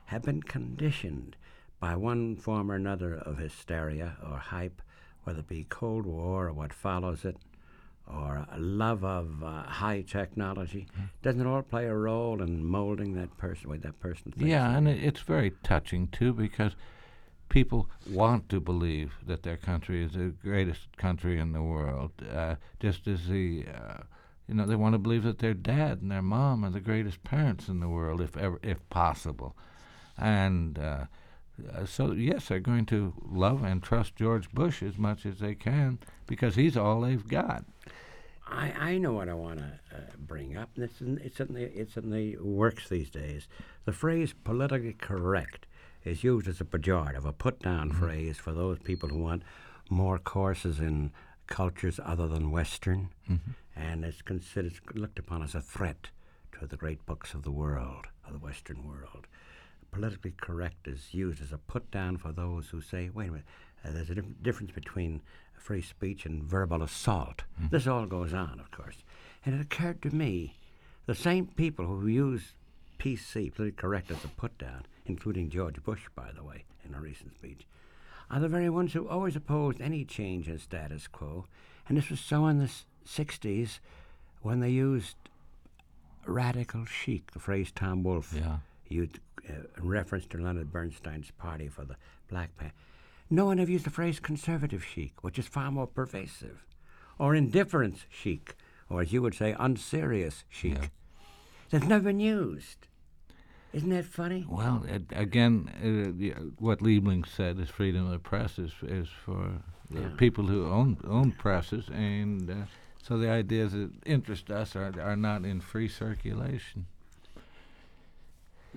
Have 0.06 0.22
been 0.22 0.42
conditioned 0.42 1.36
by 1.82 1.96
one 1.96 2.36
form 2.36 2.70
or 2.70 2.76
another 2.76 3.16
of 3.16 3.38
hysteria 3.38 4.16
or 4.30 4.38
hype, 4.38 4.80
whether 5.24 5.40
it 5.40 5.48
be 5.48 5.66
Cold 5.68 6.06
War 6.06 6.46
or 6.46 6.52
what 6.52 6.72
follows 6.72 7.24
it, 7.24 7.36
or 8.06 8.46
a 8.52 8.60
love 8.60 9.04
of 9.04 9.42
uh, 9.42 9.64
high 9.64 10.02
technology. 10.02 10.86
Hmm. 10.94 11.02
Doesn't 11.22 11.40
it 11.40 11.46
all 11.46 11.62
play 11.62 11.86
a 11.86 11.94
role 11.94 12.40
in 12.40 12.64
molding 12.64 13.14
that 13.14 13.36
person, 13.36 13.68
way 13.68 13.78
that 13.78 13.98
person 13.98 14.30
thinks? 14.30 14.48
Yeah, 14.48 14.76
and 14.76 14.86
it, 14.86 15.02
it's 15.02 15.22
very 15.22 15.54
touching 15.64 16.06
too 16.06 16.32
because 16.32 16.76
people 17.48 17.88
want 18.08 18.48
to 18.50 18.60
believe 18.60 19.14
that 19.26 19.42
their 19.42 19.56
country 19.56 20.04
is 20.04 20.12
the 20.12 20.32
greatest 20.40 20.96
country 20.96 21.40
in 21.40 21.50
the 21.50 21.62
world, 21.62 22.12
uh, 22.32 22.54
just 22.78 23.08
as 23.08 23.26
the 23.26 23.64
uh, 23.66 24.04
you 24.46 24.54
know 24.54 24.66
they 24.66 24.76
want 24.76 24.92
to 24.92 25.00
believe 25.00 25.24
that 25.24 25.40
their 25.40 25.52
dad 25.52 26.00
and 26.00 26.12
their 26.12 26.22
mom 26.22 26.64
are 26.64 26.70
the 26.70 26.78
greatest 26.78 27.24
parents 27.24 27.66
in 27.66 27.80
the 27.80 27.88
world, 27.88 28.20
if 28.20 28.36
ever 28.36 28.60
if 28.62 28.88
possible, 28.88 29.56
and. 30.16 30.78
Uh, 31.72 31.84
so 31.84 32.12
yes, 32.12 32.48
they're 32.48 32.60
going 32.60 32.86
to 32.86 33.12
love 33.30 33.62
and 33.62 33.82
trust 33.82 34.16
George 34.16 34.50
Bush 34.50 34.82
as 34.82 34.98
much 34.98 35.26
as 35.26 35.38
they 35.38 35.54
can 35.54 35.98
because 36.26 36.54
he's 36.54 36.76
all 36.76 37.02
they've 37.02 37.26
got. 37.26 37.64
I, 38.46 38.72
I 38.78 38.98
know 38.98 39.12
what 39.12 39.28
I 39.28 39.34
want 39.34 39.60
to 39.60 39.80
uh, 39.94 40.00
bring 40.18 40.56
up. 40.56 40.70
and 40.74 40.84
It's 40.84 41.00
in, 41.00 41.20
it's, 41.22 41.40
in 41.40 41.54
the, 41.54 41.78
it's 41.78 41.96
in 41.96 42.10
the 42.10 42.36
works 42.38 42.88
these 42.88 43.10
days. 43.10 43.48
The 43.84 43.92
phrase 43.92 44.34
politically 44.44 44.94
correct 44.94 45.66
is 46.04 46.24
used 46.24 46.48
as 46.48 46.60
a 46.60 46.64
pejorative, 46.64 47.24
a 47.24 47.32
put 47.32 47.60
down 47.60 47.92
phrase 47.92 48.36
for 48.38 48.52
those 48.52 48.78
people 48.80 49.08
who 49.08 49.18
want 49.18 49.42
more 49.88 50.18
courses 50.18 50.80
in 50.80 51.12
cultures 51.46 52.00
other 52.04 52.26
than 52.26 52.50
Western. 52.50 53.10
And 53.76 54.04
it's 54.04 54.22
considered, 54.22 54.74
looked 54.94 55.18
upon 55.18 55.42
as 55.42 55.54
a 55.54 55.60
threat 55.60 56.08
to 56.58 56.66
the 56.66 56.76
great 56.76 57.06
books 57.06 57.34
of 57.34 57.42
the 57.42 57.50
world, 57.50 58.06
of 58.26 58.32
the 58.32 58.38
Western 58.38 58.86
world. 58.86 59.26
Politically 59.96 60.32
correct 60.40 60.88
is 60.88 61.12
used 61.12 61.42
as 61.42 61.52
a 61.52 61.58
put 61.58 61.90
down 61.90 62.16
for 62.16 62.32
those 62.32 62.68
who 62.70 62.80
say, 62.80 63.10
wait 63.12 63.28
a 63.28 63.32
minute, 63.32 63.46
uh, 63.84 63.90
there's 63.92 64.08
a 64.10 64.14
dif- 64.14 64.42
difference 64.42 64.72
between 64.72 65.20
free 65.54 65.82
speech 65.82 66.24
and 66.24 66.42
verbal 66.42 66.82
assault. 66.82 67.42
This 67.70 67.86
all 67.86 68.06
goes 68.06 68.32
on, 68.32 68.58
of 68.58 68.70
course. 68.70 68.96
And 69.44 69.54
it 69.54 69.60
occurred 69.60 70.00
to 70.02 70.14
me 70.14 70.56
the 71.06 71.14
same 71.14 71.46
people 71.46 71.84
who 71.86 72.06
use 72.06 72.54
PC, 72.98 73.54
politically 73.54 73.72
correct, 73.72 74.10
as 74.10 74.24
a 74.24 74.28
put 74.28 74.56
down, 74.56 74.86
including 75.04 75.50
George 75.50 75.82
Bush, 75.82 76.02
by 76.14 76.30
the 76.34 76.42
way, 76.42 76.64
in 76.88 76.94
a 76.94 77.00
recent 77.00 77.34
speech, 77.34 77.66
are 78.30 78.40
the 78.40 78.48
very 78.48 78.70
ones 78.70 78.94
who 78.94 79.06
always 79.06 79.36
opposed 79.36 79.80
any 79.80 80.04
change 80.06 80.48
in 80.48 80.58
status 80.58 81.06
quo. 81.06 81.44
And 81.86 81.98
this 81.98 82.08
was 82.08 82.20
so 82.20 82.46
in 82.46 82.58
the 82.58 82.64
s- 82.64 82.86
60s 83.06 83.78
when 84.40 84.60
they 84.60 84.70
used 84.70 85.16
radical 86.24 86.86
chic, 86.86 87.32
the 87.32 87.38
phrase 87.40 87.70
Tom 87.72 88.02
Wolfe 88.02 88.32
Yeah. 88.34 88.58
Used 88.92 89.18
uh, 89.48 89.52
in 89.78 89.88
reference 89.88 90.26
to 90.26 90.38
Leonard 90.38 90.70
Bernstein's 90.72 91.30
party 91.32 91.68
for 91.68 91.84
the 91.84 91.96
Black 92.28 92.56
Panther. 92.56 92.74
No 93.30 93.46
one 93.46 93.58
ever 93.58 93.70
used 93.70 93.86
the 93.86 93.90
phrase 93.90 94.20
conservative 94.20 94.84
chic, 94.84 95.22
which 95.24 95.38
is 95.38 95.46
far 95.46 95.70
more 95.70 95.86
pervasive, 95.86 96.64
or 97.18 97.34
indifference 97.34 98.04
chic, 98.10 98.54
or 98.90 99.00
as 99.00 99.12
you 99.12 99.22
would 99.22 99.34
say, 99.34 99.56
unserious 99.58 100.44
chic. 100.48 100.74
Yeah. 100.74 100.86
That's 101.70 101.86
never 101.86 102.04
been 102.04 102.20
used. 102.20 102.88
Isn't 103.72 103.88
that 103.88 104.04
funny? 104.04 104.44
Well, 104.46 104.84
it, 104.86 105.04
again, 105.12 105.70
uh, 105.78 106.12
the, 106.18 106.30
what 106.58 106.80
Liebling 106.80 107.26
said 107.26 107.58
is 107.58 107.70
freedom 107.70 108.04
of 108.04 108.12
the 108.12 108.18
press 108.18 108.58
is, 108.58 108.72
is 108.82 109.08
for 109.08 109.62
the 109.90 110.00
Yeah. 110.02 110.08
people 110.18 110.44
who 110.46 110.66
own 110.66 110.98
own 111.04 111.32
presses, 111.32 111.88
and 111.88 112.50
uh, 112.50 112.54
so 113.02 113.16
the 113.16 113.30
ideas 113.30 113.72
that 113.72 113.90
interest 114.04 114.50
us 114.50 114.76
are 114.76 114.92
are 115.00 115.16
not 115.16 115.44
in 115.46 115.60
free 115.62 115.88
circulation. 115.88 116.84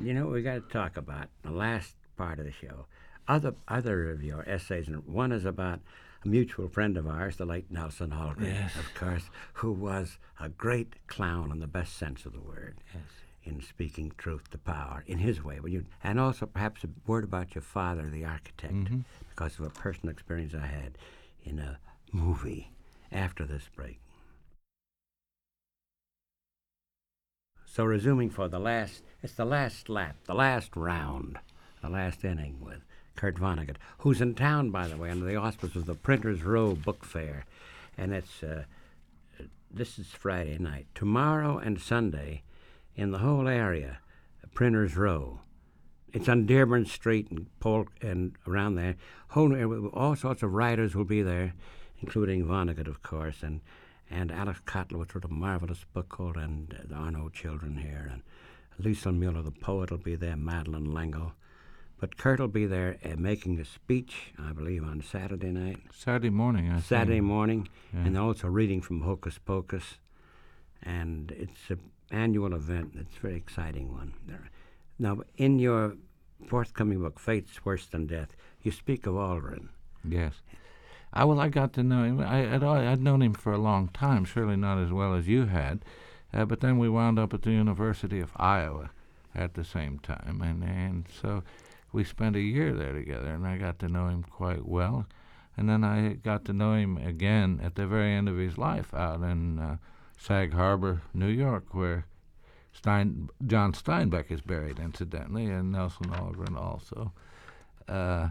You 0.01 0.13
know 0.13 0.27
we 0.27 0.41
got 0.41 0.55
to 0.55 0.73
talk 0.73 0.97
about? 0.97 1.29
The 1.43 1.51
last 1.51 1.95
part 2.17 2.39
of 2.39 2.45
the 2.45 2.51
show. 2.51 2.85
Other 3.27 3.55
other 3.67 4.11
of 4.11 4.23
your 4.23 4.47
essays, 4.47 4.87
and 4.87 5.05
one 5.07 5.31
is 5.31 5.45
about 5.45 5.79
a 6.23 6.27
mutual 6.27 6.67
friend 6.67 6.97
of 6.97 7.07
ours, 7.07 7.37
the 7.37 7.45
late 7.45 7.71
Nelson 7.71 8.11
Algren, 8.11 8.45
Yes. 8.53 8.75
of 8.75 8.93
course, 8.93 9.29
who 9.53 9.71
was 9.71 10.17
a 10.39 10.49
great 10.49 11.07
clown 11.07 11.51
in 11.51 11.59
the 11.59 11.67
best 11.67 11.97
sense 11.97 12.25
of 12.25 12.33
the 12.33 12.41
word. 12.41 12.75
In 13.43 13.61
speaking 13.61 14.11
truth 14.17 14.49
to 14.51 14.57
power, 14.57 15.03
in 15.05 15.19
his 15.19 15.43
way, 15.43 15.59
you, 15.65 15.85
and 16.03 16.19
also 16.19 16.47
perhaps 16.47 16.83
a 16.83 16.89
word 17.05 17.23
about 17.23 17.53
your 17.53 17.61
father, 17.61 18.09
the 18.09 18.25
architect, 18.25 18.73
mm-hmm. 18.73 18.99
because 19.29 19.59
of 19.59 19.65
a 19.65 19.69
personal 19.69 20.11
experience 20.11 20.55
I 20.55 20.65
had 20.65 20.97
in 21.43 21.59
a 21.59 21.77
movie 22.11 22.71
after 23.11 23.45
this 23.45 23.69
break. 23.75 23.99
So 27.75 27.83
resuming 27.83 28.29
for 28.29 28.47
the 28.47 28.57
last, 28.57 29.03
it's 29.21 29.33
the 29.33 29.43
last 29.43 29.89
lap, 29.89 30.15
the 30.27 30.33
last 30.33 30.77
round, 30.77 31.39
the 31.81 31.89
last 31.89 32.23
inning 32.23 32.61
with 32.61 32.85
Kurt 33.17 33.35
Vonnegut, 33.35 33.75
who's 33.97 34.21
in 34.21 34.33
town, 34.33 34.69
by 34.69 34.87
the 34.87 34.95
way, 34.95 35.09
under 35.09 35.25
the 35.25 35.35
auspices 35.35 35.75
of 35.75 35.85
the 35.85 35.93
Printers 35.93 36.41
Row 36.41 36.73
Book 36.73 37.03
Fair, 37.03 37.43
and 37.97 38.13
it's 38.13 38.41
uh, 38.41 38.63
this 39.69 39.99
is 39.99 40.07
Friday 40.07 40.57
night. 40.57 40.87
Tomorrow 40.95 41.57
and 41.57 41.77
Sunday, 41.77 42.43
in 42.95 43.11
the 43.11 43.17
whole 43.17 43.49
area, 43.49 43.97
Printers 44.53 44.95
Row. 44.95 45.41
It's 46.13 46.29
on 46.29 46.45
Dearborn 46.45 46.85
Street 46.85 47.29
and 47.29 47.47
Polk 47.59 47.91
and 48.01 48.37
around 48.47 48.75
there. 48.75 48.95
Whole, 49.31 49.89
all 49.89 50.15
sorts 50.15 50.43
of 50.43 50.53
writers 50.53 50.95
will 50.95 51.03
be 51.03 51.21
there, 51.21 51.53
including 51.99 52.45
Vonnegut, 52.45 52.87
of 52.87 53.03
course, 53.03 53.43
and 53.43 53.59
and 54.09 54.31
Alex 54.31 54.61
Kotlowitz 54.65 55.13
wrote 55.15 55.25
a 55.25 55.29
marvelous 55.33 55.83
book 55.93 56.09
called 56.09 56.37
"And 56.37 56.75
There 56.85 56.97
Are 56.97 57.11
No 57.11 57.29
Children 57.29 57.77
Here," 57.77 58.09
and 58.11 58.21
Lisel 58.79 59.15
Mueller, 59.17 59.41
the 59.41 59.51
poet, 59.51 59.91
will 59.91 59.97
be 59.97 60.15
there. 60.15 60.35
Madeleine 60.35 60.93
L'Engle, 60.93 61.33
but 61.99 62.17
Kurt 62.17 62.39
will 62.39 62.47
be 62.47 62.65
there 62.65 62.97
uh, 63.05 63.15
making 63.17 63.59
a 63.59 63.65
speech, 63.65 64.33
I 64.37 64.51
believe, 64.53 64.83
on 64.83 65.01
Saturday 65.01 65.51
night. 65.51 65.77
Saturday 65.93 66.29
morning, 66.29 66.69
I 66.71 66.79
Saturday 66.81 67.15
think. 67.19 67.25
morning, 67.25 67.69
Yeah. 67.93 68.05
and 68.05 68.17
also 68.17 68.47
reading 68.47 68.81
from 68.81 69.01
Hocus 69.01 69.37
Pocus. 69.39 69.97
And 70.83 71.31
it's 71.31 71.69
an 71.69 71.79
annual 72.11 72.53
event. 72.53 72.93
It's 72.95 73.17
a 73.17 73.19
very 73.21 73.35
exciting 73.37 73.91
one. 73.91 74.13
Now, 74.99 75.21
in 75.37 75.57
your 75.57 75.95
forthcoming 76.47 76.99
book, 77.01 77.19
Fate's 77.19 77.65
Worse 77.65 77.87
Than 77.87 78.05
Death, 78.07 78.35
you 78.61 78.71
speak 78.71 79.07
of 79.07 79.15
Algren. 79.15 79.69
Yes. 80.07 80.33
I 81.15 81.23
well, 81.23 81.39
I 81.39 81.47
got 81.47 81.73
to 81.73 81.83
know 81.83 82.03
him. 82.03 82.19
I, 82.19 82.55
I'd, 82.55 82.63
I'd 82.63 83.01
known 83.01 83.21
him 83.21 83.33
for 83.33 83.53
a 83.53 83.57
long 83.57 83.87
time, 83.89 84.25
surely 84.25 84.57
not 84.57 84.77
as 84.77 84.91
well 84.91 85.13
as 85.13 85.27
you 85.27 85.45
had. 85.45 85.83
Uh, 86.33 86.43
but 86.45 86.59
then 86.59 86.77
we 86.77 86.89
wound 86.89 87.17
up 87.17 87.33
at 87.33 87.43
the 87.43 87.51
University 87.51 88.19
of 88.19 88.31
Iowa 88.35 88.91
at 89.33 89.53
the 89.53 89.63
same 89.63 89.99
time, 89.99 90.41
and 90.41 90.63
and 90.63 91.05
so 91.21 91.43
we 91.93 92.03
spent 92.03 92.35
a 92.35 92.41
year 92.41 92.73
there 92.73 92.91
together, 92.91 93.33
and 93.33 93.47
I 93.47 93.57
got 93.57 93.79
to 93.79 93.87
know 93.87 94.07
him 94.09 94.23
quite 94.23 94.65
well. 94.65 95.07
And 95.57 95.69
then 95.69 95.85
I 95.85 96.15
got 96.15 96.43
to 96.45 96.53
know 96.53 96.73
him 96.73 96.97
again 96.97 97.61
at 97.63 97.75
the 97.75 97.87
very 97.87 98.13
end 98.13 98.27
of 98.27 98.37
his 98.37 98.57
life 98.57 98.93
out 98.93 99.21
in 99.21 99.59
uh, 99.59 99.77
Sag 100.17 100.53
Harbor, 100.53 101.01
New 101.13 101.29
York, 101.29 101.73
where 101.73 102.05
Stein, 102.73 103.29
John 103.45 103.71
Steinbeck 103.71 104.29
is 104.29 104.41
buried, 104.41 104.79
incidentally, 104.79 105.45
and 105.45 105.71
Nelson 105.71 106.07
Algren 106.07 106.57
also. 106.57 107.13
Uh, 107.87 108.29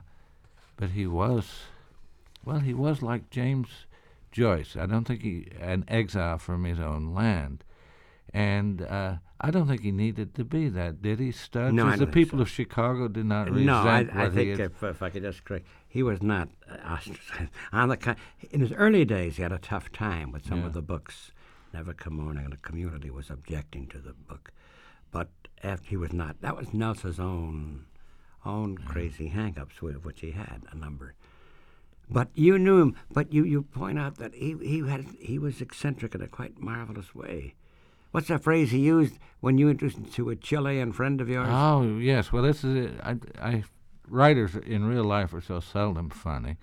but 0.76 0.90
he 0.90 1.06
was, 1.06 1.62
well, 2.44 2.60
he 2.60 2.74
was 2.74 3.02
like 3.02 3.30
James 3.30 3.68
Joyce. 4.32 4.76
I 4.76 4.86
don't 4.86 5.04
think 5.04 5.22
he 5.22 5.48
an 5.60 5.84
exile 5.88 6.38
from 6.38 6.64
his 6.64 6.80
own 6.80 7.14
land, 7.14 7.64
and 8.32 8.82
uh, 8.82 9.16
I 9.40 9.50
don't 9.50 9.66
think 9.68 9.82
he 9.82 9.92
needed 9.92 10.34
to 10.34 10.44
be 10.44 10.68
that. 10.70 11.02
Did 11.02 11.20
he, 11.20 11.30
Studs? 11.32 11.74
No, 11.74 11.94
the 11.96 12.06
people 12.06 12.38
so. 12.38 12.42
of 12.42 12.48
Chicago 12.48 13.08
did 13.08 13.26
not 13.26 13.48
resent 13.48 13.66
No, 13.66 13.76
I, 13.76 14.06
I 14.14 14.30
think 14.30 14.58
if, 14.58 14.82
if 14.82 15.02
I 15.02 15.10
could 15.10 15.22
just 15.22 15.44
correct, 15.44 15.66
he 15.86 16.02
was 16.02 16.22
not 16.22 16.48
uh, 16.70 16.76
ostracized. 16.94 17.50
On 17.72 17.88
the 17.88 18.16
in 18.50 18.60
his 18.60 18.72
early 18.72 19.04
days, 19.04 19.36
he 19.36 19.42
had 19.42 19.52
a 19.52 19.58
tough 19.58 19.92
time 19.92 20.32
with 20.32 20.46
some 20.46 20.60
Yeah. 20.60 20.66
of 20.66 20.72
the 20.72 20.82
books. 20.82 21.32
Never 21.72 21.92
Come 21.92 22.14
Morning, 22.14 22.44
and 22.44 22.52
the 22.52 22.58
community 22.58 23.10
was 23.10 23.30
objecting 23.30 23.88
to 23.88 23.98
the 23.98 24.12
book, 24.12 24.52
but 25.10 25.28
after 25.62 25.88
he 25.88 25.96
was 25.96 26.12
not. 26.12 26.40
That 26.40 26.56
was 26.56 26.72
Nelson's 26.72 27.18
own 27.18 27.86
own 28.44 28.78
crazy 28.78 29.28
hang-ups, 29.28 29.80
which 29.80 30.20
he 30.20 30.30
had 30.32 30.62
a 30.70 30.76
number. 30.76 31.14
But 32.08 32.28
you 32.34 32.58
knew 32.58 32.80
him. 32.80 32.96
But 33.10 33.32
you, 33.32 33.44
you 33.44 33.62
point 33.62 33.98
out 33.98 34.18
that 34.18 34.34
he 34.34 34.56
he 34.60 34.86
had 34.86 35.06
he 35.18 35.38
was 35.38 35.60
eccentric 35.60 36.14
in 36.14 36.22
a 36.22 36.28
quite 36.28 36.60
marvelous 36.60 37.14
way. 37.14 37.54
What's 38.10 38.28
that 38.28 38.44
phrase 38.44 38.70
he 38.70 38.78
used 38.78 39.18
when 39.40 39.58
you 39.58 39.68
introduced 39.68 39.98
him 39.98 40.04
to 40.04 40.30
a 40.30 40.36
Chilean 40.36 40.92
friend 40.92 41.20
of 41.20 41.28
yours? 41.28 41.48
Oh 41.50 41.98
yes, 41.98 42.32
well 42.32 42.42
this 42.42 42.62
is 42.62 42.86
it. 42.86 43.00
I, 43.02 43.16
I 43.40 43.64
writers 44.08 44.54
in 44.54 44.84
real 44.84 45.04
life 45.04 45.34
are 45.34 45.40
so 45.40 45.60
seldom 45.60 46.10
funny, 46.10 46.56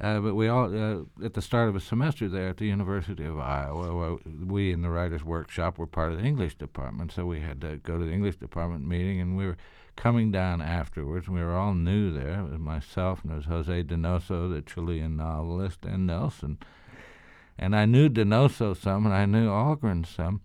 uh, 0.00 0.18
but 0.20 0.34
we 0.34 0.48
all 0.48 0.64
uh, 0.64 1.24
at 1.24 1.34
the 1.34 1.42
start 1.42 1.68
of 1.68 1.76
a 1.76 1.80
semester 1.80 2.28
there 2.28 2.48
at 2.48 2.56
the 2.56 2.66
University 2.66 3.24
of 3.24 3.38
Iowa, 3.38 4.18
we 4.44 4.72
in 4.72 4.82
the 4.82 4.90
writers' 4.90 5.22
workshop 5.22 5.78
were 5.78 5.86
part 5.86 6.12
of 6.12 6.18
the 6.18 6.24
English 6.24 6.56
department, 6.56 7.12
so 7.12 7.24
we 7.24 7.40
had 7.40 7.60
to 7.60 7.76
go 7.76 7.98
to 7.98 8.04
the 8.04 8.12
English 8.12 8.36
department 8.36 8.84
meeting, 8.84 9.20
and 9.20 9.36
we 9.36 9.46
were 9.46 9.56
coming 10.00 10.32
down 10.32 10.62
afterwards. 10.62 11.28
We 11.28 11.40
were 11.40 11.54
all 11.54 11.74
new 11.74 12.10
there. 12.10 12.40
It 12.40 12.52
was 12.52 12.58
myself 12.58 13.22
and 13.22 13.32
it 13.32 13.36
was 13.36 13.44
Jose 13.44 13.82
Donoso, 13.82 14.50
the 14.50 14.62
Chilean 14.62 15.18
novelist, 15.18 15.84
and 15.84 16.06
Nelson. 16.06 16.56
And 17.58 17.76
I 17.76 17.84
knew 17.84 18.08
Donoso 18.08 18.74
some, 18.74 19.04
and 19.04 19.14
I 19.14 19.26
knew 19.26 19.50
Algren 19.50 20.06
some. 20.06 20.40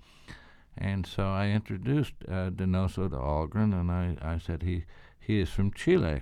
And 0.77 1.07
so 1.07 1.23
I 1.23 1.47
introduced 1.47 2.15
uh, 2.27 2.49
Donoso 2.49 3.09
to 3.09 3.15
Algren, 3.15 3.73
and 3.73 3.89
I, 3.89 4.17
I 4.21 4.39
said 4.39 4.63
he 4.63 4.83
he 5.21 5.39
is 5.39 5.49
from 5.49 5.71
Chile. 5.71 6.21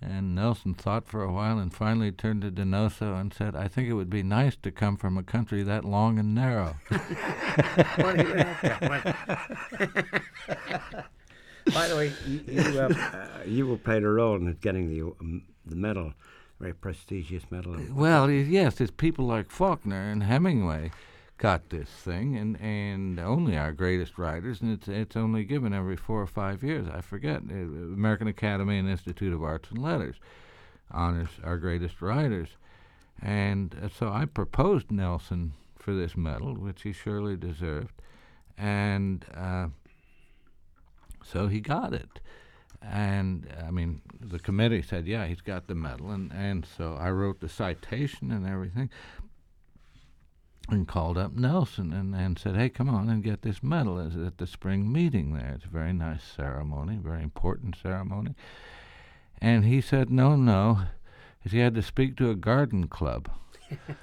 And 0.00 0.36
Nelson 0.36 0.74
thought 0.74 1.08
for 1.08 1.24
a 1.24 1.32
while 1.32 1.58
and 1.58 1.74
finally 1.74 2.12
turned 2.12 2.42
to 2.42 2.52
Donoso 2.52 3.20
and 3.20 3.34
said, 3.34 3.56
I 3.56 3.66
think 3.68 3.88
it 3.88 3.94
would 3.94 4.10
be 4.10 4.22
nice 4.22 4.54
to 4.62 4.70
come 4.70 4.96
from 4.96 5.18
a 5.18 5.22
country 5.22 5.62
that 5.64 5.84
long 5.84 6.18
and 6.18 6.34
narrow. 6.34 6.76
By 11.72 11.88
the 11.88 11.96
way, 11.96 12.12
you 12.26 12.40
you, 12.46 12.60
uh, 12.80 12.88
uh, 12.94 13.28
you 13.46 13.76
played 13.82 14.02
a 14.02 14.08
role 14.08 14.36
in 14.36 14.52
getting 14.60 14.88
the 14.88 15.02
um, 15.20 15.42
the 15.64 15.76
medal, 15.76 16.12
very 16.60 16.74
prestigious 16.74 17.50
medal. 17.50 17.76
well, 17.92 18.26
y- 18.26 18.32
yes, 18.48 18.80
it's 18.80 18.90
people 18.90 19.26
like 19.26 19.50
Faulkner 19.50 20.10
and 20.10 20.22
Hemingway 20.22 20.90
got 21.38 21.70
this 21.70 21.88
thing, 21.88 22.36
and, 22.36 22.60
and 22.60 23.18
only 23.18 23.56
our 23.56 23.72
greatest 23.72 24.18
writers, 24.18 24.60
and 24.60 24.72
it's 24.72 24.88
it's 24.88 25.16
only 25.16 25.44
given 25.44 25.72
every 25.72 25.96
four 25.96 26.20
or 26.20 26.26
five 26.26 26.62
years. 26.62 26.86
I 26.92 27.00
forget. 27.00 27.42
Uh, 27.50 27.54
American 27.54 28.28
Academy 28.28 28.78
and 28.78 28.88
Institute 28.88 29.32
of 29.32 29.42
Arts 29.42 29.70
and 29.70 29.82
Letters 29.82 30.16
honors 30.90 31.28
our 31.42 31.56
greatest 31.56 32.02
writers, 32.02 32.48
and 33.22 33.74
uh, 33.82 33.88
so 33.88 34.10
I 34.10 34.26
proposed 34.26 34.90
Nelson 34.90 35.52
for 35.78 35.92
this 35.94 36.16
medal, 36.16 36.54
which 36.54 36.82
he 36.82 36.92
surely 36.92 37.36
deserved, 37.36 37.92
and 38.58 39.24
uh, 39.34 39.68
so 41.24 41.48
he 41.48 41.60
got 41.60 41.92
it. 41.92 42.20
And 42.82 43.48
I 43.66 43.70
mean, 43.70 44.02
the 44.20 44.38
committee 44.38 44.82
said, 44.82 45.06
"Yeah, 45.06 45.26
he's 45.26 45.40
got 45.40 45.66
the 45.66 45.74
medal," 45.74 46.10
and 46.10 46.32
and 46.32 46.66
so 46.66 46.94
I 46.94 47.10
wrote 47.10 47.40
the 47.40 47.48
citation 47.48 48.30
and 48.30 48.46
everything, 48.46 48.90
and 50.68 50.86
called 50.86 51.16
up 51.16 51.32
Nelson 51.32 51.92
and, 51.92 52.14
and 52.14 52.38
said, 52.38 52.56
"Hey, 52.56 52.68
come 52.68 52.90
on 52.90 53.08
and 53.08 53.22
get 53.22 53.42
this 53.42 53.62
medal 53.62 53.98
It's 53.98 54.16
at 54.16 54.38
the 54.38 54.46
spring 54.46 54.92
meeting 54.92 55.32
there. 55.32 55.52
It's 55.54 55.64
a 55.64 55.68
very 55.68 55.94
nice 55.94 56.22
ceremony, 56.22 56.98
very 57.02 57.22
important 57.22 57.76
ceremony." 57.76 58.34
And 59.40 59.64
he 59.64 59.80
said, 59.80 60.10
"No, 60.10 60.36
no," 60.36 60.82
he 61.42 61.58
had 61.58 61.74
to 61.74 61.82
speak 61.82 62.16
to 62.16 62.30
a 62.30 62.34
garden 62.34 62.88
club 62.88 63.30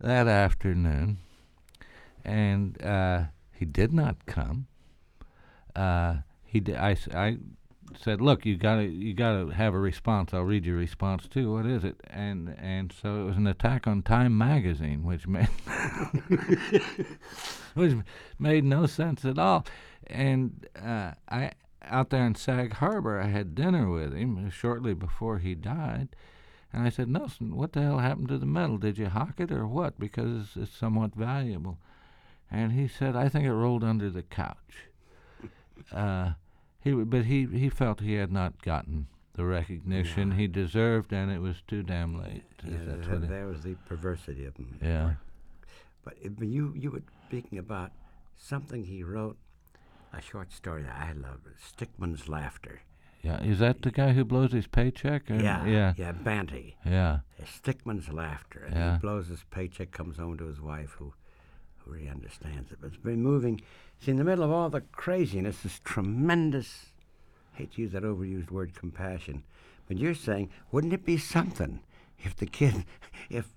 that 0.00 0.26
afternoon, 0.26 1.18
and 2.24 2.82
uh, 2.82 3.24
he 3.52 3.66
did 3.66 3.92
not 3.92 4.24
come. 4.24 4.66
Uh, 5.80 6.22
he 6.44 6.60
di- 6.60 6.76
I, 6.76 6.96
I 7.14 7.38
said, 7.96 8.20
"Look, 8.20 8.44
you 8.44 8.56
gotta 8.56 8.84
you 8.84 9.14
gotta 9.14 9.54
have 9.54 9.72
a 9.72 9.78
response. 9.78 10.34
I'll 10.34 10.42
read 10.42 10.66
your 10.66 10.76
response 10.76 11.26
too. 11.26 11.52
What 11.52 11.64
is 11.64 11.84
it?" 11.84 11.98
And 12.08 12.54
and 12.58 12.92
so 12.92 13.22
it 13.22 13.24
was 13.24 13.38
an 13.38 13.46
attack 13.46 13.86
on 13.86 14.02
Time 14.02 14.36
magazine, 14.36 15.04
which 15.04 15.26
made 15.26 15.46
which 17.74 17.94
made 18.38 18.64
no 18.64 18.84
sense 18.84 19.24
at 19.24 19.38
all. 19.38 19.64
And 20.06 20.66
uh, 20.76 21.12
I 21.30 21.52
out 21.82 22.10
there 22.10 22.26
in 22.26 22.34
Sag 22.34 22.74
Harbor, 22.74 23.18
I 23.18 23.28
had 23.28 23.54
dinner 23.54 23.88
with 23.88 24.12
him 24.12 24.50
shortly 24.50 24.92
before 24.92 25.38
he 25.38 25.54
died. 25.54 26.08
And 26.72 26.84
I 26.84 26.90
said, 26.90 27.08
Nelson, 27.08 27.56
what 27.56 27.72
the 27.72 27.82
hell 27.82 27.98
happened 27.98 28.28
to 28.28 28.38
the 28.38 28.46
medal? 28.46 28.76
Did 28.76 28.98
you 28.98 29.08
hock 29.08 29.40
it 29.40 29.50
or 29.50 29.66
what? 29.66 29.98
Because 29.98 30.56
it's 30.56 30.76
somewhat 30.76 31.16
valuable. 31.16 31.78
And 32.50 32.72
he 32.72 32.86
said, 32.86 33.16
I 33.16 33.28
think 33.28 33.44
it 33.44 33.52
rolled 33.52 33.82
under 33.82 34.10
the 34.10 34.22
couch. 34.22 34.89
Uh, 35.92 36.32
he, 36.80 36.92
but 36.92 37.24
he, 37.26 37.46
he 37.46 37.68
felt 37.68 38.00
he 38.00 38.14
had 38.14 38.32
not 38.32 38.62
gotten 38.62 39.06
the 39.34 39.44
recognition 39.44 40.32
he 40.32 40.46
deserved, 40.46 41.12
and 41.12 41.30
it 41.30 41.40
was 41.40 41.56
too 41.68 41.82
damn 41.82 42.18
late. 42.20 42.42
Yeah, 42.64 42.78
that, 43.18 43.46
was 43.46 43.62
the 43.62 43.74
perversity 43.86 44.44
of 44.44 44.56
him. 44.56 44.78
yeah. 44.82 45.12
But, 46.04 46.14
it- 46.22 46.38
but 46.38 46.48
you 46.48 46.72
you 46.76 46.90
were 46.90 47.02
speaking 47.28 47.58
about 47.58 47.92
something 48.38 48.84
he 48.84 49.02
wrote 49.02 49.36
a 50.12 50.20
short 50.20 50.52
story 50.52 50.82
that 50.82 50.96
I 50.96 51.12
love, 51.12 51.40
Stickman's 51.62 52.28
Laughter. 52.28 52.80
Yeah, 53.22 53.42
is 53.42 53.58
that 53.58 53.82
the 53.82 53.90
guy 53.90 54.12
who 54.12 54.24
blows 54.24 54.52
his 54.52 54.66
paycheck? 54.66 55.30
Or? 55.30 55.34
Yeah, 55.34 55.66
yeah, 55.66 55.92
yeah, 55.98 56.12
Banty. 56.12 56.76
yeah. 56.86 57.18
Stickman's 57.44 58.08
Laughter. 58.08 58.64
And 58.64 58.74
Yeah. 58.74 58.92
he 58.94 58.98
blows 59.00 59.28
his 59.28 59.44
paycheck, 59.50 59.90
comes 59.92 60.16
home 60.16 60.38
to 60.38 60.46
his 60.46 60.58
wife, 60.60 60.96
who, 60.98 61.12
who 61.84 61.92
really 61.92 62.08
understands 62.08 62.72
it. 62.72 62.78
But 62.80 62.88
it's 62.88 62.96
been 62.96 63.22
moving. 63.22 63.60
See, 64.00 64.10
in 64.10 64.16
the 64.16 64.24
middle 64.24 64.44
of 64.44 64.50
all 64.50 64.70
the 64.70 64.80
craziness, 64.80 65.60
this 65.62 65.80
tremendous, 65.84 66.86
hate 67.52 67.72
to 67.74 67.82
use 67.82 67.92
that 67.92 68.02
overused 68.02 68.50
word, 68.50 68.74
compassion. 68.74 69.42
But 69.88 69.98
you're 69.98 70.14
saying, 70.14 70.50
wouldn't 70.72 70.92
it 70.94 71.04
be 71.04 71.18
something 71.18 71.80
if 72.18 72.34
the 72.36 72.46
kid, 72.46 72.84
if, 73.30 73.48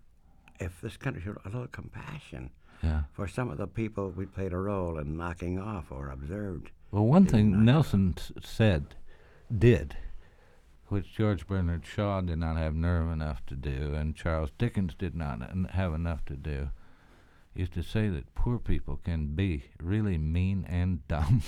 if 0.59 0.81
this 0.81 0.97
country 0.97 1.21
showed 1.21 1.37
a 1.45 1.49
little 1.49 1.67
compassion 1.67 2.49
Yeah. 2.81 3.03
for 3.13 3.27
some 3.27 3.49
of 3.49 3.57
the 3.57 3.67
people 3.67 4.09
we 4.09 4.25
played 4.25 4.51
a 4.53 4.57
role 4.57 4.97
in 4.97 5.15
knocking 5.15 5.59
off 5.59 5.85
or 5.91 6.09
observed? 6.09 6.71
Well, 6.91 7.05
one 7.05 7.25
thing. 7.25 7.63
Nelson 7.63 8.15
s- 8.17 8.31
said, 8.43 8.95
did, 9.55 9.95
which 10.87 11.13
George 11.13 11.47
Bernard 11.47 11.85
Shaw 11.85 12.19
did 12.21 12.37
not 12.39 12.57
have 12.57 12.75
nerve 12.75 13.09
enough 13.11 13.45
to 13.47 13.55
do, 13.55 13.93
and 13.95 14.13
Charles 14.15 14.51
Dickens 14.57 14.93
did 14.93 15.15
not 15.15 15.41
have 15.71 15.93
enough 15.93 16.25
to 16.25 16.35
do, 16.35 16.69
is 17.55 17.69
to 17.69 17.83
say 17.83 18.09
that 18.09 18.33
poor 18.35 18.57
people 18.59 18.99
can 19.03 19.27
be 19.35 19.63
really 19.81 20.17
mean 20.17 20.65
and 20.67 21.07
dumb. 21.07 21.41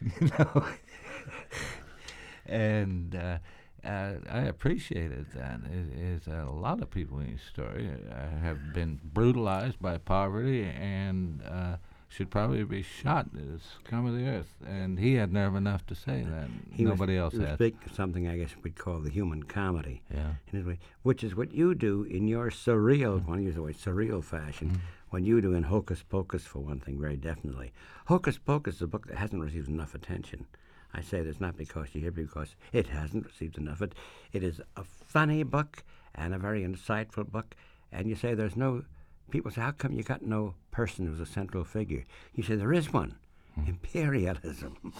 you 0.20 0.28
know? 0.38 0.64
and 2.46 3.14
uh, 3.14 3.38
uh, 3.86 4.14
I 4.30 4.40
appreciated 4.42 5.26
that. 5.34 5.60
It 5.70 5.98
is 5.98 6.26
a 6.26 6.44
lot 6.50 6.80
of 6.82 6.90
people 6.90 7.18
in 7.20 7.26
his 7.26 7.42
story 7.42 7.88
uh, 8.10 8.38
have 8.42 8.72
been 8.72 9.00
brutalized 9.02 9.80
by 9.80 9.98
poverty 9.98 10.64
and 10.64 11.42
uh, 11.48 11.76
should 12.08 12.30
probably 12.30 12.62
be 12.64 12.82
shot 12.82 13.26
as 13.36 13.60
scum 13.84 14.06
of 14.06 14.14
the 14.14 14.26
earth. 14.26 14.54
And 14.66 14.98
he 14.98 15.14
had 15.14 15.32
nerve 15.32 15.54
enough 15.56 15.84
to 15.86 15.94
say 15.94 16.24
that. 16.28 16.48
He 16.70 16.84
was- 16.84 16.90
Nobody 16.98 17.16
else 17.16 17.32
he 17.32 17.40
was 17.40 17.48
had. 17.48 17.58
speaking 17.58 17.80
of 17.86 17.94
something 17.94 18.28
I 18.28 18.36
guess 18.36 18.54
we'd 18.62 18.76
call 18.78 19.00
the 19.00 19.10
human 19.10 19.42
comedy. 19.42 20.02
Yeah. 20.12 20.34
in 20.52 20.58
his 20.58 20.64
way, 20.66 20.78
which 21.02 21.24
is 21.24 21.34
what 21.34 21.52
you 21.52 21.74
do 21.74 22.04
in 22.04 22.28
your 22.28 22.50
surreal, 22.50 23.22
I 23.22 23.28
want 23.28 23.40
to 23.40 23.44
use 23.44 23.54
the 23.56 23.62
word 23.62 23.76
surreal 23.76 24.22
fashion, 24.22 24.80
when 25.14 25.24
you 25.24 25.40
do 25.40 25.54
in 25.54 25.62
Hocus 25.62 26.02
Pocus, 26.02 26.44
for 26.44 26.58
one 26.58 26.80
thing, 26.80 27.00
very 27.00 27.16
definitely. 27.16 27.72
Hocus 28.06 28.36
Pocus 28.36 28.74
is 28.74 28.82
a 28.82 28.88
book 28.88 29.06
that 29.06 29.16
hasn't 29.16 29.44
received 29.44 29.68
enough 29.68 29.94
attention. 29.94 30.44
I 30.92 31.02
say 31.02 31.22
this 31.22 31.40
not 31.40 31.56
because 31.56 31.90
you're 31.92 32.02
here, 32.02 32.10
because 32.10 32.56
it 32.72 32.88
hasn't 32.88 33.24
received 33.24 33.56
enough. 33.56 33.80
It, 33.80 33.94
it 34.32 34.42
is 34.42 34.60
a 34.76 34.82
funny 34.82 35.44
book 35.44 35.84
and 36.16 36.34
a 36.34 36.38
very 36.38 36.64
insightful 36.64 37.30
book, 37.30 37.54
and 37.92 38.08
you 38.08 38.16
say 38.16 38.34
there's 38.34 38.56
no, 38.56 38.82
people 39.30 39.52
say, 39.52 39.60
how 39.60 39.70
come 39.70 39.92
you 39.92 40.02
got 40.02 40.22
no 40.22 40.56
person 40.72 41.06
who's 41.06 41.20
a 41.20 41.26
central 41.26 41.62
figure? 41.62 42.04
You 42.34 42.42
say, 42.42 42.56
there 42.56 42.72
is 42.72 42.92
one, 42.92 43.14
hmm. 43.54 43.68
imperialism. 43.68 44.76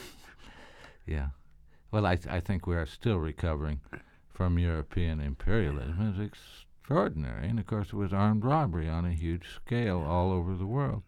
Yeah. 1.07 1.31
Well, 1.91 2.07
I, 2.07 2.17
th- 2.17 2.33
I 2.33 2.41
think 2.41 2.67
we 2.67 2.77
are 2.77 2.87
still 2.87 3.19
recovering 3.19 3.81
from 4.33 4.59
European 4.59 5.21
imperialism. 5.21 6.15
It's 6.19 6.64
extraordinary. 6.85 7.49
And 7.49 7.59
of 7.59 7.67
course, 7.67 7.89
it 7.89 7.95
was 7.95 8.13
armed 8.13 8.45
robbery 8.45 8.91
on 8.91 9.07
a 9.07 9.13
huge 9.13 9.49
scale 9.57 10.05
all 10.07 10.31
over 10.31 10.55
the 10.55 10.67
world. 10.67 11.05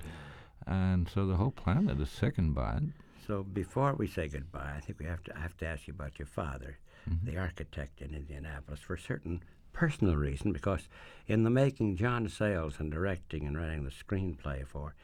And 0.67 1.07
so 1.07 1.27
the 1.27 1.37
whole 1.37 1.51
planet 1.51 2.01
is 2.01 2.09
sickened 2.09 2.55
by 2.55 2.77
it. 2.77 2.83
So 3.27 3.43
before 3.43 3.93
we 3.93 4.07
say 4.07 4.29
goodbye, 4.29 4.73
I 4.75 4.81
think 4.81 4.99
we 4.99 5.05
have 5.05 5.23
to 5.25 5.37
I 5.37 5.41
have 5.41 5.57
to 5.59 5.67
ask 5.67 5.87
you 5.87 5.93
about 5.93 6.19
your 6.19 6.27
father, 6.27 6.79
mm-hmm. 7.09 7.27
the 7.27 7.37
architect 7.37 8.01
in 8.01 8.15
Indianapolis, 8.15 8.81
for 8.81 8.95
a 8.95 8.99
certain 8.99 9.43
personal 9.75 10.17
reason. 10.17 10.53
Because 10.53 10.89
in 11.27 11.43
the 11.43 11.51
making, 11.51 11.97
John 11.97 12.27
Sayles 12.27 12.81
and 12.81 12.91
directing 12.91 13.47
and 13.47 13.59
writing 13.59 13.85
the 13.85 13.91
screenplay 13.91 14.67
for 14.67 14.95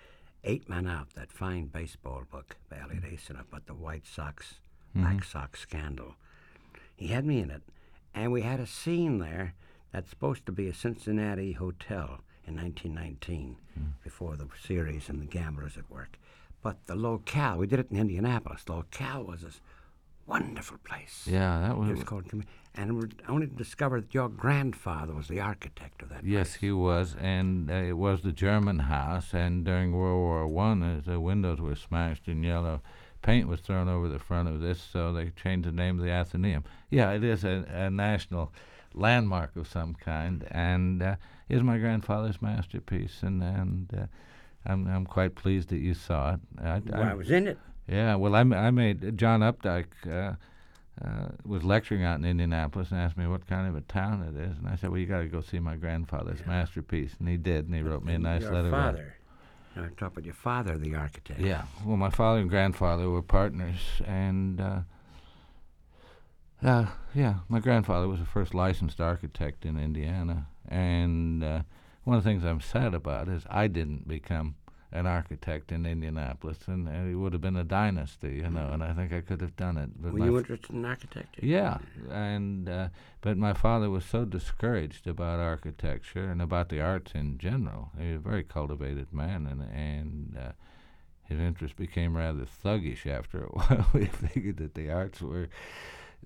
Eight 0.43 0.71
Men 0.71 0.87
Out, 0.87 1.09
that 1.15 1.31
fine 1.31 1.67
baseball 1.67 2.23
book 2.31 2.57
by 2.71 2.79
Eliot 2.79 3.05
Asinof 3.05 3.41
about 3.41 3.67
the 3.67 3.75
White 3.75 4.07
Sox 4.07 4.55
Black 4.95 5.17
mm-hmm. 5.17 5.23
Sox 5.23 5.61
scandal, 5.61 6.15
he 6.97 7.09
had 7.09 7.27
me 7.27 7.41
in 7.41 7.51
it, 7.51 7.63
and 8.15 8.33
we 8.33 8.41
had 8.41 8.59
a 8.59 8.67
scene 8.67 9.19
there 9.19 9.55
that's 9.93 10.11
supposed 10.11 10.47
to 10.47 10.53
be 10.53 10.69
a 10.69 10.75
Cincinnati 10.75 11.53
hotel 11.53 12.21
in 12.47 12.57
1919, 12.57 13.57
before 14.03 14.37
the 14.37 14.49
series 14.67 15.09
and 15.09 15.21
the 15.21 15.27
gamblers 15.27 15.77
at 15.77 15.91
work. 15.91 16.19
But 16.63 16.87
the 16.87 16.97
locale, 16.97 17.59
we 17.59 17.67
did 17.67 17.81
it 17.81 17.91
in 17.91 17.99
Indianapolis. 17.99 18.65
The 18.65 18.73
locale 18.73 19.25
was 19.25 19.43
this 19.43 19.61
wonderful 20.27 20.79
place. 20.85 21.27
Yeah, 21.31 21.61
that 21.61 21.77
was. 21.77 21.91
It 21.91 21.97
was. 21.97 22.05
called, 22.05 22.25
and 22.75 22.99
we 22.99 23.09
only 23.29 23.47
discovered 23.47 24.05
that 24.05 24.15
your 24.15 24.29
grandfather 24.29 25.15
was 25.15 25.29
the 25.29 25.41
architect 25.41 26.03
of 26.03 26.09
that. 26.09 26.25
Yes, 26.25 26.55
he 26.55 26.73
was, 26.73 27.15
and 27.21 27.71
uh, 27.71 27.75
it 27.75 27.97
was 27.97 28.23
the 28.23 28.33
German 28.33 28.81
house. 28.81 29.35
And 29.35 29.65
during 29.65 29.93
World 29.93 30.21
War 30.21 30.47
One, 30.47 30.83
uh, 30.83 31.01
the 31.05 31.21
windows 31.21 31.61
were 31.61 31.77
smashed 31.77 32.29
and 32.29 32.45
yellow 32.45 32.81
paint 33.23 33.47
was 33.47 33.61
thrown 33.61 33.89
over 33.89 34.09
the 34.09 34.19
front 34.19 34.49
of 34.49 34.61
this, 34.61 34.81
so 34.81 35.13
they 35.13 35.31
changed 35.31 35.69
the 35.69 35.73
name 35.73 35.97
to 35.97 36.03
the 36.03 36.11
Athenaeum. 36.11 36.65
Yeah, 36.91 37.13
it 37.13 37.23
is 37.23 37.45
a, 37.45 37.65
a 37.73 37.91
national 37.91 38.53
landmark 38.95 39.57
of 39.57 39.67
some 39.69 39.95
kind, 39.95 40.47
and 40.51 41.03
uh, 41.03 41.17
is 41.49 41.63
my 41.63 41.79
grandfather's 41.79 42.41
masterpiece. 42.43 43.23
And 43.23 43.43
and 43.43 43.93
uh, 43.97 44.07
I'm 44.67 44.87
I'm 44.87 45.07
quite 45.07 45.35
pleased 45.35 45.69
that 45.71 45.79
you 45.79 45.95
saw 45.95 46.35
it. 46.35 46.41
I, 46.63 46.81
Well, 46.87 47.03
I 47.03 47.15
was 47.15 47.31
in 47.31 47.47
it. 47.49 47.59
yeah, 47.89 48.15
well, 48.15 48.35
I, 48.35 48.41
m- 48.41 48.53
I 48.53 48.71
made 48.71 49.17
John 49.19 49.41
Updike 49.41 49.87
uh, 50.07 50.35
uh, 51.05 51.29
was 51.45 51.65
lecturing 51.65 52.05
out 52.05 52.19
in 52.19 52.25
Indianapolis 52.25 52.91
and 52.91 53.01
asked 53.01 53.17
me 53.17 53.27
what 53.27 53.47
kind 53.47 53.67
of 53.69 53.75
a 53.75 53.81
town 53.81 54.23
it 54.23 54.37
is, 54.41 54.59
and 54.59 54.69
I 54.69 54.77
said, 54.77 54.91
"Well, 54.91 54.99
you 55.01 55.07
got 55.07 55.21
to 55.21 55.27
go 55.29 55.41
see 55.41 55.59
my 55.59 55.77
grandfather's 55.77 56.45
masterpiece," 56.47 57.15
and 57.19 57.29
he 57.29 57.37
did, 57.37 57.67
and 57.67 57.75
he 57.75 57.83
wrote 57.83 58.05
me 58.05 58.15
a 58.15 58.19
nice 58.19 58.43
your 58.43 58.53
letter. 58.53 58.71
father. 58.71 59.15
No, 59.75 59.89
talk 59.97 60.13
about 60.13 60.27
your 60.27 60.35
father, 60.35 60.77
the 60.77 60.95
architect. 60.95 61.41
Yeah, 61.41 61.63
well, 61.87 61.97
my 61.97 62.11
father 62.11 62.41
and 62.41 62.51
grandfather 62.51 63.09
were 63.09 63.23
partners, 63.23 64.03
and 64.07 64.61
uh, 64.61 64.81
uh, 66.65 66.87
yeah, 67.15 67.37
my 67.49 67.61
grandfather 67.61 68.09
was 68.09 68.21
the 68.21 68.27
first 68.27 68.55
licensed 68.55 69.01
architect 69.01 69.65
in 69.65 69.79
Indiana, 69.79 70.47
and 70.69 71.43
uh, 71.43 71.63
one 72.05 72.17
of 72.17 72.25
the 72.25 72.31
things 72.31 72.45
I'm 72.45 72.61
sad 72.61 72.95
about 72.95 73.29
is 73.29 73.45
I 73.51 73.67
didn't 73.67 74.07
become 74.09 74.57
an 74.93 75.07
architect 75.07 75.73
in 75.73 75.87
Indianapolis, 75.87 76.59
and, 76.67 76.87
and 76.87 77.11
it 77.11 77.15
would 77.17 77.33
have 77.33 77.41
been 77.41 77.57
a 77.57 77.65
dynasty, 77.65 78.43
you 78.45 78.51
know, 78.51 78.69
and 78.73 78.85
I 78.85 78.93
think 78.93 79.11
I 79.13 79.23
could 79.23 79.41
have 79.41 79.57
done 79.57 79.79
it. 79.79 79.91
But 79.97 80.13
Were 80.13 80.27
you 80.27 80.39
interested 80.39 80.75
in 80.75 80.85
architecture? 80.85 81.41
yeah, 81.45 81.79
and 82.11 82.69
uh, 82.69 82.89
but 83.23 83.39
my 83.39 83.55
father 83.55 83.89
was 83.89 84.05
so 84.05 84.25
discouraged 84.27 85.07
about 85.07 85.41
architecture 85.41 86.31
and 86.31 86.43
about 86.43 86.69
the 86.69 86.81
arts 86.83 87.13
in 87.15 87.39
general. 87.39 87.91
He 87.99 88.09
was 88.09 88.17
a 88.17 88.29
very 88.29 88.45
cultivated 88.45 89.13
man, 89.13 89.47
and 89.47 89.63
and 89.73 90.37
uh, 90.39 90.53
his 91.25 91.41
interest 91.41 91.77
became 91.77 92.15
rather 92.17 92.45
thuggish 92.45 93.07
after 93.07 93.45
a 93.45 93.49
while. 93.51 93.87
he 93.95 94.05
figured 94.05 94.59
that 94.59 94.75
the 94.75 94.91
arts 94.91 95.23
were 95.23 95.49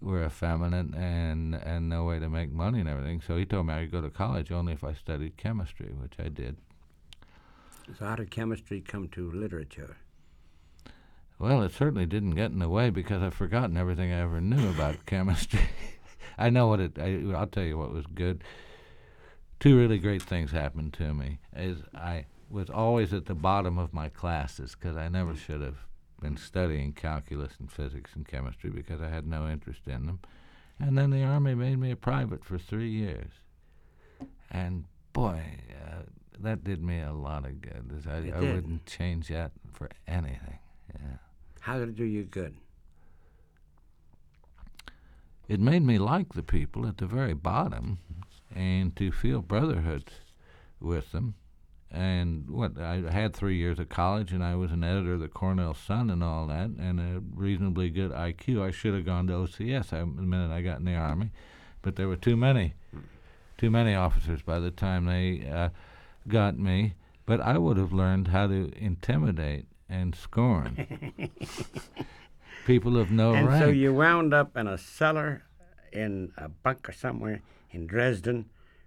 were 0.00 0.24
effeminate 0.24 0.94
and 0.94 1.54
and 1.54 1.88
no 1.88 2.04
way 2.04 2.18
to 2.18 2.28
make 2.28 2.52
money 2.52 2.80
and 2.80 2.88
everything. 2.88 3.20
So 3.20 3.36
he 3.36 3.44
told 3.44 3.66
me 3.66 3.74
I 3.74 3.82
could 3.82 3.92
go 3.92 4.00
to 4.02 4.10
college 4.10 4.52
only 4.52 4.72
if 4.72 4.84
I 4.84 4.94
studied 4.94 5.36
chemistry, 5.36 5.90
which 5.98 6.14
I 6.18 6.28
did. 6.28 6.56
So 7.98 8.04
how 8.04 8.16
did 8.16 8.30
chemistry 8.30 8.80
come 8.80 9.08
to 9.08 9.30
literature? 9.30 9.96
Well, 11.38 11.62
it 11.62 11.72
certainly 11.72 12.06
didn't 12.06 12.34
get 12.34 12.50
in 12.50 12.58
the 12.58 12.68
way 12.68 12.90
because 12.90 13.22
I've 13.22 13.34
forgotten 13.34 13.76
everything 13.76 14.12
I 14.12 14.20
ever 14.20 14.40
knew 14.40 14.68
about 14.70 15.06
chemistry. 15.06 15.60
I 16.38 16.50
know 16.50 16.66
what 16.66 16.80
it. 16.80 16.98
I, 16.98 17.22
I'll 17.34 17.46
tell 17.46 17.64
you 17.64 17.78
what 17.78 17.92
was 17.92 18.06
good. 18.06 18.42
Two 19.60 19.78
really 19.78 19.98
great 19.98 20.22
things 20.22 20.50
happened 20.50 20.92
to 20.94 21.14
me. 21.14 21.38
Is 21.54 21.78
I 21.94 22.26
was 22.50 22.70
always 22.70 23.12
at 23.12 23.26
the 23.26 23.34
bottom 23.34 23.78
of 23.78 23.92
my 23.92 24.08
classes 24.08 24.76
because 24.78 24.96
I 24.96 25.08
never 25.08 25.32
mm. 25.32 25.38
should 25.38 25.60
have 25.60 25.78
been 26.20 26.36
studying 26.36 26.92
calculus 26.92 27.52
and 27.58 27.70
physics 27.70 28.12
and 28.14 28.26
chemistry 28.26 28.70
because 28.70 29.00
I 29.00 29.08
had 29.08 29.26
no 29.26 29.48
interest 29.48 29.82
in 29.86 30.06
them. 30.06 30.20
And 30.78 30.96
then 30.96 31.10
the 31.10 31.22
army 31.22 31.54
made 31.54 31.78
me 31.78 31.90
a 31.90 31.96
private 31.96 32.44
for 32.44 32.58
three 32.58 32.90
years, 32.90 33.30
and 34.50 34.84
boy, 35.12 35.42
uh, 35.82 36.02
that 36.40 36.64
did 36.64 36.82
me 36.82 37.00
a 37.00 37.12
lot 37.12 37.46
of 37.46 37.62
good. 37.62 38.02
I, 38.06 38.36
I 38.36 38.40
wouldn't 38.40 38.84
change 38.84 39.28
that 39.28 39.52
for 39.72 39.88
anything. 40.06 40.58
Yeah. 40.92 41.16
How 41.60 41.78
did 41.78 41.88
it 41.88 41.96
do 41.96 42.04
you 42.04 42.24
good? 42.24 42.54
It 45.48 45.60
made 45.60 45.82
me 45.82 45.98
like 45.98 46.34
the 46.34 46.42
people 46.42 46.86
at 46.86 46.98
the 46.98 47.06
very 47.06 47.34
bottom 47.34 47.98
and 48.54 48.94
to 48.96 49.12
feel 49.12 49.40
brotherhood 49.40 50.10
with 50.80 51.12
them. 51.12 51.34
And 51.90 52.50
what 52.50 52.78
I 52.78 52.96
had 53.10 53.34
three 53.34 53.56
years 53.56 53.78
of 53.78 53.88
college, 53.88 54.32
and 54.32 54.42
I 54.44 54.56
was 54.56 54.72
an 54.72 54.84
editor 54.84 55.14
of 55.14 55.20
the 55.20 55.28
Cornell 55.28 55.72
Sun 55.72 56.10
and 56.10 56.22
all 56.22 56.46
that, 56.48 56.70
and 56.78 57.00
a 57.00 57.22
reasonably 57.34 57.90
good 57.90 58.10
IQ. 58.10 58.60
I 58.62 58.70
should 58.70 58.94
have 58.94 59.06
gone 59.06 59.26
to 59.28 59.32
OCS 59.34 59.92
I, 59.92 60.00
the 60.00 60.04
minute 60.04 60.50
I 60.50 60.62
got 60.62 60.78
in 60.78 60.84
the 60.84 60.94
army, 60.94 61.30
but 61.82 61.96
there 61.96 62.08
were 62.08 62.16
too 62.16 62.36
many, 62.36 62.74
too 63.56 63.70
many 63.70 63.94
officers 63.94 64.42
by 64.42 64.58
the 64.58 64.70
time 64.70 65.06
they 65.06 65.48
uh, 65.48 65.68
got 66.28 66.58
me. 66.58 66.94
But 67.24 67.40
I 67.40 67.58
would 67.58 67.76
have 67.76 67.92
learned 67.92 68.28
how 68.28 68.46
to 68.46 68.72
intimidate 68.76 69.66
and 69.88 70.14
scorn 70.14 71.12
people 72.66 72.96
of 72.96 73.10
no 73.10 73.34
and 73.34 73.48
rank. 73.48 73.64
so 73.64 73.68
you 73.68 73.94
wound 73.94 74.34
up 74.34 74.56
in 74.56 74.66
a 74.66 74.76
cellar 74.76 75.44
in 75.92 76.32
a 76.36 76.48
bunker 76.48 76.92
somewhere 76.92 77.42
in 77.70 77.86
Dresden, 77.86 78.46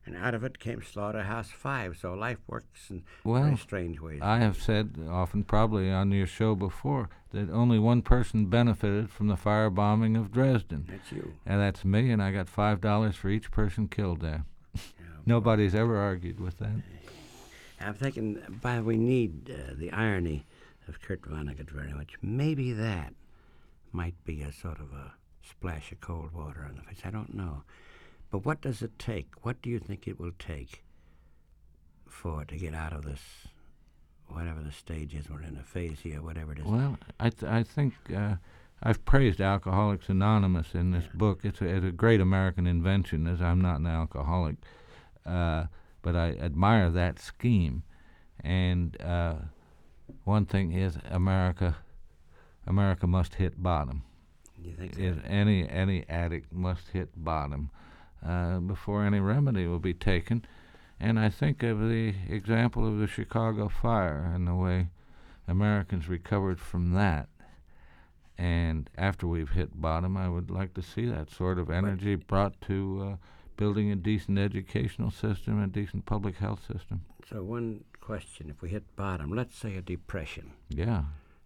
And 0.10 0.18
out 0.18 0.34
of 0.34 0.43
it 0.43 0.57
came 0.57 0.82
Slaughterhouse 0.82 1.51
Five. 1.51 1.97
So 2.01 2.16
life 2.16 2.39
works 2.47 2.89
in 2.89 3.03
Well, 3.24 3.43
very 3.43 3.57
strange 3.57 3.99
ways. 4.01 4.20
I 4.24 4.39
have 4.39 4.60
said 4.60 4.95
often, 5.07 5.43
probably 5.43 5.91
on 5.91 6.12
your 6.12 6.26
show 6.26 6.55
before, 6.55 7.10
that 7.32 7.51
only 7.51 7.78
one 7.78 8.01
person 8.01 8.47
benefited 8.47 9.12
from 9.12 9.28
the 9.28 9.36
firebombing 9.36 10.18
of 10.20 10.32
Dresden, 10.32 10.88
That's 10.89 11.12
you. 11.12 11.34
and 11.45 11.62
that's 11.62 11.86
me, 11.86 12.10
and 12.10 12.24
I 12.24 12.32
got 12.32 12.49
five 12.49 12.82
dollars 12.82 13.16
for 13.16 13.30
each 13.30 13.51
person 13.51 13.88
killed 13.88 14.22
there. 14.22 14.45
Nobody's 15.28 15.76
ever 15.76 15.95
argued 15.97 16.39
with 16.39 16.57
that. 16.57 16.82
I'm 17.80 17.93
thinking, 17.93 18.39
by 18.64 18.78
the 18.78 18.82
way, 18.82 18.95
we 18.95 18.97
need 18.97 19.51
uh, 19.51 19.74
the 19.78 19.91
irony 19.91 20.43
of 20.88 20.99
Kurt 21.03 21.22
Vonnegut 21.22 21.70
very 21.70 21.93
much. 21.93 22.16
Maybe 22.24 22.74
that 22.74 23.14
might 23.91 24.16
be 24.26 24.41
a 24.41 24.51
sort 24.51 24.80
of 24.80 24.91
a 24.91 25.14
splash 25.47 25.91
of 25.91 26.01
cold 26.01 26.34
water 26.34 26.66
on 26.68 26.78
the 26.78 26.82
face. 26.82 27.01
I 27.05 27.12
don't 27.12 27.36
know. 27.36 27.62
But 28.32 28.45
what 28.45 28.61
does 28.61 28.82
it 28.82 28.97
take? 28.99 29.30
What 29.41 29.61
do 29.61 29.69
you 29.69 29.80
think 29.80 30.07
it 30.07 30.19
will 30.19 30.34
take 30.38 30.84
for 32.07 32.45
to 32.45 32.55
get 32.55 32.75
out 32.75 32.93
of 32.93 33.03
this, 33.03 33.21
whatever 34.27 34.61
the 34.61 34.71
stage 34.71 35.15
is 35.15 35.30
we're 35.30 35.41
in, 35.41 35.57
aphasia, 35.57 36.21
whatever 36.21 36.51
it 36.51 36.59
is? 36.59 36.65
Well, 36.65 36.97
I 37.19 37.30
th- 37.30 37.51
I 37.51 37.63
think 37.63 37.93
uh, 38.15 38.36
I've 38.84 39.03
praised 39.03 39.41
Alcoholics 39.41 40.09
Anonymous 40.09 40.75
in 40.75 40.91
this 40.91 41.05
book. 41.13 41.39
It's 41.43 41.59
a, 41.61 41.65
it's 41.65 41.86
a 41.86 41.91
great 41.91 42.21
American 42.21 42.67
invention, 42.67 43.25
as 43.25 43.41
I'm 43.41 43.61
not 43.61 43.80
an 43.80 43.88
alcoholic, 43.88 44.55
uh, 45.25 45.65
but 46.03 46.15
I 46.15 46.32
admire 46.39 46.91
that 46.91 47.19
scheme. 47.19 47.84
And 48.41 48.99
uh, 49.01 49.36
one 50.23 50.45
thing 50.45 50.71
is 50.71 50.97
America. 51.09 51.77
America 52.67 53.07
must 53.07 53.36
hit 53.36 53.61
bottom. 53.61 54.03
you 54.61 54.73
think 54.73 54.93
so? 54.93 55.01
Is 55.01 55.17
any 55.25 55.67
any 55.67 56.07
addict 56.07 56.53
must 56.53 56.89
hit 56.89 57.09
bottom 57.15 57.71
uh, 58.26 58.59
before 58.59 59.05
any 59.05 59.20
remedy 59.20 59.67
will 59.67 59.80
be 59.80 59.93
taken. 59.93 60.45
And 60.99 61.20
I 61.20 61.30
think 61.30 61.63
of 61.63 61.80
the 61.80 62.13
example 62.28 62.86
of 62.88 62.99
the 62.99 63.07
Chicago 63.07 63.70
fire 63.70 64.32
and 64.34 64.47
the 64.47 64.55
way 64.55 64.89
Americans 65.47 66.07
recovered 66.09 66.59
from 66.59 66.93
that. 66.93 67.30
And 68.38 68.89
after 68.97 69.28
we've 69.28 69.49
hit 69.51 69.82
bottom, 69.82 70.15
I 70.15 70.30
would 70.30 70.49
like 70.49 70.74
to 70.76 70.82
see 70.82 71.05
that 71.05 71.30
sort 71.30 71.59
of 71.59 71.70
energy 71.70 72.15
brought 72.15 72.59
to 72.61 73.11
uh, 73.13 73.15
building 73.57 73.91
a 73.91 73.95
decent 73.95 74.39
educational 74.39 75.11
system, 75.11 75.61
a 75.61 75.67
decent 75.67 76.05
public 76.05 76.38
health 76.38 76.61
system. 76.65 77.01
So 77.30 77.43
one 77.43 77.84
question: 77.99 78.49
If 78.49 78.61
we 78.61 78.70
hit 78.70 78.95
bottom, 78.95 79.36
let's 79.36 79.57
say 79.57 79.76
a 79.76 79.82
depression, 79.82 80.53
Yeah. 80.70 81.03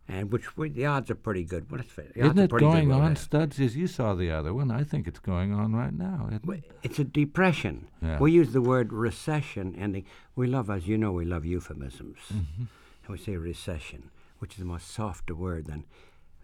And 0.07 0.31
which 0.31 0.57
we, 0.57 0.69
the 0.69 0.85
odds 0.85 1.09
are 1.09 1.15
pretty 1.15 1.43
good. 1.43 1.69
Well, 1.71 1.79
let's 1.79 1.91
face 1.91 2.11
it, 2.15 2.25
Isn't 2.25 2.37
it 2.37 2.51
going 2.51 2.91
on. 2.91 3.15
Studs? 3.15 3.59
As 3.59 3.75
you 3.75 3.87
saw 3.87 4.13
the 4.13 4.31
other 4.31 4.53
one, 4.53 4.69
I 4.69 4.83
think 4.83 5.07
it's 5.07 5.19
going 5.19 5.53
on 5.53 5.73
right 5.75 5.93
now. 5.93 6.29
It? 6.31 6.63
It's 6.83 6.99
a 6.99 7.03
depression. 7.03 7.87
Yeah. 8.01 8.19
We 8.19 8.31
use 8.31 8.51
the 8.51 8.61
word 8.61 8.91
recession 8.91 9.75
ending. 9.75 10.05
We 10.35 10.47
love, 10.47 10.69
as 10.69 10.87
you 10.87 10.97
know, 10.97 11.11
we 11.11 11.25
love 11.25 11.45
euphemisms. 11.45 12.17
Mm-hmm. 12.33 12.63
And 13.05 13.09
we 13.09 13.17
say 13.17 13.37
recession, 13.37 14.11
which 14.39 14.55
is 14.55 14.61
a 14.61 14.65
much 14.65 14.83
softer 14.83 15.35
word 15.35 15.67
than 15.67 15.85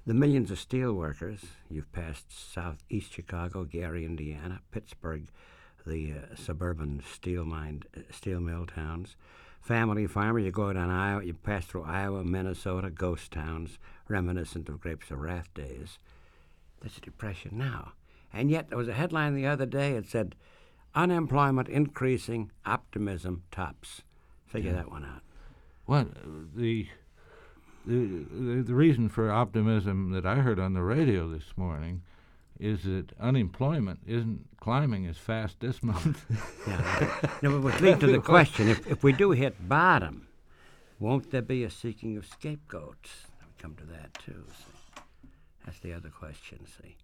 the 0.05 0.13
millions 0.13 0.51
of 0.51 0.59
steel 0.59 0.93
workers. 0.93 1.41
You've 1.69 1.91
passed 1.91 2.53
southeast 2.53 3.13
Chicago, 3.13 3.65
Gary, 3.65 4.05
Indiana, 4.05 4.61
Pittsburgh, 4.71 5.27
the 5.85 6.13
uh, 6.13 6.35
suburban 6.35 7.03
steel 7.13 7.45
mine, 7.45 7.83
uh, 7.95 8.01
steel 8.11 8.39
mill 8.39 8.65
towns. 8.65 9.15
Family 9.69 10.07
farmer, 10.07 10.39
you 10.39 10.49
go 10.49 10.73
down 10.73 10.89
Iowa, 10.89 11.23
you 11.23 11.35
pass 11.35 11.63
through 11.63 11.83
Iowa, 11.83 12.23
Minnesota, 12.23 12.89
ghost 12.89 13.31
towns, 13.31 13.77
reminiscent 14.07 14.67
of 14.67 14.81
Grapes 14.81 15.11
of 15.11 15.19
Wrath 15.19 15.53
days. 15.53 15.99
There's 16.81 16.97
a 16.97 17.01
depression 17.01 17.51
now. 17.55 17.91
And 18.33 18.49
yet 18.49 18.69
there 18.69 18.79
was 18.79 18.87
a 18.87 18.95
headline 18.95 19.35
the 19.35 19.45
other 19.45 19.67
day 19.67 19.93
that 19.93 20.09
said, 20.09 20.33
unemployment 20.95 21.69
increasing, 21.69 22.49
optimism 22.65 23.43
tops. 23.51 24.01
Figure 24.47 24.73
that 24.73 24.89
one 24.89 25.05
out. 25.05 25.21
Well, 25.85 26.07
the, 26.55 26.87
the 27.85 28.25
the 28.25 28.63
the 28.63 28.73
reason 28.73 29.07
for 29.07 29.31
optimism 29.31 30.09
that 30.13 30.25
I 30.25 30.37
heard 30.37 30.59
on 30.59 30.73
the 30.73 30.81
radio 30.81 31.29
this 31.29 31.55
morning 31.55 32.01
is 32.59 32.83
that 32.83 33.13
unemployment 33.19 34.01
isn't 34.05 34.45
climbing 34.59 35.07
as 35.07 35.17
fast 35.17 35.59
this 35.59 35.81
month. 35.81 36.25
Yeah. 36.67 37.29
no, 37.41 37.51
but 37.51 37.61
which 37.61 37.81
leads 37.81 37.99
to 38.01 38.07
the 38.07 38.19
question: 38.19 38.67
if, 38.67 38.85
if 38.85 39.01
we 39.03 39.13
do 39.13 39.31
hit 39.31 39.67
bottom, 39.67 40.27
won't 40.99 41.31
there 41.31 41.41
be 41.41 41.63
a 41.63 41.69
seeking 41.69 42.17
of 42.17 42.25
scapegoats? 42.25 43.09
We 43.41 43.47
come 43.57 43.75
to 43.75 43.85
that 43.85 44.13
too. 44.13 44.43
See, 44.49 45.01
that's 45.65 45.79
the 45.79 45.93
other 45.93 46.09
question. 46.09 46.59
See, 46.67 46.97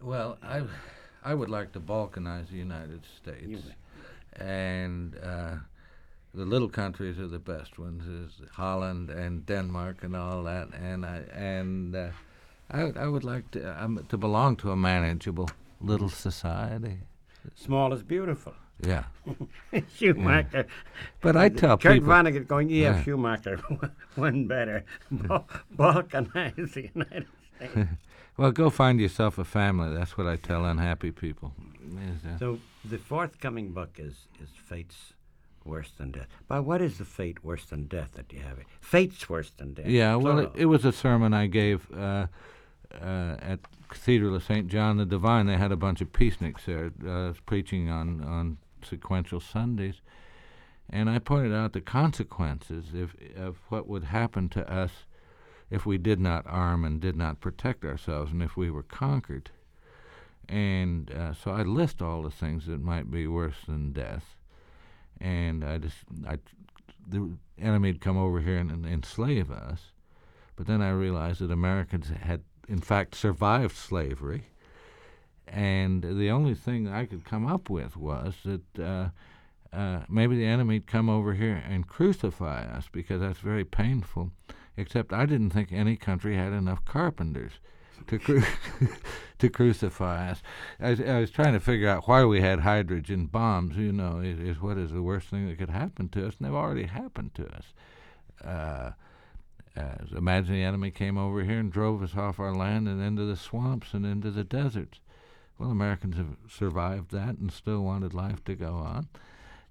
well, 0.00 0.38
I 0.42 0.62
I 1.22 1.34
would 1.34 1.50
like 1.50 1.72
to 1.72 1.80
balkanize 1.80 2.48
the 2.48 2.56
United 2.56 3.02
States, 3.04 3.62
and 4.34 5.16
uh, 5.22 5.56
the 6.34 6.44
little 6.44 6.68
countries 6.68 7.18
are 7.18 7.28
the 7.28 7.38
best 7.38 7.78
ones, 7.78 8.06
is 8.06 8.48
Holland 8.52 9.10
and 9.10 9.44
Denmark 9.46 10.02
and 10.02 10.16
all 10.16 10.42
that, 10.44 10.68
and 10.74 11.04
I 11.04 11.18
and 11.34 11.94
uh, 11.94 12.08
I 12.70 12.84
would- 12.84 12.96
I 12.96 13.06
would 13.08 13.24
like 13.24 13.50
to 13.52 13.84
um, 13.84 14.04
to 14.08 14.16
belong 14.18 14.56
to 14.56 14.70
a 14.70 14.76
manageable 14.76 15.48
little 15.80 16.08
society. 16.10 16.98
small 17.54 17.92
is 17.94 18.02
beautiful. 18.02 18.52
Yeah, 18.86 19.04
Schumacher. 19.96 20.66
but 21.20 21.36
I 21.36 21.48
tell 21.48 21.76
people. 21.76 21.90
Kurt 21.90 22.00
people. 22.00 22.08
Vonnegut 22.10 22.46
going, 22.46 22.68
yeah, 22.70 22.78
Yeah. 22.96 23.02
Schumacher, 23.02 23.56
one 24.14 24.46
better. 24.46 24.84
Balkanize 25.76 26.72
the 26.74 26.90
United 26.94 27.26
States. 27.56 27.88
Well, 28.36 28.52
go 28.52 28.70
find 28.70 29.00
yourself 29.00 29.36
a 29.38 29.44
family. 29.44 29.92
That's 29.96 30.16
what 30.16 30.28
I 30.28 30.36
tell 30.36 30.64
unhappy 30.64 31.10
people. 31.10 31.54
So 32.38 32.60
the 32.84 32.96
forthcoming 32.98 33.72
book 33.72 33.98
is 33.98 34.14
is 34.40 34.50
Fate's 34.70 35.12
worse 35.64 35.90
than 35.98 36.12
death. 36.12 36.28
But 36.46 36.62
what 36.64 36.80
is 36.80 36.98
the 36.98 37.04
fate 37.04 37.42
worse 37.42 37.64
than 37.66 37.88
death 37.88 38.12
that 38.14 38.32
you 38.32 38.38
have? 38.42 38.58
Fate's 38.80 39.28
worse 39.28 39.50
than 39.56 39.74
death. 39.74 39.86
yeah, 39.88 40.14
well, 40.14 40.38
it, 40.38 40.50
it 40.54 40.66
was 40.66 40.84
a 40.84 40.92
sermon 40.92 41.34
I 41.34 41.48
gave 41.48 41.90
uh, 41.92 42.26
uh, 42.94 43.36
at 43.40 43.60
Cathedral 43.88 44.34
of 44.34 44.44
St. 44.44 44.68
John 44.68 44.96
the 44.96 45.06
Divine. 45.06 45.46
They 45.46 45.56
had 45.56 45.72
a 45.72 45.76
bunch 45.76 46.00
of 46.00 46.12
peaceniks 46.12 46.64
there 46.64 46.92
uh, 47.06 47.32
preaching 47.46 47.88
on, 47.88 48.22
on 48.22 48.58
sequential 48.82 49.40
Sundays. 49.40 50.00
And 50.90 51.10
I 51.10 51.18
pointed 51.18 51.54
out 51.54 51.72
the 51.72 51.80
consequences 51.80 52.86
if, 52.94 53.14
of 53.36 53.58
what 53.68 53.86
would 53.88 54.04
happen 54.04 54.48
to 54.50 54.70
us 54.70 54.90
if 55.70 55.84
we 55.84 55.98
did 55.98 56.18
not 56.18 56.46
arm 56.46 56.84
and 56.84 57.00
did 57.00 57.16
not 57.16 57.40
protect 57.40 57.84
ourselves 57.84 58.32
and 58.32 58.42
if 58.42 58.56
we 58.56 58.70
were 58.70 58.82
conquered. 58.82 59.50
And 60.48 61.10
uh, 61.10 61.34
so 61.34 61.50
I 61.50 61.62
list 61.62 62.00
all 62.00 62.22
the 62.22 62.30
things 62.30 62.66
that 62.66 62.80
might 62.80 63.10
be 63.10 63.26
worse 63.26 63.56
than 63.66 63.92
death. 63.92 64.36
And 65.20 65.62
I 65.62 65.76
just, 65.78 65.98
I, 66.26 66.38
the 67.06 67.32
enemy'd 67.58 68.00
come 68.00 68.16
over 68.16 68.40
here 68.40 68.56
and, 68.56 68.70
and 68.70 68.86
enslave 68.86 69.50
us. 69.50 69.92
But 70.56 70.66
then 70.66 70.80
I 70.80 70.90
realized 70.90 71.40
that 71.40 71.50
Americans 71.50 72.08
had, 72.08 72.42
in 72.68 72.80
fact, 72.80 73.14
survived 73.14 73.76
slavery. 73.76 74.48
And 75.46 76.02
the 76.02 76.30
only 76.30 76.54
thing 76.54 76.88
I 76.88 77.06
could 77.06 77.24
come 77.24 77.46
up 77.46 77.70
with 77.70 77.96
was 77.96 78.34
that 78.44 78.78
uh, 78.78 79.08
uh, 79.72 80.00
maybe 80.08 80.36
the 80.36 80.44
enemy'd 80.44 80.86
come 80.86 81.08
over 81.08 81.34
here 81.34 81.62
and 81.66 81.86
crucify 81.86 82.64
us 82.64 82.88
because 82.92 83.20
that's 83.20 83.38
very 83.38 83.64
painful. 83.64 84.30
Except 84.76 85.12
I 85.12 85.26
didn't 85.26 85.50
think 85.50 85.72
any 85.72 85.96
country 85.96 86.36
had 86.36 86.52
enough 86.52 86.84
carpenters 86.84 87.52
to 88.06 88.18
cru- 88.18 88.42
to 89.38 89.48
crucify 89.48 90.30
us. 90.30 90.42
I 90.78 90.90
was, 90.90 91.00
I 91.00 91.18
was 91.18 91.30
trying 91.30 91.54
to 91.54 91.60
figure 91.60 91.88
out 91.88 92.06
why 92.06 92.24
we 92.24 92.40
had 92.42 92.60
hydrogen 92.60 93.26
bombs. 93.26 93.76
You 93.76 93.90
know, 93.90 94.20
is, 94.20 94.38
is 94.38 94.60
what 94.60 94.78
is 94.78 94.92
the 94.92 95.02
worst 95.02 95.28
thing 95.28 95.48
that 95.48 95.58
could 95.58 95.70
happen 95.70 96.08
to 96.10 96.26
us, 96.26 96.34
and 96.38 96.46
they've 96.46 96.54
already 96.54 96.84
happened 96.84 97.34
to 97.34 97.46
us. 97.48 97.64
Uh, 98.44 98.90
uh, 99.76 100.16
imagine 100.16 100.54
the 100.54 100.62
enemy 100.62 100.90
came 100.90 101.18
over 101.18 101.44
here 101.44 101.58
and 101.58 101.72
drove 101.72 102.02
us 102.02 102.16
off 102.16 102.40
our 102.40 102.54
land 102.54 102.88
and 102.88 103.02
into 103.02 103.24
the 103.24 103.36
swamps 103.36 103.94
and 103.94 104.04
into 104.04 104.30
the 104.30 104.44
deserts. 104.44 105.00
Well, 105.58 105.70
Americans 105.70 106.16
have 106.16 106.36
survived 106.48 107.10
that 107.10 107.36
and 107.38 107.52
still 107.52 107.82
wanted 107.82 108.14
life 108.14 108.44
to 108.44 108.54
go 108.54 108.74
on. 108.74 109.08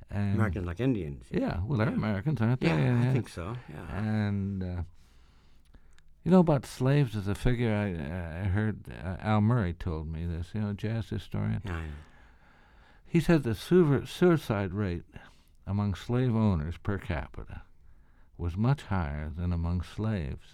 And 0.10 0.36
Americans 0.36 0.66
like 0.66 0.80
Indians. 0.80 1.26
yeah, 1.32 1.60
well, 1.66 1.78
they're 1.78 1.90
Americans, 1.90 2.42
aren't 2.42 2.62
they? 2.62 2.68
Yeah, 2.68 3.10
I 3.10 3.14
think 3.14 3.28
so. 3.28 3.56
Yeah. 3.70 3.98
And 3.98 4.64
uh, 4.64 4.82
you 6.24 6.32
know 6.32 6.40
about 6.40 6.66
slaves 6.66 7.16
as 7.16 7.28
a 7.28 7.36
figure. 7.36 7.74
I 7.74 8.44
I 8.44 8.48
heard 8.48 8.86
uh, 8.90 9.18
Al 9.20 9.42
Murray 9.42 9.74
told 9.74 10.12
me 10.12 10.26
this. 10.26 10.48
You 10.54 10.62
know, 10.62 10.74
jazz 10.74 11.10
historian. 11.10 11.62
Yeah, 11.66 11.76
I. 11.76 11.84
He 13.06 13.20
said 13.20 13.44
the 13.44 13.56
suicide 13.56 14.74
rate 14.74 15.04
among 15.66 15.96
slave 15.96 16.36
owners 16.36 16.78
per 16.78 16.98
capita 16.98 17.62
was 18.38 18.56
much 18.56 18.84
higher 18.84 19.32
than 19.36 19.52
among 19.52 19.82
slaves. 19.82 20.54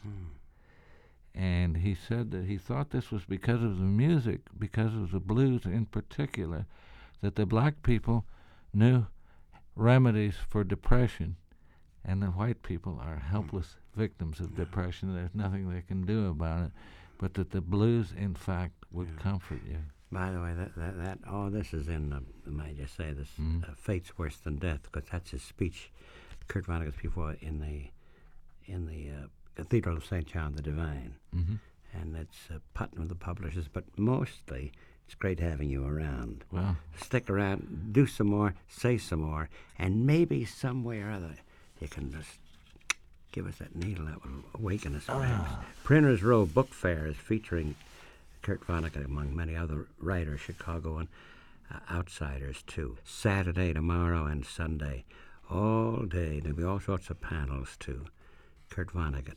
And 1.36 1.78
he 1.78 1.96
said 1.96 2.32
that 2.32 2.46
he 2.46 2.58
thought 2.58 2.92
this 2.92 3.12
was 3.12 3.26
because 3.26 3.64
of 3.64 3.78
the 3.80 3.86
music, 3.86 4.42
because 4.58 4.94
of 4.94 5.12
the 5.12 5.20
blues 5.20 5.66
in 5.66 5.86
particular, 5.88 6.66
that 7.22 7.36
the 7.36 7.46
black 7.46 7.82
people 7.82 8.26
knew 8.74 9.08
remedies 9.76 10.36
for 10.50 10.64
depression, 10.64 11.36
and 12.06 12.22
the 12.22 12.28
white 12.28 12.62
people 12.62 13.00
are 13.02 13.18
helpless 13.18 13.78
victims 13.96 14.40
of 14.40 14.56
depression. 14.56 15.16
There's 15.16 15.34
nothing 15.34 15.70
they 15.70 15.82
can 15.82 16.06
do 16.06 16.30
about 16.30 16.66
it, 16.68 16.72
but 17.18 17.34
that 17.36 17.50
the 17.52 17.62
blues, 17.62 18.14
in 18.16 18.36
fact, 18.36 18.74
would 18.92 19.18
comfort 19.20 19.62
you. 19.68 19.78
By 20.12 20.30
the 20.30 20.40
way, 20.40 20.54
that, 20.54 20.76
that, 20.76 20.98
that 21.04 21.20
all 21.28 21.50
this 21.50 21.74
is 21.74 21.88
in, 21.88 22.14
uh, 22.14 22.20
may 22.46 22.66
I 22.66 22.74
just 22.74 22.96
say 22.96 23.12
this, 23.14 23.30
Mhm. 23.40 23.68
uh, 23.68 23.74
Fate's 23.76 24.16
Worse 24.16 24.38
Than 24.38 24.58
Death, 24.58 24.84
because 24.92 25.10
that's 25.10 25.32
his 25.32 25.42
speech, 25.42 25.92
Kurt 26.48 26.66
Vonnegut's 26.66 27.02
before 27.02 27.36
in 27.42 27.60
the, 27.60 27.90
in 28.72 28.86
the 28.86 29.10
uh, 29.10 29.28
Cathedral 29.56 29.98
of 29.98 30.06
St. 30.06 30.26
John 30.26 30.56
the 30.56 30.62
Divine. 30.62 31.16
Mm-hmm. 31.36 31.56
And 31.94 32.16
it's 32.16 32.48
uh, 32.52 32.58
Putnam, 32.74 33.08
the 33.08 33.16
publishers, 33.16 33.68
but 33.72 33.84
mostly 33.98 34.72
it's 35.06 35.16
great 35.16 35.40
having 35.40 35.70
you 35.70 35.86
around. 35.86 36.44
Well, 36.52 36.78
Stick 37.00 37.30
around, 37.30 37.90
do 37.92 38.08
some 38.08 38.28
more, 38.28 38.56
say 38.68 38.98
some 38.98 39.22
more, 39.22 39.50
and 39.78 40.06
maybe 40.06 40.44
some 40.46 40.84
way 40.84 41.02
or 41.02 41.12
other 41.12 41.36
you 41.80 41.90
can 41.90 42.12
just 42.12 42.40
give 43.34 43.46
us 43.46 43.56
that 43.58 43.76
needle 43.76 44.06
that 44.06 44.24
will 44.24 44.44
awaken 44.56 44.96
us 44.96 45.06
perhaps. 45.06 45.52
Printers 45.84 46.24
Row 46.24 46.46
Book 46.46 46.70
Fair 46.74 47.08
is 47.08 47.18
featuring 47.18 47.76
Kurt 48.42 48.66
Vonnegut 48.66 49.04
among 49.04 49.36
many 49.36 49.56
other 49.56 49.88
writers, 50.00 50.40
Chicago 50.40 50.98
and 51.00 51.10
uh, 51.70 51.80
outsiders 51.92 52.64
too. 52.68 52.98
Saturday, 53.04 53.74
tomorrow, 53.74 54.26
and 54.26 54.46
Sunday, 54.46 55.04
all 55.50 56.06
day. 56.06 56.40
There'll 56.40 56.58
be 56.58 56.64
all 56.64 56.80
sorts 56.80 57.10
of 57.10 57.22
panels 57.22 57.78
too. 57.80 58.06
Kurt 58.70 58.92
Vonnegut. 58.92 59.36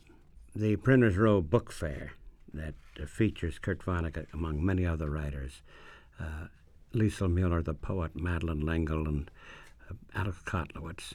The 0.55 0.75
Printers 0.77 1.17
Row 1.17 1.41
Book 1.41 1.71
Fair 1.71 2.13
that 2.53 2.73
uh, 3.01 3.05
features 3.05 3.59
Kurt 3.59 3.85
Vonnegut 3.85 4.27
among 4.33 4.65
many 4.65 4.85
other 4.85 5.09
writers. 5.09 5.61
Uh, 6.19 6.47
Lisel 6.93 7.31
Mueller, 7.31 7.61
the 7.61 7.73
poet, 7.73 8.15
Madeleine 8.15 8.65
L'Engle, 8.65 9.07
and 9.07 9.29
uh, 9.89 9.93
Alex 10.15 10.41
Kotlowitz, 10.45 11.13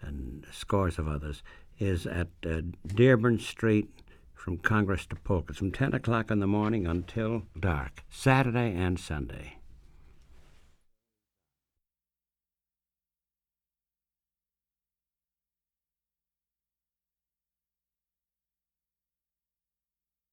and 0.00 0.46
scores 0.50 0.98
of 0.98 1.06
others, 1.06 1.42
is 1.78 2.06
at 2.06 2.28
uh, 2.44 2.62
Dearborn 2.86 3.38
Street 3.38 3.90
from 4.34 4.58
Congress 4.58 5.06
to 5.06 5.16
Polk. 5.16 5.50
It's 5.50 5.58
from 5.58 5.70
10 5.70 5.94
o'clock 5.94 6.30
in 6.30 6.40
the 6.40 6.46
morning 6.46 6.86
until 6.86 7.42
dark, 7.58 8.02
Saturday 8.08 8.74
and 8.74 8.98
Sunday. 8.98 9.59